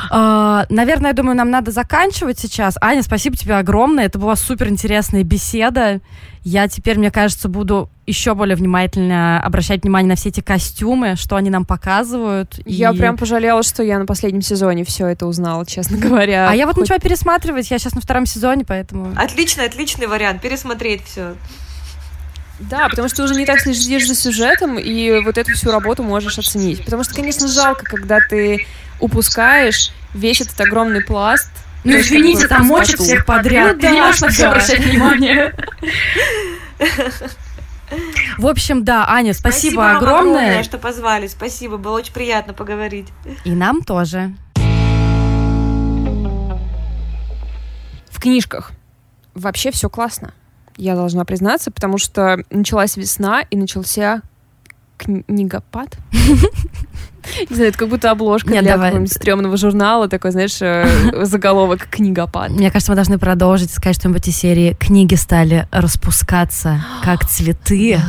А, 0.09 0.65
наверное, 0.69 1.11
я 1.11 1.13
думаю, 1.13 1.35
нам 1.35 1.49
надо 1.49 1.71
заканчивать 1.71 2.39
сейчас. 2.39 2.75
Аня, 2.81 3.03
спасибо 3.03 3.35
тебе 3.35 3.55
огромное. 3.55 4.05
Это 4.05 4.19
была 4.19 4.35
супер 4.35 4.67
интересная 4.69 5.23
беседа. 5.23 6.01
Я 6.43 6.67
теперь, 6.67 6.99
мне 6.99 7.09
кажется, 7.11 7.49
буду 7.49 7.89
еще 8.05 8.35
более 8.35 8.55
внимательно 8.55 9.41
обращать 9.41 9.83
внимание 9.83 10.09
на 10.09 10.15
все 10.15 10.29
эти 10.29 10.41
костюмы, 10.41 11.15
что 11.15 11.35
они 11.37 11.49
нам 11.49 11.65
показывают. 11.65 12.59
Я 12.65 12.91
и... 12.91 12.97
прям 12.97 13.17
пожалела, 13.17 13.63
что 13.63 13.81
я 13.81 13.97
на 13.97 14.05
последнем 14.05 14.41
сезоне 14.41 14.85
все 14.85 15.07
это 15.07 15.25
узнала, 15.25 15.65
честно 15.65 15.97
говоря. 15.99 16.49
А 16.49 16.53
я 16.53 16.67
вот 16.67 16.75
Хоть... 16.75 16.83
начала 16.83 16.99
пересматривать, 16.99 17.71
я 17.71 17.79
сейчас 17.79 17.95
на 17.95 18.01
втором 18.01 18.25
сезоне, 18.25 18.63
поэтому... 18.63 19.11
Отличный, 19.15 19.65
отличный 19.65 20.07
вариант, 20.07 20.41
пересмотреть 20.41 21.03
все. 21.05 21.35
Да, 22.59 22.87
потому 22.89 23.07
что 23.09 23.17
ты 23.17 23.23
уже 23.23 23.35
не 23.35 23.45
так 23.45 23.59
следишь 23.59 24.07
за 24.07 24.15
сюжетом, 24.15 24.79
и 24.79 25.19
вот 25.23 25.37
эту 25.37 25.51
всю 25.53 25.71
работу 25.71 26.03
можешь 26.03 26.39
оценить. 26.39 26.83
Потому 26.85 27.03
что, 27.03 27.13
конечно, 27.13 27.47
жалко, 27.47 27.83
когда 27.83 28.19
ты 28.29 28.65
упускаешь 28.99 29.91
весь 30.13 30.41
этот 30.41 30.59
огромный 30.61 31.01
пласт 31.01 31.49
ну, 31.85 31.99
извините, 31.99 32.47
там 32.47 32.65
мочат 32.65 32.99
всех 32.99 33.25
подряд. 33.27 33.75
Ну, 33.75 33.81
да, 33.81 33.91
не 33.91 34.01
можешь 34.01 34.21
на 34.21 34.29
все 34.29 34.47
обращать 34.47 34.79
внимание. 34.79 35.53
В 38.39 38.47
общем, 38.47 38.83
да, 38.83 39.07
Аня, 39.07 39.35
спасибо, 39.35 39.73
спасибо 39.73 39.91
огромное. 39.91 40.41
огромное, 40.41 40.63
что 40.63 40.79
позвали. 40.79 41.27
Спасибо, 41.27 41.77
было 41.77 41.97
очень 41.97 42.11
приятно 42.11 42.53
поговорить. 42.53 43.09
И 43.43 43.51
нам 43.51 43.83
тоже. 43.83 44.33
В 48.09 48.19
книжках 48.19 48.71
вообще 49.35 49.69
все 49.69 49.87
классно. 49.87 50.33
Я 50.77 50.95
должна 50.95 51.23
признаться, 51.23 51.69
потому 51.69 51.99
что 51.99 52.43
началась 52.49 52.97
весна 52.97 53.41
и 53.41 53.55
начался 53.55 54.23
книгопад. 54.97 55.95
Не 57.49 57.55
знаю, 57.55 57.69
это 57.69 57.77
как 57.77 57.89
будто 57.89 58.11
обложка 58.11 58.51
Нет, 58.51 58.63
для 58.63 58.73
какого-нибудь 58.73 59.11
стрёмного 59.11 59.57
журнала, 59.57 60.07
такой, 60.07 60.31
знаешь, 60.31 60.57
э, 60.61 60.87
заголовок 61.25 61.87
«Книгопад». 61.89 62.51
Мне 62.51 62.71
кажется, 62.71 62.91
мы 62.91 62.95
должны 62.95 63.17
продолжить, 63.17 63.71
сказать 63.71 63.97
что-нибудь 63.97 64.27
из 64.27 64.35
серии 64.35 64.75
«Книги 64.79 65.15
стали 65.15 65.67
распускаться, 65.71 66.83
как 67.03 67.25
цветы». 67.29 67.99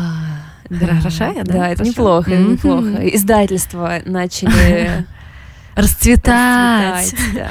Хорошо 0.68 1.32
да? 1.44 1.44
Да, 1.44 1.68
это 1.68 1.84
неплохо, 1.84 2.34
неплохо. 2.34 3.08
Издательства 3.14 4.00
начали 4.04 5.06
расцветать. 5.76 7.12
расцветать 7.12 7.34
да. 7.34 7.50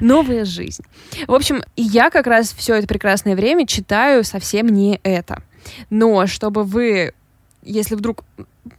Новая 0.00 0.44
жизнь. 0.44 0.82
В 1.28 1.32
общем, 1.32 1.62
я 1.76 2.10
как 2.10 2.26
раз 2.26 2.52
все 2.52 2.74
это 2.74 2.88
прекрасное 2.88 3.36
время 3.36 3.66
читаю 3.66 4.24
совсем 4.24 4.68
не 4.68 4.98
это. 5.04 5.42
Но 5.90 6.26
чтобы 6.26 6.64
вы, 6.64 7.12
если 7.62 7.94
вдруг 7.94 8.24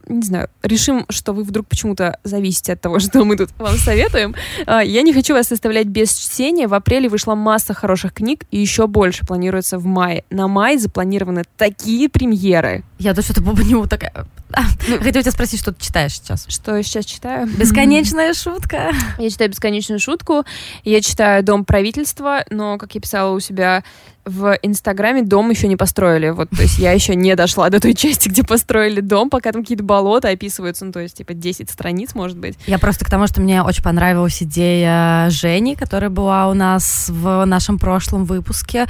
не 0.08 0.22
знаю, 0.22 0.48
решим, 0.62 1.06
что 1.08 1.32
вы 1.32 1.42
вдруг 1.42 1.66
почему-то 1.66 2.18
зависите 2.24 2.74
от 2.74 2.80
того, 2.80 2.98
что 3.00 3.24
мы 3.24 3.36
тут 3.36 3.50
вам 3.58 3.76
советуем, 3.76 4.34
а, 4.66 4.82
я 4.82 5.02
не 5.02 5.12
хочу 5.12 5.34
вас 5.34 5.50
оставлять 5.52 5.86
без 5.86 6.12
чтения. 6.12 6.66
В 6.66 6.74
апреле 6.74 7.08
вышла 7.08 7.34
масса 7.34 7.74
хороших 7.74 8.14
книг, 8.14 8.44
и 8.50 8.58
еще 8.58 8.86
больше 8.86 9.26
планируется 9.26 9.78
в 9.78 9.84
мае. 9.84 10.24
На 10.30 10.48
май 10.48 10.78
запланированы 10.78 11.44
такие 11.56 12.08
премьеры. 12.08 12.84
Я 12.98 13.14
то 13.14 13.22
что-то 13.22 13.42
по 13.42 13.60
нему 13.60 13.86
такая... 13.86 14.12
А, 14.52 14.62
ну, 14.88 14.96
хотела 14.98 15.22
тебя 15.22 15.32
спросить, 15.32 15.60
что 15.60 15.72
ты 15.72 15.84
читаешь 15.84 16.14
сейчас? 16.14 16.46
Что 16.48 16.76
я 16.76 16.82
сейчас 16.82 17.04
читаю? 17.04 17.46
Бесконечная 17.46 18.32
шутка. 18.32 18.92
Я 19.18 19.30
читаю 19.30 19.50
«Бесконечную 19.50 19.98
шутку», 19.98 20.44
я 20.84 21.00
читаю 21.00 21.42
«Дом 21.42 21.64
правительства», 21.64 22.44
но, 22.50 22.78
как 22.78 22.94
я 22.94 23.00
писала 23.00 23.34
у 23.34 23.40
себя 23.40 23.84
в 24.28 24.58
Инстаграме 24.62 25.22
дом 25.22 25.50
еще 25.50 25.68
не 25.68 25.76
построили. 25.76 26.30
Вот, 26.30 26.50
то 26.50 26.62
есть 26.62 26.78
я 26.78 26.92
еще 26.92 27.14
не 27.14 27.34
дошла 27.34 27.70
до 27.70 27.80
той 27.80 27.94
части, 27.94 28.28
где 28.28 28.44
построили 28.44 29.00
дом, 29.00 29.30
пока 29.30 29.52
там 29.52 29.62
какие-то 29.62 29.84
болота 29.84 30.28
описываются, 30.28 30.84
ну, 30.84 30.92
то 30.92 31.00
есть, 31.00 31.16
типа, 31.16 31.34
10 31.34 31.70
страниц, 31.70 32.14
может 32.14 32.38
быть. 32.38 32.58
Я 32.66 32.78
просто 32.78 33.04
к 33.04 33.10
тому, 33.10 33.26
что 33.26 33.40
мне 33.40 33.62
очень 33.62 33.82
понравилась 33.82 34.42
идея 34.42 35.28
Жени, 35.30 35.74
которая 35.74 36.10
была 36.10 36.48
у 36.48 36.54
нас 36.54 37.08
в 37.08 37.44
нашем 37.44 37.78
прошлом 37.78 38.24
выпуске 38.24 38.86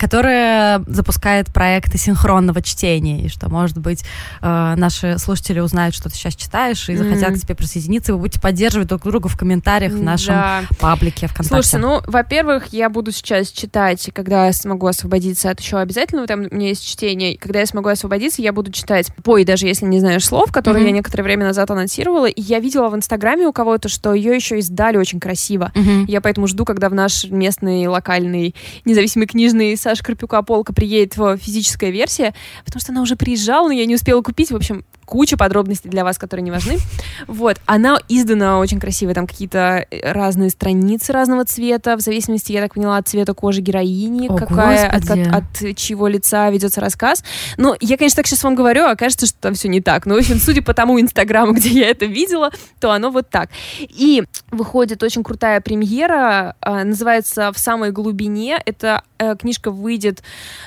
которая 0.00 0.82
запускает 0.86 1.52
проекты 1.52 1.98
синхронного 1.98 2.62
чтения, 2.62 3.20
и 3.20 3.28
что, 3.28 3.50
может 3.50 3.76
быть, 3.76 4.02
э, 4.40 4.74
наши 4.74 5.18
слушатели 5.18 5.60
узнают, 5.60 5.94
что 5.94 6.08
ты 6.08 6.14
сейчас 6.14 6.34
читаешь, 6.34 6.88
и 6.88 6.96
захотят 6.96 7.32
mm-hmm. 7.32 7.36
к 7.36 7.40
тебе 7.42 7.54
присоединиться, 7.54 8.12
и 8.12 8.14
вы 8.14 8.22
будете 8.22 8.40
поддерживать 8.40 8.88
друг 8.88 9.02
друга 9.02 9.28
в 9.28 9.36
комментариях 9.36 9.92
в 9.92 10.02
нашем 10.02 10.34
да. 10.36 10.62
паблике 10.80 11.26
ВКонтакте. 11.26 11.68
Слушай, 11.68 11.82
ну, 11.82 12.00
во-первых, 12.06 12.68
я 12.72 12.88
буду 12.88 13.12
сейчас 13.12 13.50
читать, 13.50 14.08
когда 14.14 14.46
я 14.46 14.54
смогу 14.54 14.86
освободиться 14.86 15.50
от 15.50 15.60
еще 15.60 15.76
обязательного, 15.76 16.26
там 16.26 16.46
у 16.50 16.54
меня 16.54 16.68
есть 16.68 16.86
чтение, 16.86 17.36
когда 17.36 17.60
я 17.60 17.66
смогу 17.66 17.90
освободиться, 17.90 18.40
я 18.40 18.54
буду 18.54 18.72
читать 18.72 19.12
бой, 19.22 19.44
даже 19.44 19.66
если 19.66 19.84
не 19.84 20.00
знаешь 20.00 20.24
слов, 20.24 20.50
которые 20.50 20.84
mm-hmm. 20.84 20.86
я 20.86 20.92
некоторое 20.92 21.24
время 21.24 21.44
назад 21.44 21.70
анонсировала, 21.70 22.24
и 22.26 22.40
я 22.40 22.58
видела 22.58 22.88
в 22.88 22.96
Инстаграме 22.96 23.46
у 23.46 23.52
кого-то, 23.52 23.90
что 23.90 24.14
ее 24.14 24.34
еще 24.34 24.58
издали 24.58 24.96
очень 24.96 25.20
красиво. 25.20 25.72
Mm-hmm. 25.74 26.04
Я 26.08 26.22
поэтому 26.22 26.46
жду, 26.46 26.64
когда 26.64 26.88
в 26.88 26.94
наш 26.94 27.24
местный 27.24 27.86
локальный 27.86 28.54
независимый 28.86 29.26
книжный 29.26 29.76
сайт 29.76 29.89
Саша 29.90 30.04
Карпюка 30.04 30.42
полка 30.42 30.72
приедет 30.72 31.16
в 31.16 31.36
физическая 31.36 31.90
версия, 31.90 32.32
потому 32.64 32.80
что 32.80 32.92
она 32.92 33.02
уже 33.02 33.16
приезжала, 33.16 33.66
но 33.66 33.72
я 33.72 33.86
не 33.86 33.96
успела 33.96 34.22
купить. 34.22 34.52
В 34.52 34.56
общем, 34.56 34.84
куча 35.10 35.36
подробностей 35.36 35.90
для 35.90 36.04
вас, 36.04 36.18
которые 36.18 36.44
не 36.44 36.52
важны. 36.52 36.78
Вот, 37.26 37.56
она 37.66 37.98
издана 38.08 38.58
очень 38.58 38.78
красиво, 38.78 39.12
там 39.12 39.26
какие-то 39.26 39.84
э, 39.90 40.12
разные 40.12 40.50
страницы 40.50 41.12
разного 41.12 41.44
цвета, 41.44 41.96
в 41.96 42.00
зависимости, 42.00 42.52
я 42.52 42.62
так 42.62 42.74
поняла, 42.74 42.96
от 42.96 43.08
цвета 43.08 43.34
кожи 43.34 43.60
героини, 43.60 44.28
О, 44.28 44.36
какая, 44.36 44.88
от, 44.88 45.10
от, 45.10 45.18
от 45.34 45.76
чьего 45.76 46.06
лица 46.06 46.48
ведется 46.50 46.80
рассказ. 46.80 47.24
Ну, 47.56 47.74
я, 47.80 47.96
конечно, 47.96 48.16
так 48.16 48.28
сейчас 48.28 48.44
вам 48.44 48.54
говорю, 48.54 48.84
а 48.84 48.94
кажется, 48.94 49.26
что 49.26 49.36
там 49.40 49.54
все 49.54 49.68
не 49.68 49.80
так. 49.80 50.06
Но, 50.06 50.14
в 50.14 50.18
общем, 50.18 50.38
судя 50.38 50.62
по 50.62 50.74
тому 50.74 51.00
инстаграму, 51.00 51.52
где 51.54 51.70
я 51.70 51.90
это 51.90 52.06
видела, 52.06 52.50
то 52.78 52.92
оно 52.92 53.10
вот 53.10 53.28
так. 53.28 53.50
И 53.80 54.22
выходит 54.52 55.02
очень 55.02 55.24
крутая 55.24 55.60
премьера, 55.60 56.54
э, 56.62 56.84
называется 56.84 57.50
«В 57.52 57.58
самой 57.58 57.90
глубине». 57.90 58.62
Эта 58.64 59.02
э, 59.18 59.34
книжка 59.34 59.72
выйдет 59.72 60.22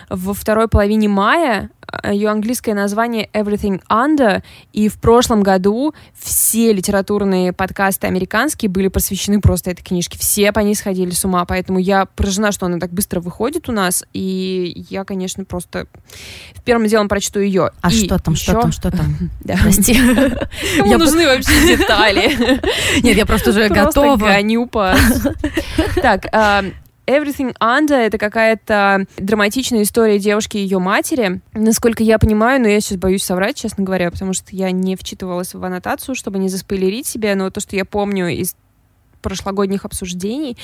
во 0.10 0.34
второй 0.34 0.68
половине 0.68 1.08
мая, 1.08 1.70
ее 2.04 2.30
английское 2.30 2.74
название 2.74 3.30
Everything 3.34 3.82
Under, 3.90 4.44
и 4.72 4.90
в 4.90 5.00
прошлом 5.00 5.44
году 5.44 5.94
все 6.18 6.74
литературные 6.74 7.54
подкасты 7.54 8.08
американские 8.08 8.70
были 8.70 8.88
посвящены 8.88 9.42
просто 9.42 9.72
этой 9.72 9.84
книжке. 9.84 10.18
Все 10.18 10.52
по 10.52 10.60
ней 10.60 10.76
сходили 10.76 11.12
с 11.12 11.26
ума, 11.26 11.46
поэтому 11.46 11.80
я 11.80 12.06
поражена, 12.06 12.52
что 12.52 12.66
она 12.66 12.80
так 12.80 12.92
быстро 12.92 13.20
выходит 13.20 13.70
у 13.70 13.72
нас, 13.72 14.04
и 14.14 14.86
я, 14.90 15.04
конечно, 15.04 15.46
просто 15.46 15.88
первым 16.66 16.88
делом 16.88 17.08
прочту 17.08 17.40
ее. 17.40 17.72
А 17.82 17.92
и 17.92 18.06
что 18.06 18.18
там, 18.20 18.34
еще... 18.34 18.52
что 18.52 18.62
там, 18.62 18.72
что 18.72 18.92
там? 18.92 19.18
Да. 19.42 19.58
Прости. 19.62 19.94
Кому 20.78 20.98
нужны 20.98 21.26
вообще 21.26 21.78
детали? 21.78 22.62
Нет, 23.04 23.18
я 23.18 23.26
просто 23.26 23.50
уже 23.50 23.68
готова. 23.68 24.18
Просто. 24.18 25.36
Так, 26.02 26.28
а, 26.32 26.64
Everything 27.06 27.54
Under— 27.60 27.96
это 27.98 28.18
какая-то 28.18 29.06
драматичная 29.18 29.84
история 29.84 30.20
девушки 30.20 30.58
и 30.58 30.62
ее 30.62 30.80
матери. 30.80 31.42
Насколько 31.54 32.02
я 32.04 32.18
понимаю, 32.18 32.62
но 32.62 32.68
я 32.68 32.80
сейчас 32.80 32.98
боюсь 32.98 33.24
соврать, 33.24 33.58
честно 33.58 33.84
говоря, 33.84 34.10
потому 34.10 34.34
что 34.34 34.56
я 34.56 34.72
не 34.72 34.96
вчитывалась 34.96 35.54
в 35.54 35.64
аннотацию, 35.64 36.16
чтобы 36.16 36.40
не 36.40 36.48
заспойлерить 36.48 37.06
себя, 37.06 37.36
но 37.36 37.50
то, 37.50 37.60
что 37.60 37.76
я 37.76 37.84
помню 37.84 38.30
из 38.30 38.56
прошлогодних 39.22 39.86
обсуждений, 39.86 40.58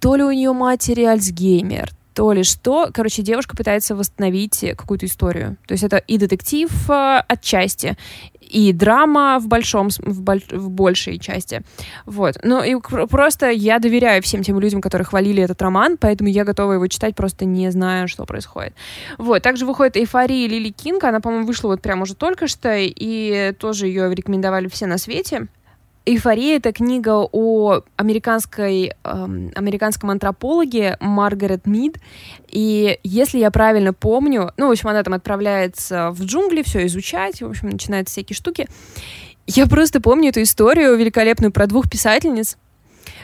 то 0.00 0.16
ли 0.16 0.24
у 0.24 0.32
нее 0.32 0.52
матери 0.52 1.04
Альцгеймер, 1.04 1.90
то 2.20 2.34
ли 2.34 2.42
что. 2.42 2.90
Короче, 2.92 3.22
девушка 3.22 3.56
пытается 3.56 3.96
восстановить 3.96 4.62
какую-то 4.76 5.06
историю. 5.06 5.56
То 5.66 5.72
есть 5.72 5.84
это 5.84 5.96
и 5.96 6.18
детектив 6.18 6.70
э, 6.90 7.22
отчасти, 7.26 7.96
и 8.42 8.74
драма 8.74 9.38
в 9.40 9.48
большом, 9.48 9.88
в, 9.88 10.20
боль, 10.20 10.42
в 10.50 10.68
большей 10.68 11.18
части. 11.18 11.62
Вот. 12.04 12.36
Ну 12.42 12.62
и 12.62 12.76
просто 13.08 13.48
я 13.48 13.78
доверяю 13.78 14.22
всем 14.22 14.42
тем 14.42 14.60
людям, 14.60 14.82
которые 14.82 15.06
хвалили 15.06 15.42
этот 15.42 15.62
роман, 15.62 15.96
поэтому 15.98 16.28
я 16.28 16.44
готова 16.44 16.74
его 16.74 16.86
читать, 16.88 17.14
просто 17.14 17.46
не 17.46 17.70
зная, 17.70 18.06
что 18.06 18.26
происходит. 18.26 18.74
Вот. 19.16 19.42
Также 19.42 19.64
выходит 19.64 19.96
«Эйфория» 19.96 20.46
Лили 20.46 20.68
Кинг, 20.68 21.02
она, 21.04 21.20
по-моему, 21.20 21.46
вышла 21.46 21.68
вот 21.68 21.80
прямо 21.80 22.02
уже 22.02 22.14
только 22.14 22.48
что, 22.48 22.76
и 22.76 23.54
тоже 23.58 23.86
ее 23.86 24.14
рекомендовали 24.14 24.68
все 24.68 24.84
на 24.84 24.98
свете. 24.98 25.46
«Эйфория»— 26.06 26.56
это 26.58 26.72
книга 26.72 27.28
о 27.30 27.82
американской, 27.96 28.92
эм, 29.04 29.52
американском 29.54 30.10
антропологе 30.10 30.96
Маргарет 30.98 31.66
Мид. 31.66 31.98
И 32.48 32.98
если 33.02 33.38
я 33.38 33.50
правильно 33.50 33.92
помню, 33.92 34.52
ну, 34.56 34.68
в 34.68 34.70
общем, 34.70 34.88
она 34.88 35.02
там 35.02 35.14
отправляется 35.14 36.10
в 36.12 36.24
джунгли 36.24 36.62
все 36.62 36.86
изучать, 36.86 37.42
в 37.42 37.46
общем, 37.46 37.68
начинает 37.68 38.08
всякие 38.08 38.34
штуки. 38.34 38.66
Я 39.46 39.66
просто 39.66 40.00
помню 40.00 40.30
эту 40.30 40.42
историю 40.42 40.96
великолепную 40.96 41.52
про 41.52 41.66
двух 41.66 41.90
писательниц, 41.90 42.56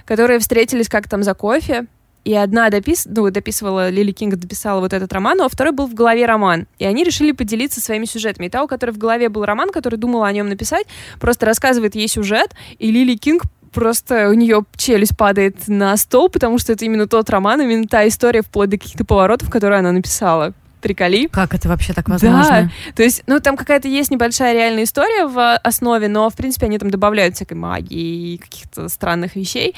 которые 0.05 0.39
встретились 0.39 0.89
как 0.89 1.09
там 1.09 1.22
за 1.22 1.35
кофе, 1.35 1.87
и 2.27 2.35
одна 2.35 2.70
допис... 2.70 3.07
ну, 3.07 3.31
дописывала, 3.31 3.89
Лили 3.89 4.11
Кинг 4.11 4.35
дописала 4.35 4.81
вот 4.81 4.93
этот 4.93 5.12
роман, 5.12 5.41
а 5.41 5.49
второй 5.49 5.72
был 5.72 5.87
в 5.87 5.95
голове 5.95 6.27
роман. 6.27 6.66
И 6.81 6.85
они 6.85 7.05
решили 7.05 7.31
поделиться 7.31 7.81
своими 7.81 8.05
сюжетами. 8.05 8.47
И 8.47 8.49
та, 8.49 8.64
у 8.64 8.66
которой 8.66 8.91
в 8.91 8.99
голове 8.99 9.29
был 9.29 9.45
роман, 9.45 9.70
который 9.70 9.97
думала 9.97 10.27
о 10.27 10.33
нем 10.33 10.49
написать, 10.49 10.89
просто 11.20 11.47
рассказывает 11.47 11.95
ей 11.95 12.09
сюжет, 12.09 12.51
и 12.81 12.91
Лили 12.91 13.14
Кинг 13.14 13.45
просто 13.72 14.29
у 14.29 14.33
нее 14.33 14.64
челюсть 14.77 15.16
падает 15.16 15.68
на 15.68 15.97
стол, 15.97 16.29
потому 16.29 16.59
что 16.59 16.72
это 16.72 16.85
именно 16.85 17.07
тот 17.07 17.31
роман, 17.31 17.61
именно 17.61 17.87
та 17.87 18.09
история 18.09 18.43
вплоть 18.43 18.70
до 18.70 18.79
каких-то 18.79 19.05
поворотов, 19.05 19.49
которые 19.49 19.79
она 19.79 19.93
написала 19.93 20.53
приколи. 20.81 21.29
Как 21.29 21.55
это 21.55 21.68
вообще 21.68 21.93
так 21.93 22.09
возможно? 22.09 22.43
Да, 22.43 22.70
то 22.95 23.05
есть, 23.05 23.22
ну, 23.29 23.39
там 23.39 23.57
какая-то 23.57 23.87
есть 23.87 24.11
небольшая 24.11 24.53
реальная 24.53 24.83
история 24.83 25.27
в 25.27 25.57
основе, 25.59 26.09
но, 26.09 26.29
в 26.29 26.35
принципе, 26.35 26.66
они 26.66 26.79
там 26.79 26.91
добавляют 26.91 27.37
всякой 27.37 27.55
магии 27.55 28.35
и 28.35 28.39
каких-то 28.39 28.89
странных 28.89 29.37
вещей. 29.37 29.77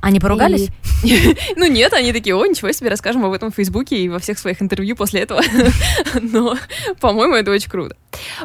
Они 0.00 0.20
поругались? 0.20 0.68
Ну 1.56 1.66
нет, 1.66 1.92
они 1.92 2.12
такие, 2.12 2.34
о, 2.34 2.44
ничего 2.44 2.72
себе, 2.72 2.90
расскажем 2.90 3.24
об 3.24 3.32
этом 3.32 3.52
в 3.52 3.54
Фейсбуке 3.54 3.96
и 3.98 4.08
во 4.08 4.18
всех 4.18 4.38
своих 4.38 4.60
интервью 4.60 4.96
после 4.96 5.20
этого. 5.20 5.42
Но, 6.20 6.56
по-моему, 7.00 7.34
это 7.34 7.52
очень 7.52 7.70
круто. 7.70 7.96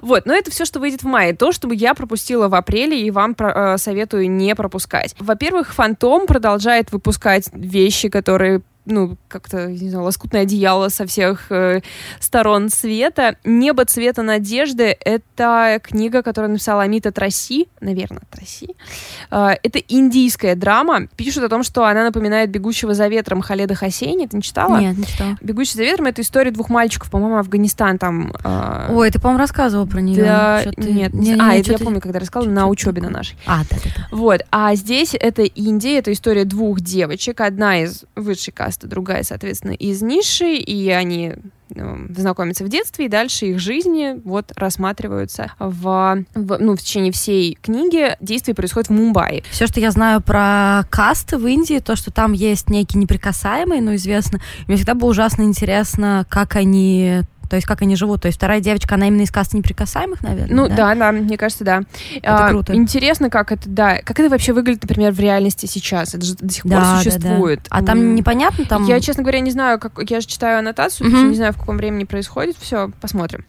Вот, 0.01 0.25
но 0.25 0.33
это 0.33 0.51
все, 0.51 0.65
что 0.65 0.79
выйдет 0.79 1.01
в 1.01 1.07
мае. 1.07 1.33
То, 1.33 1.51
чтобы 1.51 1.73
я 1.73 1.95
пропустила 1.95 2.47
в 2.47 2.53
апреле, 2.53 3.01
и 3.01 3.09
вам 3.09 3.35
э, 3.39 3.77
советую 3.77 4.29
не 4.29 4.53
пропускать. 4.55 5.15
Во-первых, 5.19 5.73
Фантом 5.73 6.27
продолжает 6.27 6.91
выпускать 6.91 7.49
вещи, 7.53 8.09
которые 8.09 8.61
ну, 8.85 9.17
как-то, 9.27 9.67
не 9.67 9.89
знаю, 9.89 10.05
лоскутное 10.05 10.41
одеяло 10.41 10.89
со 10.89 11.05
всех 11.05 11.51
э, 11.51 11.81
сторон 12.19 12.69
света. 12.69 13.37
«Небо 13.43 13.85
цвета 13.85 14.23
надежды»— 14.23 14.97
это 15.05 15.79
книга, 15.81 16.21
которую 16.21 16.51
написала 16.51 16.83
Амита 16.83 17.11
Траси, 17.11 17.67
наверное, 17.79 18.23
Траси. 18.29 18.75
Э, 19.31 19.51
это 19.63 19.79
индийская 19.79 20.55
драма. 20.55 21.07
Пишут 21.15 21.43
о 21.45 21.49
том, 21.49 21.63
что 21.63 21.85
она 21.85 22.03
напоминает 22.03 22.49
«Бегущего 22.49 22.93
за 22.93 23.07
ветром» 23.07 23.41
Халеда 23.41 23.75
Хасейни. 23.75 24.25
Ты 24.25 24.37
не 24.37 24.43
читала? 24.43 24.79
Нет, 24.79 24.97
не 24.97 25.05
читала. 25.05 25.37
«Бегущий 25.41 25.75
за 25.75 25.83
ветром»— 25.83 26.05
это 26.07 26.21
история 26.21 26.51
двух 26.51 26.69
мальчиков, 26.69 27.09
по-моему, 27.09 27.37
Афганистан 27.37 27.97
там. 27.97 28.33
Э... 28.43 28.89
Ой, 28.91 29.11
ты, 29.11 29.19
по-моему, 29.19 29.39
рассказывал 29.39 29.87
про 29.87 30.01
нее. 30.01 30.23
Да, 30.23 30.63
нет. 30.77 31.13
Не, 31.13 31.33
а, 31.35 31.53
не, 31.53 31.61
это 31.61 31.71
я 31.71 31.77
помню, 31.77 32.01
когда 32.01 32.19
рассказывала 32.19 32.53
на 32.53 32.67
учебе 32.67 33.01
на 33.01 33.09
нашей. 33.09 33.37
А, 33.45 33.61
да-да-да. 33.69 34.07
Вот. 34.11 34.41
А 34.51 34.75
здесь 34.75 35.15
это 35.17 35.43
Индия, 35.43 35.99
это 35.99 36.11
история 36.11 36.43
двух 36.43 36.81
девочек. 36.81 37.39
Одна 37.39 37.81
из 37.81 38.03
высшей 38.15 38.53
касты 38.53 38.72
каста, 38.73 38.87
другая, 38.87 39.23
соответственно, 39.23 39.71
из 39.71 40.01
ниши, 40.01 40.55
и 40.55 40.89
они 40.89 41.33
ну, 41.69 42.07
знакомятся 42.15 42.63
в 42.63 42.69
детстве, 42.69 43.05
и 43.05 43.09
дальше 43.09 43.47
их 43.47 43.59
жизни 43.59 44.19
вот 44.25 44.51
рассматриваются 44.55 45.51
в, 45.59 46.23
в, 46.33 46.57
ну, 46.57 46.75
в 46.75 46.79
течение 46.79 47.11
всей 47.11 47.57
книги. 47.61 48.15
Действие 48.19 48.55
происходит 48.55 48.89
в 48.89 48.93
Мумбаи. 48.93 49.43
Все, 49.51 49.67
что 49.67 49.79
я 49.79 49.91
знаю 49.91 50.21
про 50.21 50.83
касты 50.89 51.37
в 51.37 51.47
Индии, 51.47 51.79
то, 51.79 51.95
что 51.95 52.11
там 52.11 52.33
есть 52.33 52.69
некие 52.69 53.01
неприкасаемые, 53.01 53.81
но 53.81 53.95
известно. 53.95 54.39
Мне 54.67 54.77
всегда 54.77 54.95
было 54.95 55.09
ужасно 55.09 55.43
интересно, 55.43 56.25
как 56.29 56.55
они 56.55 57.21
то 57.53 57.57
есть 57.57 57.67
как 57.67 57.83
они 57.83 57.95
живут. 57.95 58.23
То 58.23 58.25
есть 58.25 58.39
вторая 58.39 58.61
девочка, 58.61 58.95
она 58.95 59.09
именно 59.09 59.21
из 59.21 59.29
касты 59.29 59.57
неприкасаемых, 59.57 60.23
наверное. 60.23 60.55
Ну 60.55 60.67
да, 60.67 60.75
да, 60.75 60.95
да 60.95 61.11
мне 61.11 61.37
кажется, 61.37 61.63
да. 61.63 61.83
Это 62.15 62.47
а, 62.47 62.49
круто. 62.49 62.73
Интересно, 62.73 63.29
как 63.29 63.51
это, 63.51 63.69
да, 63.69 63.99
как 64.03 64.19
это 64.19 64.27
вообще 64.27 64.53
выглядит, 64.53 64.81
например, 64.81 65.11
в 65.11 65.19
реальности 65.19 65.67
сейчас. 65.67 66.15
Это 66.15 66.25
же 66.25 66.33
до 66.33 66.51
сих 66.51 66.65
да, 66.65 66.79
пор 66.79 67.03
существует. 67.03 67.59
Да, 67.69 67.69
да. 67.69 67.83
А 67.83 67.85
там 67.85 68.15
непонятно 68.15 68.65
там. 68.65 68.87
Я, 68.87 68.99
честно 68.99 69.21
говоря, 69.21 69.39
не 69.41 69.51
знаю, 69.51 69.77
как 69.77 69.93
я 70.09 70.19
же 70.19 70.25
читаю 70.25 70.57
аннотацию, 70.57 71.07
угу. 71.07 71.27
не 71.27 71.35
знаю, 71.35 71.53
в 71.53 71.59
каком 71.59 71.77
времени 71.77 72.05
происходит. 72.05 72.57
Все, 72.59 72.89
посмотрим. 72.99 73.45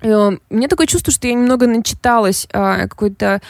Э, 0.00 0.30
мне 0.48 0.68
такое 0.68 0.86
чувство, 0.86 1.12
что 1.12 1.28
я 1.28 1.34
немного 1.34 1.66
начиталась 1.66 2.48
а, 2.54 2.88
какой-то 2.88 3.42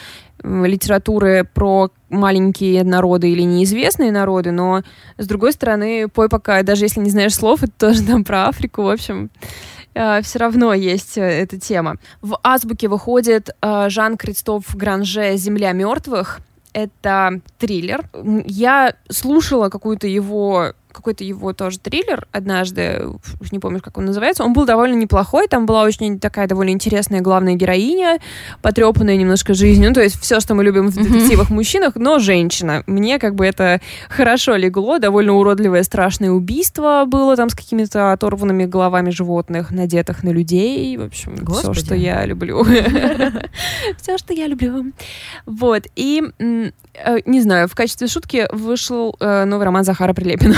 литературы 0.43 1.47
про 1.53 1.91
маленькие 2.09 2.83
народы 2.83 3.29
или 3.29 3.43
неизвестные 3.43 4.11
народы, 4.11 4.51
но 4.51 4.83
с 5.17 5.27
другой 5.27 5.53
стороны, 5.53 6.07
пой 6.07 6.29
пока, 6.29 6.63
даже 6.63 6.85
если 6.85 7.01
не 7.01 7.09
знаешь 7.09 7.35
слов, 7.35 7.63
это 7.63 7.71
тоже 7.77 8.03
там 8.03 8.23
про 8.23 8.47
Африку, 8.47 8.83
в 8.83 8.89
общем, 8.89 9.29
э, 9.93 10.21
все 10.21 10.39
равно 10.39 10.73
есть 10.73 11.17
э, 11.17 11.21
эта 11.21 11.59
тема. 11.59 11.97
В 12.21 12.39
азбуке 12.43 12.87
выходит 12.87 13.49
э, 13.61 13.89
Жан-Кристоф 13.89 14.75
Гранже 14.75 15.35
«Земля 15.37 15.71
мертвых», 15.71 16.39
это 16.73 17.41
триллер. 17.57 18.07
Я 18.45 18.93
слушала 19.09 19.69
какую-то 19.69 20.07
его 20.07 20.73
какой-то 20.91 21.23
его 21.23 21.53
тоже 21.53 21.79
триллер 21.79 22.27
однажды, 22.31 23.07
уж 23.39 23.51
не 23.51 23.59
помню, 23.59 23.81
как 23.81 23.97
он 23.97 24.05
называется, 24.05 24.43
он 24.43 24.53
был 24.53 24.65
довольно 24.65 24.95
неплохой, 24.95 25.47
там 25.47 25.65
была 25.65 25.83
очень 25.83 26.19
такая 26.19 26.47
довольно 26.47 26.71
интересная 26.71 27.21
главная 27.21 27.55
героиня, 27.55 28.19
потрепанная 28.61 29.15
немножко 29.15 29.53
жизнью, 29.53 29.89
ну, 29.89 29.95
то 29.95 30.01
есть 30.01 30.19
все, 30.19 30.39
что 30.39 30.55
мы 30.55 30.63
любим 30.63 30.89
в 30.89 30.95
детективах 30.95 31.49
мужчинах, 31.49 31.95
но 31.95 32.19
женщина. 32.19 32.83
Мне 32.87 33.19
как 33.19 33.35
бы 33.35 33.45
это 33.45 33.81
хорошо 34.09 34.55
легло, 34.55 34.99
довольно 34.99 35.33
уродливое 35.33 35.83
страшное 35.83 36.31
убийство 36.31 37.03
было 37.07 37.35
там 37.35 37.49
с 37.49 37.55
какими-то 37.55 38.11
оторванными 38.11 38.65
головами 38.65 39.09
животных, 39.09 39.71
надетых 39.71 40.23
на 40.23 40.29
людей, 40.29 40.97
в 40.97 41.03
общем, 41.03 41.35
все, 41.47 41.73
что 41.73 41.95
я 41.95 42.25
люблю. 42.25 42.63
Все, 44.01 44.17
что 44.17 44.33
я 44.33 44.47
люблю. 44.47 44.91
Вот, 45.45 45.83
и 45.95 46.23
не 47.25 47.41
знаю, 47.41 47.67
в 47.67 47.75
качестве 47.75 48.07
шутки 48.07 48.47
вышел 48.51 49.15
э, 49.19 49.45
новый 49.45 49.65
роман 49.65 49.83
Захара 49.83 50.13
Прилепина. 50.13 50.55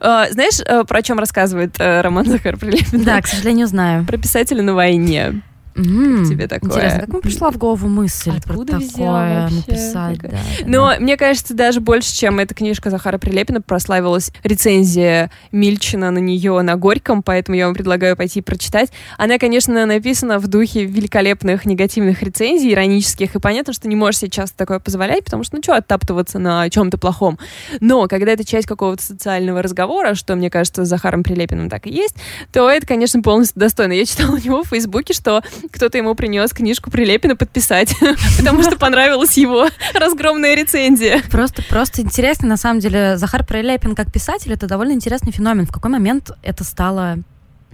А, 0.00 0.30
знаешь, 0.30 0.60
э, 0.64 0.84
про 0.84 1.02
чем 1.02 1.18
рассказывает 1.18 1.76
э, 1.78 2.00
роман 2.00 2.24
Захар 2.24 2.56
Прилепин? 2.56 3.04
Да, 3.04 3.20
к 3.20 3.26
сожалению, 3.26 3.66
знаю. 3.66 4.06
Про 4.06 4.16
писателя 4.16 4.62
на 4.62 4.74
войне. 4.74 5.42
Mm, 5.76 6.20
как 6.20 6.28
тебе 6.28 6.48
такое? 6.48 6.70
Интересно, 6.70 7.00
как 7.00 7.08
вам 7.10 7.22
пришла 7.22 7.50
в 7.50 7.58
голову 7.58 7.88
мысль 7.88 8.32
Откуда 8.34 8.78
про 8.78 8.80
такое 8.80 9.50
написать? 9.50 10.18
Да, 10.18 10.30
Но 10.64 10.90
да. 10.90 10.96
мне 11.00 11.16
кажется, 11.18 11.54
даже 11.54 11.80
больше, 11.80 12.14
чем 12.14 12.38
эта 12.38 12.54
книжка 12.54 12.88
Захара 12.88 13.18
Прилепина, 13.18 13.60
прославилась 13.60 14.32
рецензия 14.42 15.30
Мильчина 15.52 16.10
на 16.10 16.18
нее 16.18 16.60
на 16.62 16.76
Горьком, 16.76 17.22
поэтому 17.22 17.56
я 17.56 17.66
вам 17.66 17.74
предлагаю 17.74 18.16
пойти 18.16 18.40
прочитать. 18.40 18.90
Она, 19.18 19.38
конечно, 19.38 19.84
написана 19.84 20.38
в 20.38 20.46
духе 20.46 20.86
великолепных 20.86 21.66
негативных 21.66 22.22
рецензий, 22.22 22.72
иронических, 22.72 23.34
и 23.34 23.38
понятно, 23.38 23.74
что 23.74 23.86
не 23.88 23.96
можешь 23.96 24.20
себе 24.20 24.30
часто 24.30 24.56
такое 24.56 24.78
позволять, 24.78 25.24
потому 25.24 25.44
что, 25.44 25.56
ну 25.56 25.62
что, 25.62 25.76
оттаптываться 25.76 26.38
на 26.38 26.70
чем-то 26.70 26.96
плохом. 26.96 27.38
Но 27.80 28.08
когда 28.08 28.32
это 28.32 28.44
часть 28.44 28.66
какого-то 28.66 29.02
социального 29.02 29.62
разговора, 29.62 30.14
что, 30.14 30.36
мне 30.36 30.48
кажется, 30.48 30.86
с 30.86 30.88
Захаром 30.88 31.22
Прилепиным 31.22 31.68
так 31.68 31.86
и 31.86 31.90
есть, 31.90 32.16
то 32.52 32.70
это, 32.70 32.86
конечно, 32.86 33.20
полностью 33.20 33.60
достойно. 33.60 33.92
Я 33.92 34.06
читала 34.06 34.36
у 34.36 34.38
него 34.38 34.62
в 34.62 34.68
Фейсбуке, 34.68 35.12
что 35.12 35.42
кто-то 35.70 35.98
ему 35.98 36.14
принес 36.14 36.52
книжку 36.52 36.90
Прилепина 36.90 37.36
подписать, 37.36 37.94
потому 38.38 38.62
что 38.62 38.76
понравилась 38.76 39.36
его 39.36 39.68
разгромная 39.94 40.54
рецензия. 40.54 41.22
Просто, 41.30 41.62
просто 41.62 42.02
интересно, 42.02 42.48
на 42.48 42.56
самом 42.56 42.80
деле, 42.80 43.16
Захар 43.16 43.44
Прилепин 43.44 43.94
как 43.94 44.12
писатель, 44.12 44.52
это 44.52 44.66
довольно 44.66 44.92
интересный 44.92 45.32
феномен. 45.32 45.66
В 45.66 45.72
какой 45.72 45.90
момент 45.90 46.30
это 46.42 46.64
стало, 46.64 47.18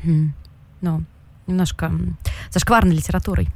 ну, 0.03 1.03
немножко 1.47 1.93
зашкварной 2.51 2.95
литературой? 2.95 3.49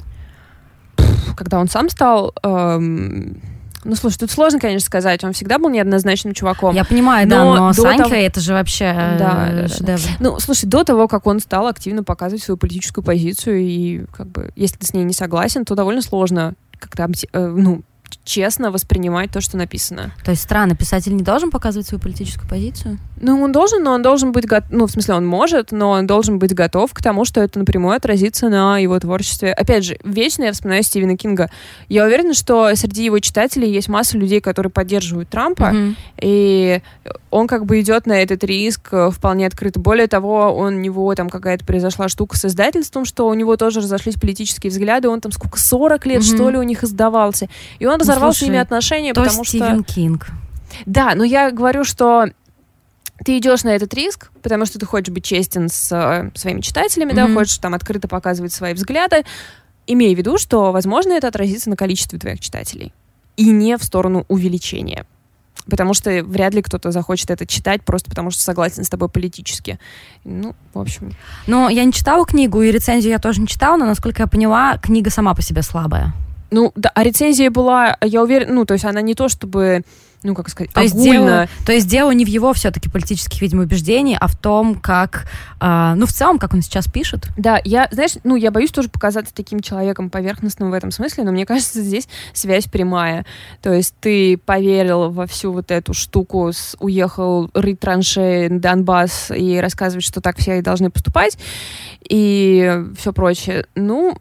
Когда 1.37 1.59
он 1.59 1.69
сам 1.69 1.91
стал 1.91 2.35
эм, 2.43 3.41
ну, 3.87 3.95
слушай, 3.95 4.19
тут 4.19 4.31
сложно, 4.31 4.59
конечно, 4.59 4.85
сказать. 4.85 5.23
Он 5.25 5.33
всегда 5.33 5.59
был 5.59 5.71
неоднозначным 5.71 6.35
чуваком. 6.35 6.75
Я 6.75 6.85
понимаю, 6.85 7.29
но 7.29 7.55
да, 7.55 7.61
но 7.61 7.73
Санька 7.73 8.05
того... 8.05 8.17
это 8.17 8.41
же 8.41 8.53
вообще 8.53 9.17
да, 9.19 9.49
э, 9.51 9.69
шедевр. 9.69 10.01
Да, 10.01 10.09
да. 10.09 10.17
Ну, 10.21 10.41
слушай, 10.41 10.67
до 10.67 10.85
того, 10.85 11.09
как 11.09 11.27
он 11.27 11.41
стал 11.41 11.67
активно 11.67 12.03
показывать 12.03 12.43
свою 12.43 12.59
политическую 12.59 13.05
позицию, 13.05 13.61
и 13.61 14.05
как 14.13 14.27
бы, 14.27 14.51
если 14.57 14.77
ты 14.77 14.87
с 14.87 14.93
ней 14.93 15.05
не 15.05 15.15
согласен, 15.15 15.65
то 15.65 15.75
довольно 15.75 16.03
сложно 16.03 16.55
как-то, 16.79 17.09
э, 17.33 17.47
ну, 17.47 17.83
честно 18.25 18.71
воспринимать 18.71 19.31
то, 19.31 19.41
что 19.41 19.57
написано. 19.57 20.13
То 20.25 20.33
есть 20.33 20.43
странно, 20.43 20.75
писатель 20.75 21.15
не 21.15 21.23
должен 21.23 21.51
показывать 21.51 21.87
свою 21.87 22.03
политическую 22.03 22.49
позицию? 22.49 22.99
Ну, 23.21 23.41
он 23.41 23.53
должен, 23.53 23.83
но 23.83 23.93
он 23.93 24.03
должен 24.03 24.33
быть 24.33 24.47
готов, 24.47 24.71
ну, 24.71 24.87
в 24.87 24.91
смысле, 24.91 25.15
он 25.15 25.27
может, 25.27 25.73
но 25.73 25.91
он 25.91 26.07
должен 26.07 26.39
быть 26.39 26.55
готов 26.55 26.93
к 26.93 27.03
тому, 27.03 27.25
что 27.25 27.41
это 27.41 27.59
напрямую 27.59 27.97
отразится 27.97 28.49
на 28.49 28.79
его 28.79 28.99
творчестве. 28.99 29.53
Опять 29.53 29.85
же, 29.85 29.99
вечно 30.05 30.45
я 30.45 30.53
вспоминаю 30.53 30.83
Стивена 30.83 31.17
Кинга. 31.17 31.51
Я 31.89 32.05
уверена, 32.05 32.35
что 32.35 32.75
среди 32.75 33.05
его 33.05 33.19
читателей 33.21 33.71
есть 33.71 33.89
масса 33.89 34.19
людей, 34.19 34.41
которые 34.41 34.71
поддерживают 34.71 35.29
Трампа, 35.31 35.73
mm-hmm. 35.73 35.97
и 36.21 36.83
он 37.31 37.47
как 37.47 37.67
бы 37.67 37.81
идет 37.81 38.07
на 38.07 38.23
этот 38.23 38.45
риск 38.45 38.89
э, 38.93 39.11
вполне 39.11 39.47
открыто. 39.47 39.79
Более 39.79 40.07
того, 40.07 40.55
он, 40.55 40.75
у 40.75 40.79
него 40.79 41.15
там 41.15 41.29
какая-то 41.29 41.65
произошла 41.65 42.09
штука 42.09 42.37
с 42.37 42.45
издательством, 42.45 43.05
что 43.05 43.29
у 43.29 43.35
него 43.35 43.57
тоже 43.57 43.81
разошлись 43.81 44.15
политические 44.15 44.71
взгляды, 44.71 45.09
он 45.09 45.21
там 45.21 45.33
сколько, 45.33 45.59
40 45.59 46.07
лет, 46.07 46.23
mm-hmm. 46.23 46.35
что 46.35 46.51
ли, 46.51 46.59
у 46.59 46.63
них 46.63 46.83
издавался. 46.85 47.49
И 47.79 47.87
он 47.87 47.96
разорвал 47.99 48.33
Слушай, 48.33 48.39
с 48.39 48.43
ними 48.49 48.59
отношения, 48.59 49.13
то 49.13 49.23
потому 49.23 49.45
Стивен 49.45 49.85
что... 49.85 49.95
Кинг. 49.95 50.27
Да, 50.85 51.15
но 51.15 51.25
я 51.25 51.51
говорю, 51.51 51.85
что 51.85 52.27
ты 53.25 53.39
идешь 53.39 53.65
на 53.65 53.71
этот 53.71 53.95
риск, 53.95 54.31
потому 54.43 54.67
что 54.67 54.79
ты 54.79 54.87
хочешь 54.87 55.13
быть 55.13 55.25
честен 55.25 55.69
с 55.69 55.91
э, 55.93 56.31
своими 56.35 56.61
читателями, 56.61 57.13
mm-hmm. 57.13 57.29
да, 57.29 57.35
хочешь 57.35 57.59
там 57.59 57.75
открыто 57.75 58.09
показывать 58.09 58.53
свои 58.53 58.75
взгляды, 58.75 59.25
имея 59.87 60.15
в 60.15 60.19
виду, 60.19 60.39
что, 60.39 60.73
возможно, 60.73 61.13
это 61.13 61.29
отразится 61.29 61.71
на 61.71 61.77
количестве 61.77 62.19
твоих 62.19 62.41
читателей. 62.41 62.93
И 63.37 63.51
не 63.51 63.77
в 63.77 63.85
сторону 63.85 64.25
увеличения. 64.29 65.07
Потому 65.69 65.95
что 65.95 66.23
вряд 66.23 66.55
ли 66.55 66.63
кто-то 66.63 66.91
захочет 66.91 67.31
это 67.31 67.47
читать 67.47 67.83
просто 67.83 68.09
потому, 68.09 68.31
что 68.31 68.43
согласен 68.43 68.85
с 68.85 68.89
тобой 68.89 69.09
политически. 69.09 69.79
Ну, 70.25 70.55
в 70.73 70.79
общем. 70.79 71.13
Но 71.47 71.69
я 71.69 71.85
не 71.85 71.93
читала 71.93 72.25
книгу, 72.25 72.63
и 72.63 72.71
рецензию 72.71 73.13
я 73.13 73.19
тоже 73.19 73.41
не 73.41 73.49
читала, 73.49 73.77
но, 73.77 73.85
насколько 73.85 74.23
я 74.23 74.27
поняла, 74.27 74.79
книга 74.79 75.11
сама 75.11 75.35
по 75.35 75.43
себе 75.43 75.63
слабая. 75.63 76.15
Ну, 76.51 76.73
да, 76.77 76.91
а 76.95 77.03
рецензия 77.03 77.51
была, 77.51 77.97
я 78.03 78.23
уверена, 78.23 78.53
ну, 78.53 78.65
то 78.65 78.75
есть 78.75 78.85
она 78.85 79.01
не 79.01 79.15
то 79.15 79.29
чтобы 79.29 79.83
ну, 80.27 80.35
как 80.35 80.49
сказать, 80.49 80.73
то 80.73 80.81
есть, 80.81 81.01
дело, 81.01 81.49
то 81.65 81.73
есть 81.73 81.89
дело 81.89 82.11
не 82.11 82.25
в 82.25 82.29
его 82.29 82.53
все-таки 82.53 82.91
политических, 82.91 83.41
видимо, 83.41 83.63
убеждений, 83.63 84.17
а 84.19 84.27
в 84.27 84.37
том, 84.37 84.75
как, 84.75 85.27
э, 85.61 85.95
ну, 85.97 86.07
в 86.07 86.13
целом, 86.13 86.39
как 86.39 86.53
он 86.53 86.63
сейчас 86.63 86.87
пишет. 86.89 87.29
Да, 87.37 87.61
я, 87.65 87.89
знаешь, 87.93 88.15
ну, 88.25 88.35
я 88.35 88.51
боюсь 88.51 88.71
тоже 88.71 88.89
показаться 88.89 89.33
таким 89.35 89.61
человеком 89.61 90.11
поверхностным 90.11 90.71
в 90.71 90.75
этом 90.75 90.91
смысле, 90.91 91.25
но 91.25 91.33
мне 91.33 91.47
кажется, 91.47 91.81
здесь 91.81 92.09
связь 92.33 92.65
прямая. 92.65 93.25
То 93.63 93.73
есть 93.73 93.95
ты 94.01 94.37
поверил 94.37 95.11
во 95.11 95.27
всю 95.27 95.53
вот 95.53 95.71
эту 95.71 95.95
штуку, 95.95 96.49
с, 96.53 96.77
уехал 96.81 97.51
рыть 97.55 97.81
траншеи 97.81 98.49
Донбасс 98.49 99.31
и 99.31 99.59
рассказывать, 99.59 100.05
что 100.05 100.21
так 100.21 100.39
все 100.39 100.59
и 100.59 100.63
должны 100.63 100.91
поступать, 100.91 101.39
и 102.09 102.85
все 102.99 103.13
прочее. 103.13 103.67
Ну, 103.75 104.19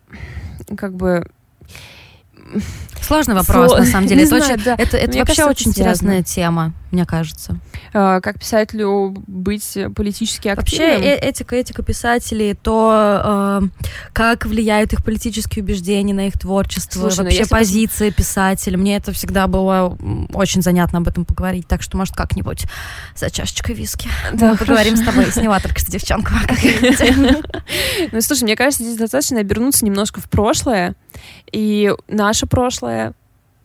как 0.78 0.94
бы 0.96 1.28
Сложный 3.02 3.36
вопрос, 3.36 3.72
Сло... 3.72 3.80
на 3.80 3.86
самом 3.92 4.08
деле. 4.08 4.24
это, 4.24 4.38
знаю, 4.38 4.54
очень, 4.54 4.64
да. 4.64 4.76
это, 4.78 4.98
это 4.98 5.18
вообще 5.20 5.24
кажется, 5.24 5.48
очень 5.48 5.72
это 5.72 5.80
интересная 5.82 6.24
тема, 6.24 6.74
мне 6.92 7.06
кажется. 7.06 7.60
А, 7.94 8.20
как 8.20 8.40
писателю 8.40 9.14
быть 9.28 9.78
политически 9.96 10.48
активным? 10.48 10.90
Вообще 10.90 11.10
э 11.10 11.30
этика, 11.30 11.56
этика 11.56 11.84
писателей, 11.84 12.56
то 12.56 13.62
э, 13.64 13.84
как 14.14 14.46
влияют 14.46 14.94
их 14.94 15.04
политические 15.04 15.64
убеждения 15.64 16.14
на 16.14 16.28
их 16.28 16.40
творчество, 16.40 17.02
Слушай, 17.02 17.18
ну 17.18 17.24
вообще 17.26 17.46
позиции 17.46 18.10
пос... 18.10 18.18
писателя. 18.18 18.78
Мне 18.78 18.96
это 18.96 19.12
всегда 19.12 19.48
было 19.48 19.98
очень 20.34 20.62
занятно 20.62 21.00
об 21.00 21.08
этом 21.08 21.26
поговорить, 21.26 21.68
так 21.68 21.82
что, 21.82 21.98
может, 21.98 22.16
как-нибудь 22.16 22.66
за 23.16 23.30
чашечкой 23.30 23.76
виски 23.76 24.10
да, 24.34 24.52
мы 24.52 24.58
поговорим 24.58 24.98
с 24.98 25.02
тобой. 25.02 25.32
Сняла 25.32 25.60
только 25.60 25.80
что 25.80 25.92
девчонку. 25.92 26.32
Ну, 28.12 28.22
слушай, 28.22 28.44
мне 28.44 28.56
кажется, 28.56 28.84
здесь 28.84 28.98
достаточно 28.98 29.40
обернуться 29.40 29.86
немножко 29.86 30.22
в 30.22 30.30
прошлое, 30.30 30.96
и 31.52 31.94
наше 32.36 32.48
прошлое 32.48 33.14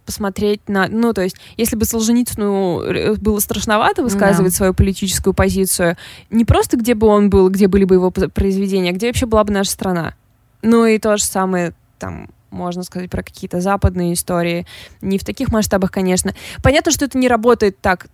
посмотреть 0.06 0.68
на... 0.68 0.86
Ну, 0.88 1.12
то 1.12 1.22
есть, 1.22 1.36
если 1.56 1.76
бы 1.76 1.84
Солженицыну 1.84 2.82
э, 2.82 3.14
было 3.14 3.38
страшновато 3.40 4.02
высказывать 4.02 4.52
да. 4.52 4.56
свою 4.56 4.74
политическую 4.74 5.34
позицию, 5.34 5.96
не 6.30 6.44
просто 6.44 6.76
где 6.76 6.94
бы 6.94 7.06
он 7.06 7.30
был, 7.30 7.48
где 7.48 7.66
были 7.68 7.84
бы 7.84 7.96
его 7.96 8.10
произведения, 8.10 8.90
а 8.90 8.92
где 8.92 9.08
вообще 9.08 9.26
была 9.26 9.44
бы 9.44 9.52
наша 9.52 9.70
страна. 9.70 10.14
Ну 10.62 10.86
и 10.86 10.98
то 10.98 11.16
же 11.16 11.24
самое 11.24 11.74
там 11.98 12.28
можно 12.50 12.82
сказать, 12.82 13.08
про 13.08 13.22
какие-то 13.22 13.60
западные 13.60 14.14
истории. 14.14 14.66
Не 15.00 15.18
в 15.18 15.24
таких 15.24 15.52
масштабах, 15.52 15.92
конечно. 15.92 16.34
Понятно, 16.64 16.90
что 16.90 17.04
это 17.04 17.16
не 17.16 17.28
работает 17.28 17.78
так 17.80 18.08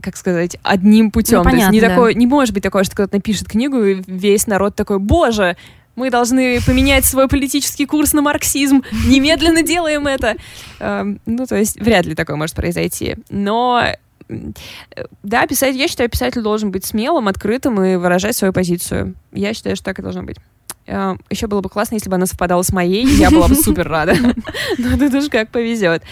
как 0.00 0.16
сказать, 0.16 0.56
одним 0.62 1.10
путем. 1.10 1.38
Ну, 1.38 1.44
понятно, 1.44 1.70
То 1.70 1.72
есть 1.72 1.72
не, 1.72 1.80
да. 1.80 1.88
такое, 1.88 2.14
не 2.14 2.28
может 2.28 2.54
быть 2.54 2.62
такое, 2.62 2.84
что 2.84 2.94
кто-то 2.94 3.16
напишет 3.16 3.48
книгу, 3.48 3.82
и 3.82 4.00
весь 4.06 4.46
народ 4.46 4.76
такой, 4.76 5.00
боже, 5.00 5.56
мы 5.98 6.10
должны 6.10 6.60
поменять 6.62 7.04
свой 7.04 7.28
политический 7.28 7.84
курс 7.84 8.12
на 8.12 8.22
марксизм, 8.22 8.82
немедленно 9.06 9.62
делаем 9.62 10.06
это. 10.06 10.36
Эм, 10.78 11.20
ну, 11.26 11.46
то 11.46 11.56
есть 11.56 11.80
вряд 11.80 12.06
ли 12.06 12.14
такое 12.14 12.36
может 12.36 12.54
произойти. 12.54 13.16
Но 13.28 13.82
да, 15.22 15.46
писать, 15.46 15.74
я 15.74 15.88
считаю, 15.88 16.08
писатель 16.08 16.42
должен 16.42 16.70
быть 16.70 16.84
смелым, 16.84 17.28
открытым 17.28 17.82
и 17.82 17.96
выражать 17.96 18.36
свою 18.36 18.52
позицию. 18.52 19.14
Я 19.32 19.54
считаю, 19.54 19.74
что 19.74 19.86
так 19.86 19.98
и 19.98 20.02
должно 20.02 20.22
быть. 20.22 20.36
Эм, 20.86 21.20
Еще 21.30 21.46
было 21.46 21.60
бы 21.60 21.68
классно, 21.68 21.94
если 21.94 22.08
бы 22.08 22.16
она 22.16 22.26
совпадала 22.26 22.62
с 22.62 22.72
моей, 22.72 23.06
я 23.06 23.30
была 23.30 23.48
бы 23.48 23.54
супер 23.54 23.88
рада. 23.88 24.14
Но 24.78 24.98
тут 24.98 25.14
уж 25.14 25.28
как 25.28 25.50
повезет. 25.50 26.02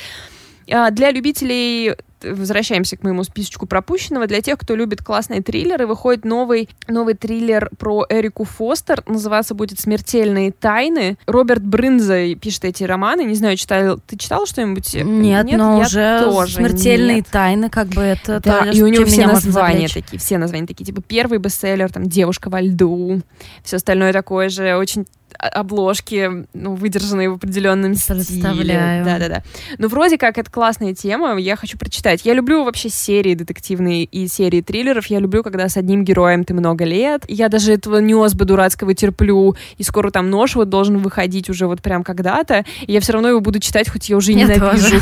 А, 0.70 0.90
для 0.90 1.10
любителей 1.10 1.96
возвращаемся 2.22 2.96
к 2.96 3.02
моему 3.02 3.24
списочку 3.24 3.66
пропущенного. 3.66 4.26
Для 4.26 4.40
тех, 4.40 4.58
кто 4.58 4.74
любит 4.74 5.02
классные 5.02 5.42
триллеры, 5.42 5.86
выходит 5.86 6.24
новый, 6.24 6.68
новый 6.88 7.14
триллер 7.14 7.70
про 7.78 8.06
Эрику 8.08 8.44
Фостер. 8.44 9.02
Называться 9.06 9.54
будет 9.54 9.78
«Смертельные 9.78 10.52
тайны». 10.52 11.18
Роберт 11.26 11.62
Брынза 11.62 12.34
пишет 12.34 12.64
эти 12.64 12.84
романы. 12.84 13.24
Не 13.24 13.34
знаю, 13.34 13.56
читал, 13.56 14.00
ты 14.06 14.16
читал 14.16 14.46
что-нибудь? 14.46 14.94
Нет, 14.94 15.46
нет 15.46 15.58
но 15.58 15.78
уже 15.78 16.22
тоже 16.24 16.54
«Смертельные 16.56 17.16
нет. 17.16 17.26
тайны», 17.30 17.70
как 17.70 17.88
бы 17.88 18.02
это... 18.02 18.40
Да, 18.40 18.64
то, 18.64 18.70
и 18.70 18.82
у 18.82 18.88
него 18.88 19.04
все 19.04 19.26
названия 19.26 19.88
такие, 19.88 20.18
все 20.18 20.38
названия 20.38 20.66
такие. 20.66 20.84
Типа 20.84 21.02
первый 21.02 21.38
бестселлер, 21.38 21.92
там 21.92 22.08
«Девушка 22.08 22.48
во 22.48 22.60
льду», 22.60 23.20
все 23.62 23.76
остальное 23.76 24.12
такое 24.12 24.48
же, 24.48 24.76
очень 24.76 25.06
обложки, 25.38 26.46
ну, 26.54 26.74
выдержанные 26.74 27.30
в 27.30 27.34
определенном 27.34 27.94
стиле. 27.94 29.02
Да-да-да. 29.04 29.42
Ну, 29.78 29.88
вроде 29.88 30.18
как 30.18 30.38
это 30.38 30.50
классная 30.50 30.94
тема, 30.94 31.36
я 31.38 31.56
хочу 31.56 31.76
прочитать. 31.78 32.24
Я 32.24 32.34
люблю 32.34 32.64
вообще 32.64 32.88
серии 32.88 33.34
детективные 33.34 34.04
и 34.04 34.28
серии 34.28 34.60
триллеров. 34.60 35.06
Я 35.06 35.18
люблю, 35.18 35.42
когда 35.42 35.68
с 35.68 35.76
одним 35.76 36.04
героем 36.04 36.44
ты 36.44 36.54
много 36.54 36.84
лет. 36.84 37.24
Я 37.28 37.48
даже 37.48 37.72
этого 37.72 37.98
Нёсба 37.98 38.44
дурацкого 38.44 38.94
терплю, 38.94 39.56
и 39.78 39.82
скоро 39.82 40.10
там 40.10 40.30
нож 40.30 40.54
вот 40.54 40.68
должен 40.68 40.98
выходить 40.98 41.50
уже 41.50 41.66
вот 41.66 41.82
прям 41.82 42.02
когда-то, 42.02 42.64
и 42.86 42.92
я 42.92 43.00
все 43.00 43.12
равно 43.12 43.28
его 43.28 43.40
буду 43.40 43.58
читать, 43.58 43.88
хоть 43.88 44.08
я 44.08 44.16
уже 44.16 44.32
я 44.32 44.44
ненавижу. 44.44 45.00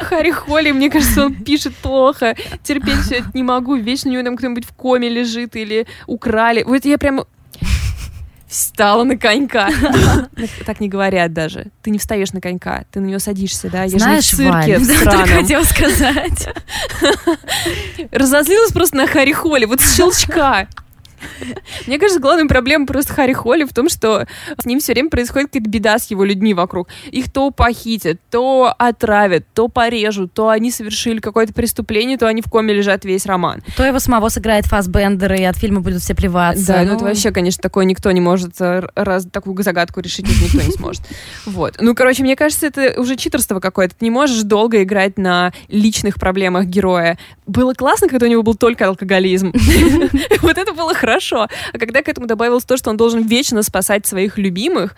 Харри 0.00 0.30
Холли, 0.30 0.72
мне 0.72 0.90
кажется, 0.90 1.26
он 1.26 1.34
пишет 1.34 1.74
плохо, 1.76 2.36
терпеть 2.62 3.00
все 3.00 3.16
это 3.16 3.30
не 3.34 3.42
могу, 3.42 3.76
вечно 3.76 4.10
у 4.10 4.12
него 4.12 4.24
там 4.24 4.36
кто-нибудь 4.36 4.64
в 4.64 4.72
коме 4.72 5.08
лежит 5.08 5.56
или 5.56 5.86
украли. 6.06 6.62
Вот 6.62 6.84
я 6.84 6.98
прям 6.98 7.24
встала 8.52 9.02
на 9.04 9.16
конька. 9.16 9.70
Так 10.66 10.80
не 10.80 10.88
говорят 10.88 11.32
даже. 11.32 11.66
Ты 11.82 11.90
не 11.90 11.98
встаешь 11.98 12.32
на 12.32 12.40
конька, 12.40 12.84
ты 12.92 13.00
на 13.00 13.06
него 13.06 13.18
садишься, 13.18 13.70
да? 13.70 13.84
Я 13.84 13.98
Знаешь, 13.98 14.30
же 14.30 14.36
в 14.36 14.36
цирке 14.36 14.78
странном. 14.80 15.28
хотела 15.38 15.64
сказать. 15.64 16.48
Разозлилась 18.10 18.72
просто 18.72 18.96
на 18.96 19.06
Харри 19.06 19.32
Холли, 19.32 19.64
вот 19.64 19.80
с 19.80 19.96
щелчка. 19.96 20.68
Мне 21.86 21.98
кажется, 21.98 22.20
главная 22.20 22.46
проблема 22.46 22.86
просто 22.86 23.12
Харри 23.12 23.32
Холли 23.32 23.64
в 23.64 23.72
том, 23.72 23.88
что 23.88 24.26
с 24.58 24.64
ним 24.64 24.80
все 24.80 24.92
время 24.92 25.10
происходит 25.10 25.48
какая-то 25.48 25.68
беда 25.68 25.98
с 25.98 26.10
его 26.10 26.24
людьми 26.24 26.54
вокруг. 26.54 26.88
Их 27.10 27.30
то 27.30 27.50
похитят, 27.50 28.18
то 28.30 28.74
отравят, 28.78 29.44
то 29.54 29.68
порежут, 29.68 30.32
то 30.32 30.48
они 30.48 30.70
совершили 30.70 31.18
какое-то 31.18 31.52
преступление, 31.52 32.18
то 32.18 32.26
они 32.26 32.42
в 32.42 32.46
коме 32.46 32.74
лежат 32.74 33.04
весь 33.04 33.26
роман. 33.26 33.62
То 33.76 33.84
его 33.84 33.98
самого 33.98 34.28
сыграет 34.28 34.66
Фассбендер, 34.66 35.32
и 35.34 35.42
от 35.44 35.56
фильма 35.56 35.80
будут 35.80 36.02
все 36.02 36.14
плеваться. 36.14 36.66
Да, 36.66 36.82
ну, 36.82 36.90
ну 36.90 36.96
это 36.96 37.04
вообще, 37.04 37.30
конечно, 37.30 37.62
такое 37.62 37.84
никто 37.84 38.10
не 38.10 38.20
может 38.20 38.60
э, 38.60 38.82
раз 38.94 39.26
такую 39.30 39.60
загадку 39.62 40.00
решить, 40.00 40.26
никто 40.26 40.62
не 40.62 40.72
сможет. 40.72 41.02
Вот. 41.44 41.76
Ну, 41.80 41.94
короче, 41.94 42.22
мне 42.22 42.36
кажется, 42.36 42.66
это 42.66 43.00
уже 43.00 43.16
читерство 43.16 43.60
какое-то. 43.60 43.94
Ты 43.96 44.04
не 44.04 44.10
можешь 44.10 44.42
долго 44.42 44.82
играть 44.82 45.18
на 45.18 45.52
личных 45.68 46.16
проблемах 46.16 46.66
героя. 46.66 47.18
Было 47.46 47.74
классно, 47.74 48.08
когда 48.08 48.26
у 48.26 48.28
него 48.28 48.42
был 48.42 48.54
только 48.54 48.86
алкоголизм. 48.86 49.52
Вот 50.42 50.58
это 50.58 50.72
было 50.72 50.92
хорошо 50.94 51.11
хорошо. 51.12 51.48
А 51.72 51.78
когда 51.78 52.02
к 52.02 52.08
этому 52.08 52.26
добавилось 52.26 52.64
то, 52.64 52.76
что 52.76 52.90
он 52.90 52.96
должен 52.96 53.22
вечно 53.26 53.62
спасать 53.62 54.06
своих 54.06 54.38
любимых, 54.38 54.96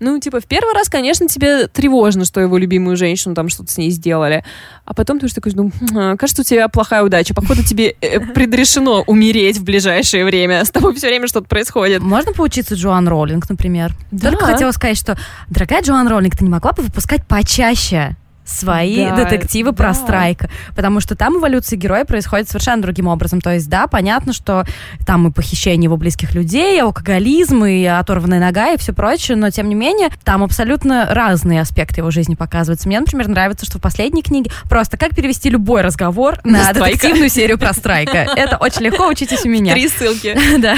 ну, 0.00 0.18
типа, 0.18 0.40
в 0.40 0.46
первый 0.46 0.74
раз, 0.74 0.88
конечно, 0.88 1.28
тебе 1.28 1.66
тревожно, 1.68 2.24
что 2.24 2.40
его 2.40 2.58
любимую 2.58 2.96
женщину 2.96 3.34
там 3.34 3.48
что-то 3.48 3.72
с 3.72 3.78
ней 3.78 3.90
сделали. 3.90 4.44
А 4.84 4.92
потом 4.92 5.18
ты 5.18 5.26
уже 5.26 5.34
такой, 5.34 5.52
ну, 5.54 5.70
кажется, 6.18 6.42
у 6.42 6.44
тебя 6.44 6.68
плохая 6.68 7.02
удача. 7.04 7.32
Походу, 7.32 7.62
тебе 7.62 7.94
э, 8.00 8.20
предрешено 8.20 9.02
умереть 9.06 9.58
в 9.58 9.64
ближайшее 9.64 10.24
время. 10.24 10.64
С 10.64 10.70
тобой 10.70 10.94
все 10.94 11.06
время 11.06 11.28
что-то 11.28 11.46
происходит. 11.46 12.02
Можно 12.02 12.32
поучиться 12.32 12.74
Джоан 12.74 13.08
Роллинг, 13.08 13.48
например? 13.48 13.94
Да. 14.10 14.30
Только 14.30 14.46
хотела 14.46 14.72
сказать, 14.72 14.98
что, 14.98 15.16
дорогая 15.48 15.80
Джоан 15.80 16.08
Роллинг, 16.08 16.36
ты 16.36 16.44
не 16.44 16.50
могла 16.50 16.72
бы 16.72 16.82
выпускать 16.82 17.24
почаще? 17.26 18.16
Свои 18.44 19.04
да, 19.06 19.24
детективы 19.24 19.70
да. 19.70 19.76
про 19.76 19.94
страйка, 19.94 20.50
потому 20.76 21.00
что 21.00 21.14
там 21.14 21.38
эволюция 21.38 21.76
героя 21.76 22.04
происходит 22.04 22.48
совершенно 22.48 22.82
другим 22.82 23.06
образом. 23.06 23.40
То 23.40 23.54
есть, 23.54 23.68
да, 23.68 23.86
понятно, 23.86 24.32
что 24.32 24.64
там 25.06 25.28
и 25.28 25.30
похищение 25.30 25.84
его 25.84 25.96
близких 25.96 26.34
людей, 26.34 26.76
и 26.76 26.80
алкоголизм, 26.80 27.64
и 27.64 27.84
оторванная 27.84 28.40
нога, 28.40 28.72
и 28.72 28.78
все 28.78 28.92
прочее, 28.92 29.36
но 29.36 29.50
тем 29.50 29.68
не 29.68 29.74
менее, 29.74 30.10
там 30.24 30.42
абсолютно 30.42 31.06
разные 31.10 31.60
аспекты 31.60 32.00
его 32.00 32.10
жизни 32.10 32.34
показываются. 32.34 32.88
Мне, 32.88 33.00
например, 33.00 33.28
нравится, 33.28 33.66
что 33.66 33.78
в 33.78 33.80
последней 33.80 34.22
книге 34.22 34.50
просто 34.68 34.96
как 34.96 35.14
перевести 35.14 35.50
любой 35.50 35.82
разговор 35.82 36.38
на, 36.44 36.64
на 36.64 36.72
детективную 36.72 37.28
серию 37.28 37.58
про 37.58 37.72
страйка. 37.72 38.26
Это 38.36 38.56
очень 38.56 38.82
легко, 38.82 39.08
учитесь 39.08 39.44
у 39.44 39.48
меня. 39.48 39.72
Три 39.72 39.88
ссылки. 39.88 40.36
Да. 40.64 40.76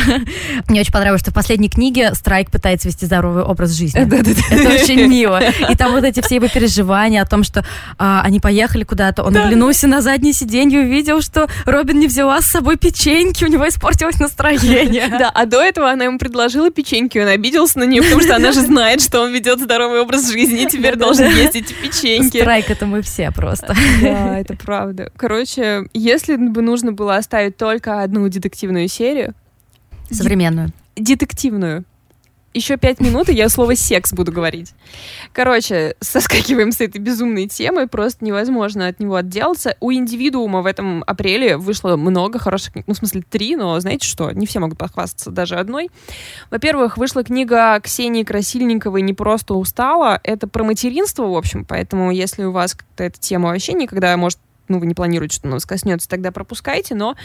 Мне 0.68 0.80
очень 0.80 0.92
понравилось, 0.92 1.20
что 1.20 1.30
в 1.30 1.34
последней 1.34 1.68
книге 1.68 2.14
Страйк 2.14 2.50
пытается 2.50 2.88
вести 2.88 3.04
здоровый 3.04 3.44
образ 3.44 3.72
жизни. 3.72 4.00
Это 4.50 4.68
очень 4.70 5.06
мило. 5.06 5.40
И 5.70 5.76
там 5.76 5.92
вот 5.92 6.02
эти 6.02 6.20
все 6.22 6.36
его 6.36 6.48
переживания 6.48 7.22
о 7.22 7.26
том, 7.26 7.44
что 7.44 7.55
что 7.56 7.64
а, 7.98 8.22
они 8.22 8.40
поехали 8.40 8.84
куда-то, 8.84 9.22
он 9.22 9.32
да. 9.32 9.44
оглянулся 9.44 9.86
на 9.86 10.00
заднее 10.00 10.32
сиденье 10.32 10.82
и 10.82 10.84
увидел, 10.84 11.22
что 11.22 11.48
Робин 11.64 11.98
не 11.98 12.06
взяла 12.06 12.40
с 12.40 12.46
собой 12.46 12.76
печеньки, 12.76 13.44
у 13.44 13.48
него 13.48 13.68
испортилось 13.68 14.18
настроение. 14.18 15.06
Да, 15.16 15.30
а 15.30 15.46
до 15.46 15.62
этого 15.62 15.90
она 15.90 16.04
ему 16.04 16.18
предложила 16.18 16.70
печеньки, 16.70 17.18
он 17.18 17.28
обиделся 17.28 17.78
на 17.78 17.84
нее, 17.84 18.02
потому 18.02 18.20
что 18.20 18.36
она 18.36 18.52
же 18.52 18.60
знает, 18.60 19.00
что 19.00 19.22
он 19.22 19.32
ведет 19.32 19.60
здоровый 19.60 20.00
образ 20.00 20.30
жизни, 20.30 20.62
и 20.62 20.66
теперь 20.66 20.96
должен 20.96 21.28
есть 21.28 21.56
эти 21.56 21.72
печеньки. 21.72 22.38
Страйк 22.40 22.68
это 22.70 22.84
мы 22.84 23.00
все 23.02 23.30
просто. 23.30 23.74
Да, 24.02 24.38
это 24.38 24.54
правда. 24.56 25.10
Короче, 25.16 25.88
если 25.94 26.36
бы 26.36 26.60
нужно 26.60 26.92
было 26.92 27.16
оставить 27.16 27.56
только 27.56 28.02
одну 28.02 28.28
детективную 28.28 28.88
серию... 28.88 29.34
Современную. 30.10 30.72
Детективную 30.96 31.84
еще 32.56 32.76
пять 32.76 33.00
минут, 33.00 33.28
и 33.28 33.34
я 33.34 33.48
слово 33.48 33.76
«секс» 33.76 34.12
буду 34.12 34.32
говорить. 34.32 34.72
Короче, 35.32 35.94
соскакиваем 36.00 36.72
с 36.72 36.80
этой 36.80 36.98
безумной 36.98 37.46
темы, 37.46 37.86
просто 37.86 38.24
невозможно 38.24 38.88
от 38.88 38.98
него 38.98 39.16
отделаться. 39.16 39.76
У 39.80 39.92
индивидуума 39.92 40.62
в 40.62 40.66
этом 40.66 41.04
апреле 41.06 41.56
вышло 41.56 41.96
много 41.96 42.38
хороших 42.38 42.72
книг, 42.72 42.86
ну, 42.88 42.94
в 42.94 42.96
смысле, 42.96 43.22
три, 43.28 43.56
но 43.56 43.78
знаете 43.80 44.06
что, 44.06 44.30
не 44.30 44.46
все 44.46 44.58
могут 44.58 44.78
похвастаться 44.78 45.30
даже 45.30 45.56
одной. 45.56 45.90
Во-первых, 46.50 46.96
вышла 46.96 47.22
книга 47.22 47.78
Ксении 47.80 48.24
Красильниковой 48.24 49.02
«Не 49.02 49.12
просто 49.12 49.54
устала». 49.54 50.18
Это 50.24 50.48
про 50.48 50.64
материнство, 50.64 51.26
в 51.26 51.36
общем, 51.36 51.64
поэтому 51.64 52.10
если 52.10 52.44
у 52.44 52.52
вас 52.52 52.76
эта 52.96 53.20
тема 53.20 53.50
вообще 53.50 53.74
никогда, 53.74 54.16
может, 54.16 54.38
ну, 54.68 54.78
вы 54.78 54.86
не 54.86 54.94
планируете, 54.94 55.36
что 55.36 55.48
она 55.48 55.56
вас 55.56 55.66
коснется, 55.66 56.08
тогда 56.08 56.30
пропускайте, 56.32 56.94
но 56.94 57.16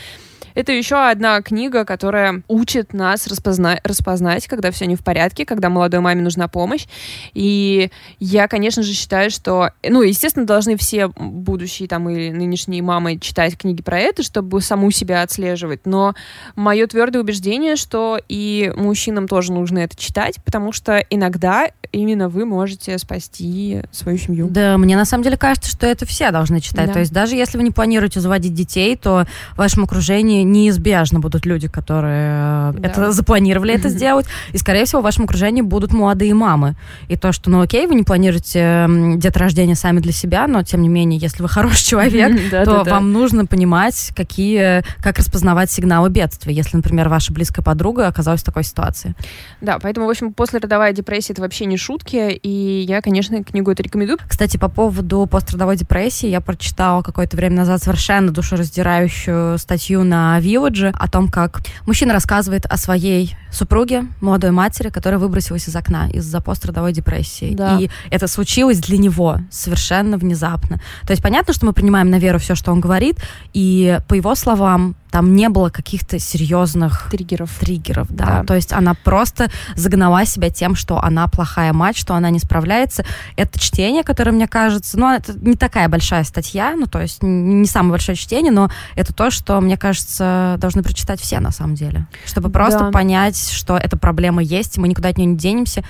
это 0.53 0.71
еще 0.71 0.95
одна 1.09 1.41
книга, 1.41 1.85
которая 1.85 2.43
учит 2.47 2.93
нас 2.93 3.27
распозна- 3.27 3.79
распознать, 3.83 4.47
когда 4.47 4.71
все 4.71 4.85
не 4.85 4.95
в 4.95 5.03
порядке, 5.03 5.45
когда 5.45 5.69
молодой 5.69 5.99
маме 6.01 6.21
нужна 6.21 6.47
помощь. 6.47 6.85
И 7.33 7.89
я, 8.19 8.47
конечно 8.47 8.83
же, 8.83 8.93
считаю, 8.93 9.31
что, 9.31 9.71
ну, 9.87 10.01
естественно, 10.01 10.45
должны 10.45 10.77
все 10.77 11.07
будущие 11.07 11.87
там 11.87 12.09
и 12.09 12.31
нынешние 12.31 12.81
мамы 12.81 13.17
читать 13.17 13.57
книги 13.57 13.81
про 13.81 13.99
это, 13.99 14.23
чтобы 14.23 14.61
саму 14.61 14.91
себя 14.91 15.21
отслеживать. 15.21 15.85
Но 15.85 16.15
мое 16.55 16.87
твердое 16.87 17.21
убеждение, 17.21 17.75
что 17.75 18.19
и 18.27 18.71
мужчинам 18.75 19.27
тоже 19.27 19.53
нужно 19.53 19.79
это 19.79 19.95
читать, 19.95 20.37
потому 20.43 20.71
что 20.71 20.97
иногда 21.09 21.69
именно 21.91 22.29
вы 22.29 22.45
можете 22.45 22.97
спасти 22.97 23.81
свою 23.91 24.17
семью. 24.17 24.47
Да, 24.49 24.77
мне 24.77 24.95
на 24.95 25.05
самом 25.05 25.23
деле 25.23 25.37
кажется, 25.37 25.69
что 25.69 25.85
это 25.85 26.05
все 26.05 26.31
должны 26.31 26.61
читать. 26.61 26.87
Да. 26.87 26.93
То 26.93 26.99
есть 26.99 27.11
даже 27.11 27.30
если 27.35 27.57
вы 27.57 27.63
не 27.63 27.71
планируете 27.71 28.19
заводить 28.19 28.53
детей, 28.53 28.95
то 28.95 29.25
в 29.53 29.57
вашем 29.57 29.83
окружении 29.83 30.43
неизбежно 30.43 31.19
будут 31.19 31.45
люди, 31.45 31.67
которые 31.67 32.71
э, 32.71 32.73
да. 32.77 32.89
это 32.89 33.11
запланировали 33.11 33.73
это 33.73 33.89
сделать, 33.89 34.25
и, 34.53 34.57
скорее 34.57 34.85
всего, 34.85 35.01
в 35.01 35.03
вашем 35.03 35.25
окружении 35.25 35.61
будут 35.61 35.93
молодые 35.93 36.33
мамы. 36.33 36.75
И 37.07 37.15
то, 37.15 37.31
что, 37.31 37.49
ну 37.49 37.61
окей, 37.61 37.87
вы 37.87 37.95
не 37.95 38.03
планируете 38.03 38.87
деторождение 39.17 39.75
сами 39.75 39.99
для 39.99 40.11
себя, 40.11 40.47
но, 40.47 40.63
тем 40.63 40.81
не 40.81 40.89
менее, 40.89 41.19
если 41.19 41.41
вы 41.41 41.49
хороший 41.49 41.85
человек, 41.85 42.51
то 42.51 42.83
вам 42.83 43.11
нужно 43.11 43.45
понимать, 43.45 44.11
какие, 44.15 44.83
как 45.01 45.17
распознавать 45.17 45.71
сигналы 45.71 46.09
бедствия, 46.09 46.53
если, 46.53 46.77
например, 46.77 47.09
ваша 47.09 47.33
близкая 47.33 47.63
подруга 47.63 48.07
оказалась 48.07 48.41
в 48.41 48.45
такой 48.45 48.63
ситуации. 48.63 49.15
Да, 49.61 49.79
поэтому, 49.79 50.07
в 50.07 50.09
общем, 50.09 50.33
после 50.33 50.59
родовая 50.59 50.93
депрессия 50.93 51.33
это 51.33 51.41
вообще 51.41 51.65
не 51.65 51.77
шутки, 51.77 52.31
и 52.31 52.85
я, 52.87 53.01
конечно, 53.01 53.43
книгу 53.43 53.71
это 53.71 53.83
рекомендую. 53.83 54.17
Кстати, 54.27 54.57
по 54.57 54.69
поводу 54.69 55.27
пострадовой 55.27 55.77
депрессии, 55.77 56.27
я 56.27 56.41
прочитала 56.41 57.01
какое-то 57.21 57.37
время 57.37 57.57
назад 57.57 57.83
совершенно 57.83 58.31
душераздирающую 58.31 59.59
статью 59.59 60.03
на 60.03 60.39
Village 60.39 60.89
о 60.91 61.07
том, 61.07 61.27
как 61.27 61.59
мужчина 61.85 62.13
рассказывает 62.13 62.65
о 62.65 62.77
своей 62.77 63.35
супруге, 63.51 64.05
молодой 64.21 64.49
матери, 64.49 64.89
которая 64.89 65.19
выбросилась 65.19 65.69
из 65.69 65.75
окна 65.75 66.09
из-за 66.09 66.41
пострадовой 66.41 66.93
депрессии. 66.93 67.53
Да. 67.53 67.77
И 67.77 67.91
это 68.09 68.27
случилось 68.27 68.79
для 68.79 68.97
него 68.97 69.37
совершенно 69.51 70.17
внезапно. 70.17 70.81
То 71.03 71.11
есть 71.11 71.21
понятно, 71.21 71.53
что 71.53 71.67
мы 71.67 71.73
принимаем 71.73 72.09
на 72.09 72.17
веру 72.17 72.39
все, 72.39 72.55
что 72.55 72.71
он 72.71 72.79
говорит, 72.79 73.17
и 73.53 73.99
по 74.07 74.15
его 74.15 74.33
словам, 74.33 74.95
там 75.11 75.35
не 75.35 75.49
было 75.49 75.69
каких-то 75.69 76.17
серьезных 76.19 77.09
триггеров. 77.11 77.51
Триггеров, 77.59 78.07
да. 78.09 78.25
да. 78.25 78.43
То 78.43 78.55
есть 78.55 78.71
она 78.71 78.93
просто 78.93 79.51
загнала 79.75 80.25
себя 80.25 80.49
тем, 80.49 80.75
что 80.75 81.03
она 81.03 81.27
плохая 81.27 81.73
мать, 81.73 81.97
что 81.97 82.15
она 82.15 82.29
не 82.29 82.39
справляется. 82.39 83.05
Это 83.35 83.59
чтение, 83.59 84.03
которое, 84.03 84.31
мне 84.31 84.47
кажется, 84.47 84.97
ну, 84.97 85.13
это 85.13 85.33
не 85.33 85.55
такая 85.55 85.89
большая 85.89 86.23
статья, 86.23 86.73
ну, 86.75 86.87
то 86.87 87.01
есть 87.01 87.21
не 87.21 87.65
самое 87.65 87.91
большое 87.91 88.15
чтение, 88.15 88.51
но 88.51 88.71
это 88.95 89.13
то, 89.13 89.29
что, 89.31 89.59
мне 89.59 89.77
кажется, 89.77 90.55
должны 90.59 90.81
прочитать 90.81 91.19
все 91.19 91.39
на 91.39 91.51
самом 91.51 91.75
деле. 91.75 92.07
Чтобы 92.25 92.49
просто 92.49 92.79
да. 92.79 92.91
понять, 92.91 93.51
что 93.51 93.77
эта 93.77 93.97
проблема 93.97 94.41
есть, 94.41 94.77
мы 94.77 94.87
никуда 94.87 95.09
от 95.09 95.17
нее 95.17 95.27
не 95.27 95.37
денемся. 95.37 95.83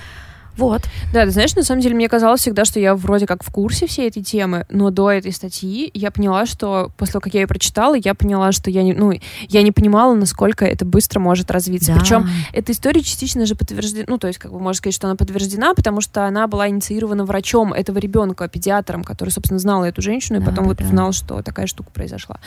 Вот. 0.56 0.82
Да, 1.12 1.24
ты 1.24 1.30
знаешь, 1.30 1.54
на 1.54 1.62
самом 1.62 1.80
деле 1.80 1.94
мне 1.94 2.08
казалось 2.08 2.40
всегда, 2.40 2.64
что 2.64 2.78
я 2.78 2.94
вроде 2.94 3.26
как 3.26 3.42
в 3.42 3.50
курсе 3.50 3.86
всей 3.86 4.08
этой 4.08 4.22
темы, 4.22 4.66
но 4.70 4.90
до 4.90 5.10
этой 5.10 5.32
статьи 5.32 5.90
я 5.94 6.10
поняла, 6.10 6.46
что 6.46 6.90
после 6.96 7.12
того, 7.12 7.22
как 7.22 7.34
я 7.34 7.40
ее 7.40 7.46
прочитала, 7.46 7.94
я 7.94 8.14
поняла, 8.14 8.52
что 8.52 8.70
я 8.70 8.82
не, 8.82 8.92
ну, 8.92 9.12
я 9.48 9.62
не 9.62 9.72
понимала, 9.72 10.14
насколько 10.14 10.64
это 10.64 10.84
быстро 10.84 11.20
может 11.20 11.50
развиться. 11.50 11.94
Да. 11.94 12.00
Причем 12.00 12.28
эта 12.52 12.72
история 12.72 13.02
частично 13.02 13.46
же 13.46 13.54
подтверждена, 13.54 14.04
ну, 14.08 14.18
то 14.18 14.26
есть, 14.26 14.38
как 14.38 14.52
бы 14.52 14.60
можно 14.60 14.78
сказать, 14.78 14.94
что 14.94 15.06
она 15.06 15.16
подтверждена, 15.16 15.74
потому 15.74 16.00
что 16.00 16.26
она 16.26 16.46
была 16.46 16.68
инициирована 16.68 17.24
врачом 17.24 17.72
этого 17.72 17.98
ребенка, 17.98 18.48
педиатром, 18.48 19.04
который, 19.04 19.30
собственно, 19.30 19.58
знал 19.58 19.84
эту 19.84 20.02
женщину, 20.02 20.38
да, 20.38 20.44
и 20.44 20.48
потом 20.48 20.64
да, 20.64 20.70
вот 20.70 20.80
узнал, 20.80 21.12
что 21.12 21.42
такая 21.42 21.66
штука 21.66 21.90
произошла. 21.90 22.38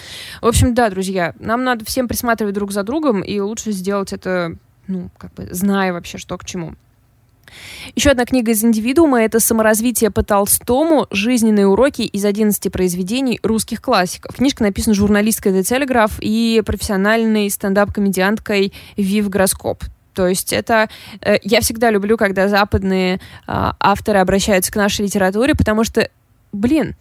В 0.41 0.47
общем, 0.47 0.73
да, 0.73 0.89
друзья, 0.89 1.33
нам 1.39 1.63
надо 1.63 1.85
всем 1.85 2.07
присматривать 2.07 2.53
друг 2.53 2.71
за 2.71 2.83
другом, 2.83 3.21
и 3.21 3.39
лучше 3.39 3.71
сделать 3.71 4.13
это, 4.13 4.55
ну, 4.87 5.09
как 5.17 5.33
бы, 5.33 5.47
зная 5.51 5.91
вообще, 5.93 6.17
что 6.17 6.37
к 6.37 6.45
чему. 6.45 6.75
Еще 7.95 8.11
одна 8.11 8.25
книга 8.25 8.51
из 8.51 8.63
индивидуума— 8.63 9.21
это 9.23 9.39
«Саморазвитие 9.39 10.11
по 10.11 10.23
Толстому. 10.23 11.07
Жизненные 11.11 11.67
уроки 11.67 12.01
из 12.01 12.25
11 12.25 12.71
произведений 12.71 13.39
русских 13.43 13.81
классиков». 13.81 14.35
Книжка 14.35 14.63
написана 14.63 14.93
журналисткой 14.93 15.53
The 15.53 15.61
Telegraph 15.61 16.13
и 16.19 16.61
профессиональной 16.65 17.49
стендап-комедианткой 17.49 18.73
Вив 18.97 19.29
Гроскоп. 19.29 19.83
То 20.13 20.27
есть 20.27 20.53
это... 20.53 20.89
Э, 21.21 21.35
я 21.43 21.61
всегда 21.61 21.91
люблю, 21.91 22.17
когда 22.17 22.47
западные 22.47 23.15
э, 23.15 23.19
авторы 23.47 24.19
обращаются 24.19 24.71
к 24.71 24.75
нашей 24.75 25.05
литературе, 25.05 25.53
потому 25.55 25.83
что, 25.83 26.09
блин, 26.51 26.95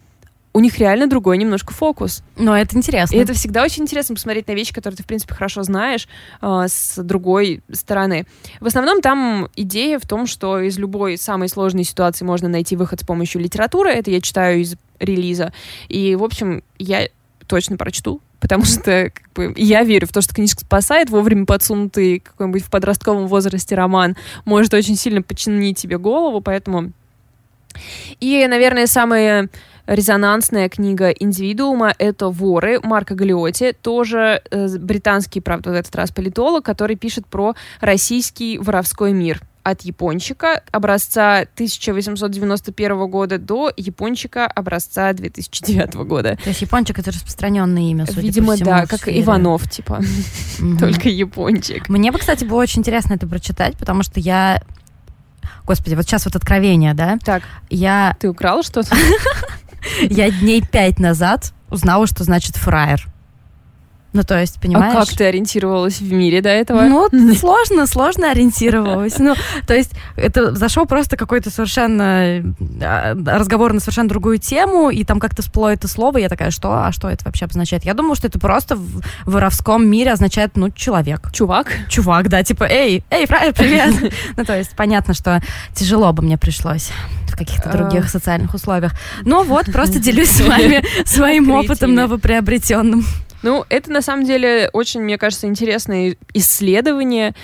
у 0.55 0.61
них 0.61 0.79
реально 0.79 1.07
другой 1.07 1.37
немножко 1.37 1.73
фокус. 1.73 2.23
Но 2.37 2.57
это 2.57 2.77
интересно. 2.77 3.13
И 3.13 3.19
это 3.19 3.33
всегда 3.33 3.61
очень 3.61 3.83
интересно 3.83 4.15
посмотреть 4.15 4.47
на 4.47 4.53
вещи, 4.53 4.73
которые 4.73 4.95
ты, 4.95 5.03
в 5.03 5.05
принципе, 5.05 5.33
хорошо 5.33 5.63
знаешь, 5.63 6.07
э, 6.41 6.65
с 6.69 7.03
другой 7.03 7.61
стороны. 7.73 8.25
В 8.61 8.67
основном 8.67 9.01
там 9.01 9.49
идея 9.57 9.99
в 9.99 10.07
том, 10.07 10.25
что 10.25 10.61
из 10.61 10.79
любой 10.79 11.17
самой 11.17 11.49
сложной 11.49 11.83
ситуации 11.83 12.23
можно 12.23 12.47
найти 12.47 12.77
выход 12.77 13.01
с 13.01 13.05
помощью 13.05 13.41
литературы. 13.41 13.89
Это 13.89 14.11
я 14.11 14.21
читаю 14.21 14.61
из 14.61 14.77
релиза. 14.97 15.51
И, 15.89 16.15
в 16.15 16.23
общем, 16.23 16.63
я 16.79 17.09
точно 17.47 17.75
прочту, 17.75 18.21
потому 18.39 18.63
что 18.63 19.11
как 19.13 19.33
бы, 19.33 19.53
я 19.57 19.83
верю 19.83 20.07
в 20.07 20.13
то, 20.13 20.21
что 20.21 20.33
книжка 20.33 20.61
спасает, 20.61 21.09
вовремя 21.09 21.45
подсунутый 21.45 22.19
какой-нибудь 22.21 22.63
в 22.63 22.69
подростковом 22.69 23.27
возрасте 23.27 23.75
роман 23.75 24.15
может 24.45 24.73
очень 24.73 24.95
сильно 24.95 25.21
починить 25.21 25.77
тебе 25.77 25.97
голову, 25.97 26.39
поэтому... 26.39 26.93
И, 28.21 28.47
наверное, 28.47 28.87
самые 28.87 29.49
резонансная 29.87 30.69
книга 30.69 31.09
индивидуума— 31.09 31.93
это 31.97 32.29
«Воры» 32.29 32.79
Марка 32.81 33.15
Галиоти, 33.15 33.73
тоже 33.81 34.41
э, 34.49 34.77
британский, 34.77 35.41
правда, 35.41 35.71
в 35.71 35.73
этот 35.73 35.95
раз 35.95 36.11
политолог, 36.11 36.63
который 36.65 36.95
пишет 36.95 37.27
про 37.27 37.55
российский 37.81 38.57
воровской 38.57 39.13
мир 39.13 39.41
от 39.65 39.81
япончика 39.81 40.61
образца 40.71 41.39
1891 41.55 43.09
года 43.09 43.39
до 43.39 43.73
япончика 43.75 44.45
образца 44.45 45.11
2009 45.11 45.95
года. 46.05 46.37
То 46.43 46.49
есть 46.49 46.61
япончик— 46.61 46.99
это 46.99 47.09
распространенное 47.09 47.81
имя, 47.81 48.05
судя 48.05 48.21
Видимо, 48.21 48.47
по 48.49 48.53
всему, 48.53 48.69
да, 48.69 48.85
как 48.85 48.99
сфере. 48.99 49.21
Иванов, 49.21 49.67
типа, 49.67 50.01
только 50.79 51.09
япончик. 51.09 51.89
Мне 51.89 52.11
бы, 52.11 52.19
кстати, 52.19 52.45
было 52.45 52.61
очень 52.61 52.81
интересно 52.81 53.15
это 53.15 53.25
прочитать, 53.25 53.75
потому 53.75 54.03
что 54.03 54.19
я 54.19 54.61
Господи, 55.65 55.95
вот 55.95 56.05
сейчас 56.05 56.25
вот 56.25 56.35
откровение, 56.35 56.93
да? 56.93 57.17
Так. 57.23 57.41
Я... 57.71 58.15
Ты 58.19 58.29
украла 58.29 58.61
что-то? 58.61 58.95
Я 60.01 60.31
дней 60.31 60.61
пять 60.61 60.99
назад 60.99 61.53
узнала, 61.69 62.07
что 62.07 62.23
значит 62.23 62.55
фраер. 62.55 63.05
Ну, 64.15 64.23
то 64.23 64.39
есть, 64.39 64.61
понимаешь? 64.61 64.95
А 64.95 64.99
как 65.05 65.09
ты 65.09 65.25
ориентировалась 65.25 65.99
в 65.99 66.13
мире 66.13 66.41
до 66.41 66.47
этого? 66.47 66.83
Ну, 66.83 67.09
сложно, 67.35 67.85
сложно 67.85 68.31
ориентировалась. 68.31 69.19
Ну, 69.19 69.35
то 69.67 69.75
есть, 69.75 69.91
это 70.15 70.55
зашел 70.55 70.85
просто 70.85 71.17
какой-то 71.17 71.49
совершенно 71.49 72.41
а, 72.81 73.13
разговор 73.25 73.73
на 73.73 73.81
совершенно 73.81 74.07
другую 74.07 74.37
тему, 74.37 74.89
и 74.89 75.03
там 75.03 75.19
как-то 75.19 75.41
всплыло 75.41 75.73
это 75.73 75.89
слово, 75.89 76.19
я 76.19 76.29
такая, 76.29 76.49
что? 76.51 76.71
А 76.71 76.93
что 76.93 77.09
это 77.09 77.25
вообще 77.25 77.43
обозначает? 77.43 77.83
Я 77.83 77.93
думала, 77.93 78.15
что 78.15 78.27
это 78.27 78.39
просто 78.39 78.77
в 78.77 79.01
воровском 79.25 79.85
мире 79.85 80.13
означает, 80.13 80.51
ну, 80.55 80.69
человек. 80.69 81.29
Чувак? 81.33 81.67
Чувак, 81.89 82.29
да, 82.29 82.41
типа, 82.41 82.63
эй, 82.63 83.03
эй, 83.09 83.27
привет! 83.27 84.13
Ну, 84.37 84.45
то 84.45 84.57
есть, 84.57 84.71
понятно, 84.77 85.13
что 85.13 85.41
тяжело 85.73 86.13
бы 86.13 86.23
мне 86.23 86.37
пришлось 86.37 86.89
в 87.27 87.35
каких-то 87.35 87.69
других 87.69 88.09
социальных 88.09 88.53
условиях. 88.53 88.93
Но 89.23 89.43
вот, 89.43 89.65
просто 89.65 89.99
делюсь 89.99 90.29
с 90.29 90.39
вами 90.39 90.85
своим 91.05 91.51
опытом 91.51 91.93
новоприобретенным. 91.93 93.03
Ну, 93.45 93.63
это 93.69 93.91
на 93.91 94.01
самом 94.01 94.25
деле 94.25 94.71
очень, 94.73 95.01
мне 95.01 95.19
кажется, 95.19 95.45
интересное 95.45 96.15
исследование 96.33 97.35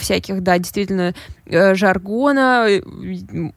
всяких, 0.00 0.42
да, 0.42 0.56
действительно, 0.56 1.12
э, 1.44 1.74
жаргона, 1.74 2.64
э, 2.70 2.80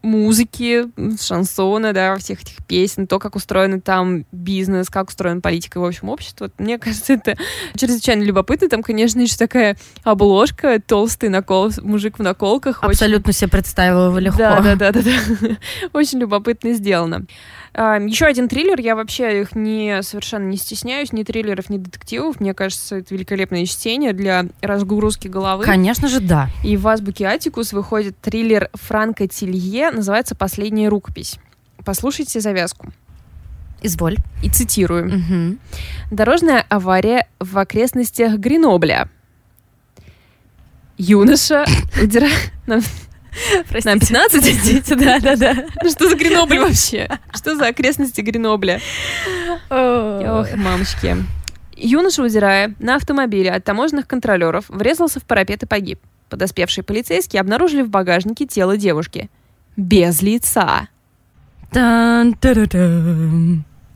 музыки, 0.01 0.87
шансона, 1.17 1.93
да, 1.93 2.17
всех 2.17 2.41
этих 2.41 2.65
песен, 2.65 3.07
то, 3.07 3.17
как 3.17 3.37
устроен 3.37 3.79
там 3.79 4.25
бизнес, 4.33 4.89
как 4.89 5.07
устроена 5.07 5.39
политика, 5.39 5.79
в 5.79 5.85
общем, 5.85 6.09
общество. 6.09 6.51
Мне 6.57 6.77
кажется, 6.79 7.13
это 7.13 7.37
чрезвычайно 7.77 8.23
любопытно. 8.23 8.67
Там, 8.67 8.83
конечно, 8.83 9.21
еще 9.21 9.37
такая 9.37 9.77
обложка, 10.03 10.81
толстый 10.85 11.29
накол, 11.29 11.71
мужик 11.81 12.19
в 12.19 12.21
наколках. 12.21 12.83
Абсолютно 12.83 13.29
очень... 13.29 13.39
себе 13.39 13.51
представила 13.51 14.07
его 14.07 14.19
легко. 14.19 14.37
Да, 14.37 14.59
да, 14.59 14.75
да, 14.75 14.91
да, 14.91 15.01
да. 15.01 15.57
Очень 15.93 16.19
любопытно 16.19 16.73
сделано. 16.73 17.25
Еще 17.75 18.25
один 18.25 18.47
триллер, 18.47 18.79
я 18.79 18.95
вообще 18.95 19.41
их 19.41 19.53
не 19.53 20.01
совершенно 20.01 20.47
не 20.47 20.55
стесняюсь, 20.55 21.11
ни 21.11 21.23
триллеров, 21.23 21.69
ни 21.69 21.77
детективов. 21.77 22.39
Мне 22.39 22.53
кажется, 22.53 22.97
это 22.97 23.13
великолепное 23.13 23.65
чтение 23.65 24.13
для 24.13 24.45
разгрузки 24.61 25.27
головы. 25.27 25.65
Конечно 25.65 26.07
же, 26.07 26.21
да. 26.21 26.49
И 26.63 26.77
в 26.77 26.87
Азбуке 26.87 27.25
Атикус 27.25 27.73
выходит 27.73 28.17
триллер 28.21 28.69
Франка 28.73 29.27
Тилье, 29.27 29.91
называется 29.91 30.35
«Последняя 30.35 30.87
рукопись». 30.87 31.37
Послушайте 31.83 32.39
завязку. 32.39 32.93
Изволь. 33.81 34.15
И 34.41 34.49
цитирую. 34.49 35.07
Угу. 35.07 35.57
«Дорожная 36.11 36.65
авария 36.69 37.27
в 37.39 37.57
окрестностях 37.57 38.37
Гренобля. 38.37 39.09
Юноша 40.97 41.65
удирает... 42.01 42.51
Простите. 43.69 43.89
Нам 43.89 43.99
15? 43.99 44.41
Простите, 44.41 44.95
да, 44.95 45.19
да, 45.19 45.35
да. 45.35 45.65
Ну 45.83 45.89
что 45.89 46.09
за 46.09 46.15
Гренобль 46.15 46.59
вообще? 46.59 47.09
Что 47.33 47.55
за 47.55 47.67
окрестности 47.67 48.21
Гренобля? 48.21 48.81
Ох, 49.69 50.55
мамочки. 50.55 51.17
Юноша, 51.75 52.23
удирая 52.23 52.73
на 52.79 52.95
автомобиле 52.95 53.51
от 53.51 53.63
таможенных 53.63 54.07
контролеров, 54.07 54.65
врезался 54.69 55.19
в 55.19 55.23
парапет 55.23 55.63
и 55.63 55.65
погиб. 55.65 55.99
Подоспевшие 56.29 56.83
полицейские 56.83 57.41
обнаружили 57.41 57.81
в 57.81 57.89
багажнике 57.89 58.45
тело 58.45 58.77
девушки. 58.77 59.29
Без 59.75 60.21
лица. 60.21 60.87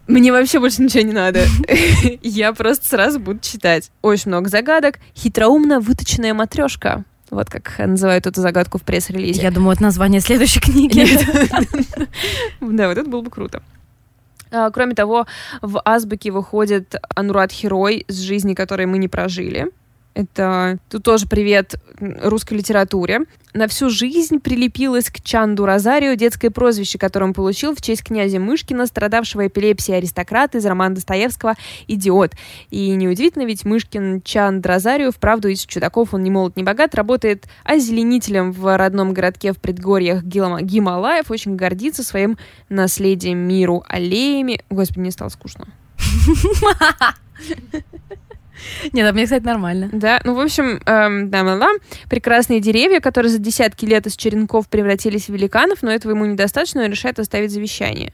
Мне 0.08 0.32
вообще 0.32 0.60
больше 0.60 0.82
ничего 0.82 1.04
не 1.04 1.14
надо. 1.14 1.46
Я 2.22 2.52
просто 2.54 2.88
сразу 2.88 3.20
буду 3.20 3.40
читать. 3.40 3.92
Очень 4.02 4.30
много 4.32 4.50
загадок. 4.50 5.00
Хитроумно 5.16 5.80
выточенная 5.80 6.34
матрешка. 6.34 7.06
Вот 7.30 7.50
как 7.50 7.78
называют 7.80 8.26
эту 8.28 8.42
загадку 8.42 8.78
в 8.78 8.84
пресс-релизе. 8.84 9.42
Я 9.42 9.52
думаю, 9.52 9.74
это 9.74 9.84
название 9.84 10.22
следующей 10.22 10.60
книги. 10.60 11.06
Да, 12.62 12.88
вот 12.88 12.98
это 12.98 13.10
было 13.10 13.22
бы 13.22 13.30
круто. 13.30 13.62
А, 14.52 14.70
кроме 14.72 14.96
того, 14.96 15.28
в 15.62 15.82
азбуке 15.84 16.32
выходит 16.32 16.96
Анурат 17.16 17.52
Херой 17.52 18.06
с 18.08 18.20
жизни, 18.20 18.54
которой 18.54 18.86
мы 18.86 18.98
не 18.98 19.08
прожили. 19.08 19.68
Это 20.14 20.80
тут 20.90 21.04
тоже 21.04 21.28
привет 21.28 21.76
русской 22.00 22.56
литературе. 22.56 23.22
На 23.54 23.68
всю 23.68 23.90
жизнь 23.90 24.40
прилепилось 24.40 25.10
к 25.10 25.22
Чанду 25.22 25.66
Розарио 25.66 26.14
детское 26.14 26.52
прозвище, 26.52 26.98
которое 26.98 27.26
он 27.26 27.34
получил 27.34 27.76
в 27.76 27.82
честь 27.82 28.04
князя 28.04 28.40
Мышкина, 28.40 28.86
страдавшего 28.86 29.48
эпилепсией 29.48 29.98
аристократа 29.98 30.60
из 30.60 30.66
романа 30.66 30.96
Достоевского 30.96 31.56
«Идиот». 31.88 32.34
И 32.70 32.92
неудивительно, 32.92 33.46
ведь 33.46 33.66
Мышкин 33.66 34.22
Чанд 34.22 34.66
Розарио, 34.66 35.12
вправду 35.12 35.48
из 35.48 35.66
чудаков, 35.66 36.14
он 36.14 36.24
не 36.24 36.32
молод, 36.32 36.58
не 36.58 36.64
богат, 36.64 36.96
работает 36.96 37.48
озеленителем 37.64 38.52
в 38.52 38.78
родном 38.78 39.14
городке 39.14 39.54
в 39.54 39.58
предгорьях 39.58 40.24
Гималаев, 40.24 41.32
очень 41.32 41.56
гордится 41.56 42.04
своим 42.04 42.38
наследием 42.70 43.40
миру, 43.40 43.84
аллеями. 43.88 44.62
Господи, 44.70 45.00
мне 45.00 45.12
стало 45.12 45.30
скучно. 45.30 45.68
Нет, 48.94 49.10
а 49.10 49.14
мне, 49.14 49.26
кстати, 49.26 49.44
нормально. 49.44 49.90
Да, 49.92 50.22
ну, 50.24 50.34
в 50.36 50.40
общем, 50.40 50.82
эм, 50.86 51.30
да, 51.30 51.44
да, 51.44 51.70
прекрасные 52.10 52.60
деревья, 52.60 53.00
которые 53.00 53.32
за 53.32 53.40
десятки 53.40 53.86
лет 53.86 54.08
из 54.08 54.16
черенков 54.16 54.68
превратились 54.68 55.26
в 55.26 55.30
великанов, 55.30 55.82
но 55.82 55.92
этого 55.92 56.12
ему 56.12 56.26
недостаточно, 56.26 56.84
он 56.84 56.92
решает 56.92 57.20
оставить 57.20 57.52
завещание. 57.52 58.14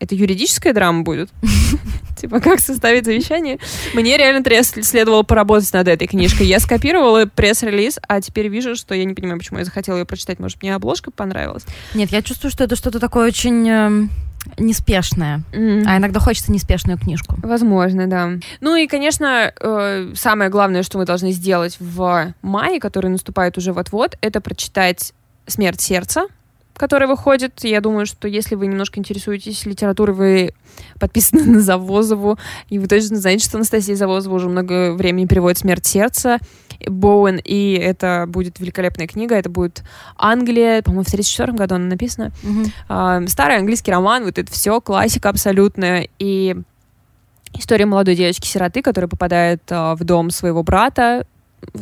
Это 0.00 0.14
юридическая 0.14 0.72
драма 0.72 1.02
будет? 1.02 1.28
Типа, 2.18 2.40
как 2.40 2.60
составить 2.60 3.04
завещание? 3.04 3.58
Мне 3.94 4.16
реально 4.16 4.44
следовало 4.62 5.22
поработать 5.22 5.72
над 5.72 5.88
этой 5.88 6.06
книжкой. 6.06 6.46
Я 6.46 6.60
скопировала 6.60 7.26
пресс-релиз, 7.26 7.98
а 8.06 8.20
теперь 8.20 8.48
вижу, 8.48 8.76
что 8.76 8.94
я 8.94 9.04
не 9.04 9.14
понимаю, 9.14 9.38
почему 9.38 9.58
я 9.58 9.64
захотела 9.64 9.98
ее 9.98 10.04
прочитать. 10.04 10.38
Может, 10.38 10.62
мне 10.62 10.74
обложка 10.74 11.10
понравилась? 11.10 11.64
Нет, 11.94 12.10
я 12.10 12.22
чувствую, 12.22 12.50
что 12.50 12.64
это 12.64 12.76
что-то 12.76 13.00
такое 13.00 13.28
очень 13.28 13.68
эм, 13.68 14.10
неспешная. 14.56 15.42
Mm. 15.52 15.84
А 15.86 15.98
иногда 15.98 16.20
хочется 16.20 16.52
неспешную 16.52 16.98
книжку. 16.98 17.36
Возможно, 17.42 18.06
да. 18.06 18.30
Ну 18.60 18.76
и, 18.76 18.86
конечно, 18.86 19.52
э, 19.58 20.12
самое 20.14 20.50
главное, 20.50 20.82
что 20.82 20.98
мы 20.98 21.04
должны 21.04 21.32
сделать 21.32 21.76
в 21.80 22.34
мае, 22.42 22.80
который 22.80 23.10
наступает 23.10 23.58
уже 23.58 23.72
вот-вот, 23.72 24.16
это 24.20 24.40
прочитать 24.40 25.12
«Смерть 25.46 25.80
сердца», 25.80 26.26
который 26.76 27.08
выходит. 27.08 27.64
Я 27.64 27.80
думаю, 27.80 28.06
что 28.06 28.28
если 28.28 28.54
вы 28.54 28.66
немножко 28.66 28.98
интересуетесь 29.00 29.66
литературой, 29.66 30.14
вы 30.14 30.54
подписаны 30.98 31.44
на 31.44 31.60
Завозову, 31.60 32.38
и 32.68 32.78
вы 32.78 32.86
точно 32.86 33.16
знаете, 33.16 33.44
что 33.44 33.56
Анастасия 33.58 33.96
Завозова 33.96 34.34
уже 34.34 34.48
много 34.48 34.94
времени 34.94 35.26
переводит 35.26 35.58
«Смерть 35.58 35.86
сердца», 35.86 36.38
Боуэн, 36.86 37.40
и 37.42 37.72
это 37.74 38.26
будет 38.28 38.60
великолепная 38.60 39.06
книга, 39.06 39.34
это 39.34 39.50
будет 39.50 39.82
Англия, 40.16 40.82
по-моему, 40.82 41.04
в 41.04 41.08
1934 41.08 41.52
году 41.52 41.74
она 41.76 41.86
написана. 41.86 42.32
Mm-hmm. 42.42 43.28
Старый 43.28 43.56
английский 43.56 43.90
роман, 43.90 44.24
вот 44.24 44.38
это 44.38 44.50
все, 44.52 44.80
классика 44.80 45.28
абсолютная, 45.28 46.08
и 46.18 46.56
история 47.54 47.86
молодой 47.86 48.14
девочки-сироты, 48.14 48.82
которая 48.82 49.08
попадает 49.08 49.62
а, 49.70 49.94
в 49.96 50.04
дом 50.04 50.30
своего 50.30 50.62
брата, 50.62 51.26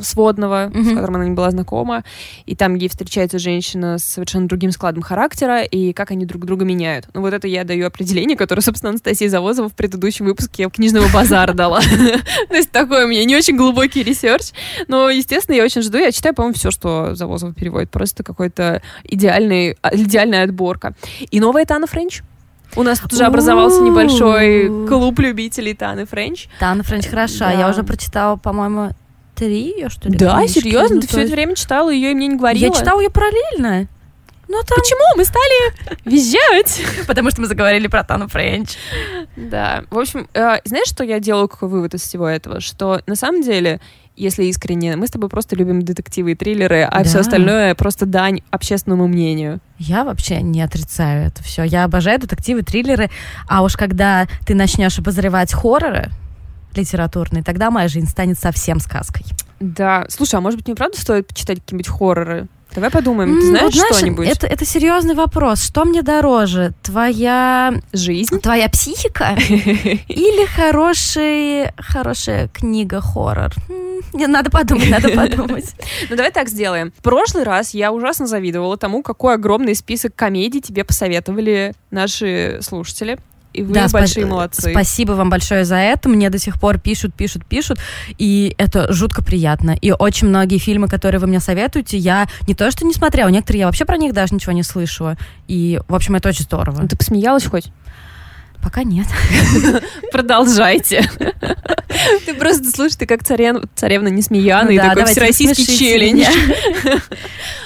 сводного, 0.00 0.68
mm-hmm. 0.68 0.84
с 0.84 0.94
которым 0.94 1.16
она 1.16 1.24
не 1.24 1.34
была 1.34 1.50
знакома, 1.50 2.04
и 2.44 2.54
там 2.54 2.74
ей 2.74 2.88
встречается 2.88 3.38
женщина 3.38 3.98
с 3.98 4.04
совершенно 4.04 4.48
другим 4.48 4.70
складом 4.70 5.02
характера, 5.02 5.62
и 5.62 5.92
как 5.92 6.10
они 6.10 6.26
друг 6.26 6.44
друга 6.44 6.64
меняют. 6.64 7.08
Ну 7.14 7.20
вот 7.20 7.32
это 7.32 7.48
я 7.48 7.64
даю 7.64 7.86
определение, 7.86 8.36
которое, 8.36 8.62
собственно, 8.62 8.90
Анастасия 8.90 9.28
Завозова 9.28 9.68
в 9.68 9.74
предыдущем 9.74 10.26
выпуске 10.26 10.68
книжного 10.70 11.08
базара 11.12 11.52
дала. 11.52 11.80
То 12.48 12.54
есть 12.54 12.70
такой 12.70 13.04
у 13.04 13.08
меня 13.08 13.24
не 13.24 13.36
очень 13.36 13.56
глубокий 13.56 14.02
research, 14.02 14.50
но, 14.88 15.10
естественно, 15.10 15.56
я 15.56 15.64
очень 15.64 15.82
жду, 15.82 15.98
я 15.98 16.12
читаю, 16.12 16.34
по-моему, 16.34 16.54
все, 16.54 16.70
что 16.70 17.14
Завозова 17.14 17.52
переводит, 17.52 17.90
просто 17.90 18.22
какой-то 18.22 18.82
идеальный, 19.04 19.76
а, 19.82 19.94
идеальная 19.94 20.44
отборка. 20.44 20.94
И 21.30 21.40
новая 21.40 21.64
Тана 21.64 21.86
Френч. 21.86 22.22
У 22.74 22.82
нас 22.82 22.98
тут 22.98 23.12
уже 23.12 23.24
образовался 23.24 23.80
небольшой 23.80 24.68
клуб 24.86 25.18
любителей 25.20 25.74
Таны 25.74 26.04
Френч. 26.04 26.48
Тана 26.58 26.82
Френч 26.82 27.06
хороша. 27.06 27.52
Я 27.52 27.70
уже 27.70 27.82
прочитала, 27.84 28.36
по-моему, 28.36 28.90
три 29.36 29.76
ее, 29.76 29.88
что 29.88 30.08
ли? 30.08 30.16
Да, 30.16 30.38
книжки? 30.38 30.60
серьезно? 30.60 30.96
Ну, 30.96 31.00
Ты 31.02 31.08
все 31.08 31.20
это 31.22 31.32
время 31.32 31.54
читала 31.54 31.90
ее 31.90 32.12
и 32.12 32.14
мне 32.14 32.26
не 32.28 32.36
говорила? 32.36 32.64
Я 32.64 32.70
читала 32.72 33.00
ее 33.00 33.10
параллельно. 33.10 33.88
Ну, 34.48 34.60
там... 34.66 34.78
Почему? 34.78 35.16
Мы 35.16 35.24
стали 35.24 35.98
визжать. 36.04 36.80
Потому 37.06 37.30
что 37.30 37.40
мы 37.40 37.46
заговорили 37.46 37.88
про 37.88 38.04
Тану 38.04 38.28
Френч. 38.28 38.70
Да. 39.36 39.84
В 39.90 39.98
общем, 39.98 40.28
э, 40.34 40.58
знаешь, 40.64 40.88
что 40.88 41.04
я 41.04 41.18
делаю, 41.18 41.48
какой 41.48 41.68
вывод 41.68 41.94
из 41.94 42.02
всего 42.02 42.28
этого? 42.28 42.60
Что 42.60 43.00
на 43.06 43.16
самом 43.16 43.42
деле, 43.42 43.80
если 44.14 44.44
искренне, 44.44 44.96
мы 44.96 45.08
с 45.08 45.10
тобой 45.10 45.28
просто 45.28 45.56
любим 45.56 45.82
детективы 45.82 46.32
и 46.32 46.34
триллеры, 46.36 46.82
а 46.82 46.98
да. 46.98 47.04
все 47.04 47.18
остальное 47.18 47.74
просто 47.74 48.06
дань 48.06 48.40
общественному 48.50 49.08
мнению. 49.08 49.60
Я 49.78 50.04
вообще 50.04 50.40
не 50.42 50.62
отрицаю 50.62 51.26
это 51.26 51.42
все. 51.42 51.64
Я 51.64 51.84
обожаю 51.84 52.20
детективы, 52.20 52.62
триллеры. 52.62 53.10
А 53.48 53.62
уж 53.62 53.76
когда 53.76 54.28
ты 54.46 54.54
начнешь 54.54 54.98
обозревать 54.98 55.52
хорроры, 55.52 56.10
литературный, 56.76 57.42
тогда 57.42 57.70
моя 57.70 57.88
жизнь 57.88 58.08
станет 58.08 58.38
совсем 58.38 58.80
сказкой. 58.80 59.24
Да. 59.60 60.06
Слушай, 60.08 60.36
а 60.36 60.40
может 60.40 60.58
быть, 60.58 60.66
мне 60.66 60.76
правда 60.76 61.00
стоит 61.00 61.26
почитать 61.26 61.60
какие-нибудь 61.60 61.88
хорроры? 61.88 62.48
Давай 62.74 62.90
подумаем, 62.90 63.40
ты 63.40 63.46
знаешь, 63.46 63.74
вот, 63.74 63.96
что-нибудь? 63.96 64.28
Это, 64.28 64.46
это 64.46 64.66
серьезный 64.66 65.14
вопрос. 65.14 65.62
Что 65.62 65.86
мне 65.86 66.02
дороже? 66.02 66.74
Твоя 66.82 67.72
жизнь? 67.94 68.38
Твоя 68.40 68.68
психика? 68.68 69.34
Или 69.48 70.44
хороший, 70.44 71.72
хорошая 71.78 72.48
книга 72.48 73.00
хоррор? 73.00 73.52
Надо 74.12 74.50
подумать, 74.50 74.90
надо 74.90 75.08
подумать. 75.08 75.74
Ну, 76.10 76.16
давай 76.16 76.30
так 76.30 76.48
сделаем. 76.48 76.92
В 76.98 77.02
прошлый 77.02 77.44
раз 77.44 77.72
я 77.72 77.92
ужасно 77.92 78.26
завидовала 78.26 78.76
тому, 78.76 79.02
какой 79.02 79.34
огромный 79.34 79.74
список 79.74 80.14
комедий 80.14 80.60
тебе 80.60 80.84
посоветовали 80.84 81.72
наши 81.90 82.58
слушатели 82.60 83.18
и 83.56 83.62
вы 83.62 83.72
да, 83.72 83.88
большие 83.88 84.26
спа- 84.26 84.30
молодцы. 84.30 84.70
Спасибо 84.70 85.12
вам 85.12 85.30
большое 85.30 85.64
за 85.64 85.76
это. 85.76 86.08
Мне 86.08 86.28
до 86.28 86.38
сих 86.38 86.60
пор 86.60 86.78
пишут, 86.78 87.14
пишут, 87.14 87.46
пишут, 87.46 87.78
и 88.18 88.54
это 88.58 88.92
жутко 88.92 89.24
приятно. 89.24 89.70
И 89.70 89.92
очень 89.92 90.28
многие 90.28 90.58
фильмы, 90.58 90.88
которые 90.88 91.20
вы 91.20 91.26
мне 91.26 91.40
советуете, 91.40 91.96
я 91.96 92.26
не 92.46 92.54
то 92.54 92.70
что 92.70 92.84
не 92.84 92.92
смотрела, 92.92 93.28
некоторые 93.28 93.60
я 93.60 93.66
вообще 93.66 93.84
про 93.84 93.96
них 93.96 94.12
даже 94.12 94.34
ничего 94.34 94.52
не 94.52 94.62
слышала. 94.62 95.16
И, 95.48 95.80
в 95.88 95.94
общем, 95.94 96.16
это 96.16 96.28
очень 96.28 96.44
здорово. 96.44 96.86
Ты 96.86 96.96
посмеялась 96.96 97.46
хоть? 97.46 97.72
Пока 98.66 98.82
нет. 98.82 99.06
Продолжайте. 100.10 101.08
Ты 102.26 102.34
просто 102.34 102.68
слушай, 102.68 102.96
ты 102.96 103.06
как 103.06 103.22
царевна 103.22 104.08
Несмеяна, 104.08 104.70
и 104.70 104.76
такой 104.76 105.04
всероссийский 105.04 105.64
челлендж. 105.64 106.26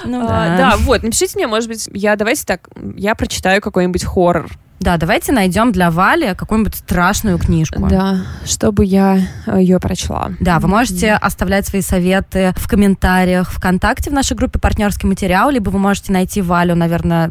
Ну 0.05 0.27
а, 0.29 0.57
да. 0.57 0.77
вот, 0.79 1.03
напишите 1.03 1.33
мне, 1.37 1.47
может 1.47 1.69
быть, 1.69 1.89
я 1.93 2.17
давайте 2.17 2.45
так, 2.45 2.69
я 2.97 3.15
прочитаю 3.15 3.61
какой-нибудь 3.61 4.03
хоррор. 4.05 4.51
Да, 4.81 4.97
давайте 4.97 5.33
найдем 5.33 5.73
для 5.73 5.91
Вали 5.91 6.35
какую-нибудь 6.35 6.75
страшную 6.75 7.39
книжку. 7.39 7.87
Да, 7.89 8.23
чтобы 8.47 8.87
я 8.87 9.21
э, 9.47 9.61
ее 9.61 9.79
прочла. 9.79 10.33
Да, 10.41 10.59
вы 10.59 10.69
можете 10.69 11.09
mm-hmm. 11.09 11.19
оставлять 11.19 11.67
свои 11.67 11.83
советы 11.83 12.55
в 12.57 12.67
комментариях 12.67 13.51
ВКонтакте 13.53 14.11
в 14.11 14.15
нашей 14.15 14.37
группе 14.37 14.59
«Партнерский 14.59 15.07
материал», 15.07 15.51
либо 15.51 15.69
вы 15.69 15.79
можете 15.79 16.13
найти 16.13 16.41
Валю, 16.41 16.75
наверное, 16.77 17.31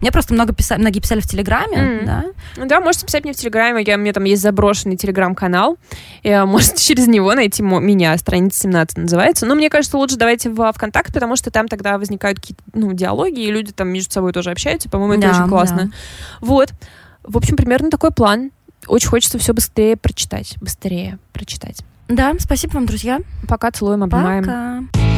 мне 0.00 0.12
просто 0.12 0.34
много 0.34 0.52
писали, 0.52 0.80
многие 0.80 1.00
писали 1.00 1.20
в 1.20 1.26
Телеграме, 1.26 1.76
mm. 1.76 2.06
да? 2.06 2.24
Ну 2.56 2.66
да, 2.66 2.80
можете 2.80 3.06
писать 3.06 3.24
мне 3.24 3.32
в 3.32 3.36
Телеграме, 3.36 3.82
я, 3.86 3.96
у 3.96 3.98
меня 3.98 4.12
там 4.12 4.24
есть 4.24 4.42
заброшенный 4.42 4.96
Телеграм-канал, 4.96 5.78
и, 6.22 6.34
можете 6.46 6.76
через 6.84 7.06
него 7.06 7.34
найти 7.34 7.62
меня, 7.62 8.16
страница 8.18 8.60
17 8.60 8.98
называется. 8.98 9.46
Но 9.46 9.54
мне 9.54 9.70
кажется, 9.70 9.96
лучше 9.96 10.16
давайте 10.16 10.50
в 10.50 10.72
ВКонтакте, 10.72 11.12
потому 11.12 11.36
что 11.36 11.50
там 11.50 11.68
тогда 11.68 11.98
возникают 11.98 12.40
какие-то 12.40 12.62
ну, 12.74 12.92
диалоги, 12.92 13.40
и 13.40 13.50
люди 13.50 13.72
там 13.72 13.88
между 13.88 14.12
собой 14.12 14.32
тоже 14.32 14.50
общаются, 14.50 14.88
по-моему, 14.88 15.14
это 15.14 15.22
да, 15.22 15.38
очень 15.38 15.48
классно. 15.48 15.84
Да. 15.84 15.90
Вот. 16.40 16.72
В 17.22 17.36
общем, 17.36 17.56
примерно 17.56 17.90
такой 17.90 18.10
план. 18.10 18.50
Очень 18.88 19.08
хочется 19.08 19.38
все 19.38 19.52
быстрее 19.52 19.96
прочитать, 19.96 20.56
быстрее 20.60 21.18
прочитать. 21.32 21.84
Да, 22.08 22.34
спасибо 22.38 22.74
вам, 22.74 22.86
друзья. 22.86 23.20
Пока, 23.48 23.70
целуем, 23.70 24.02
обнимаем. 24.02 24.44
Пока. 24.44 25.11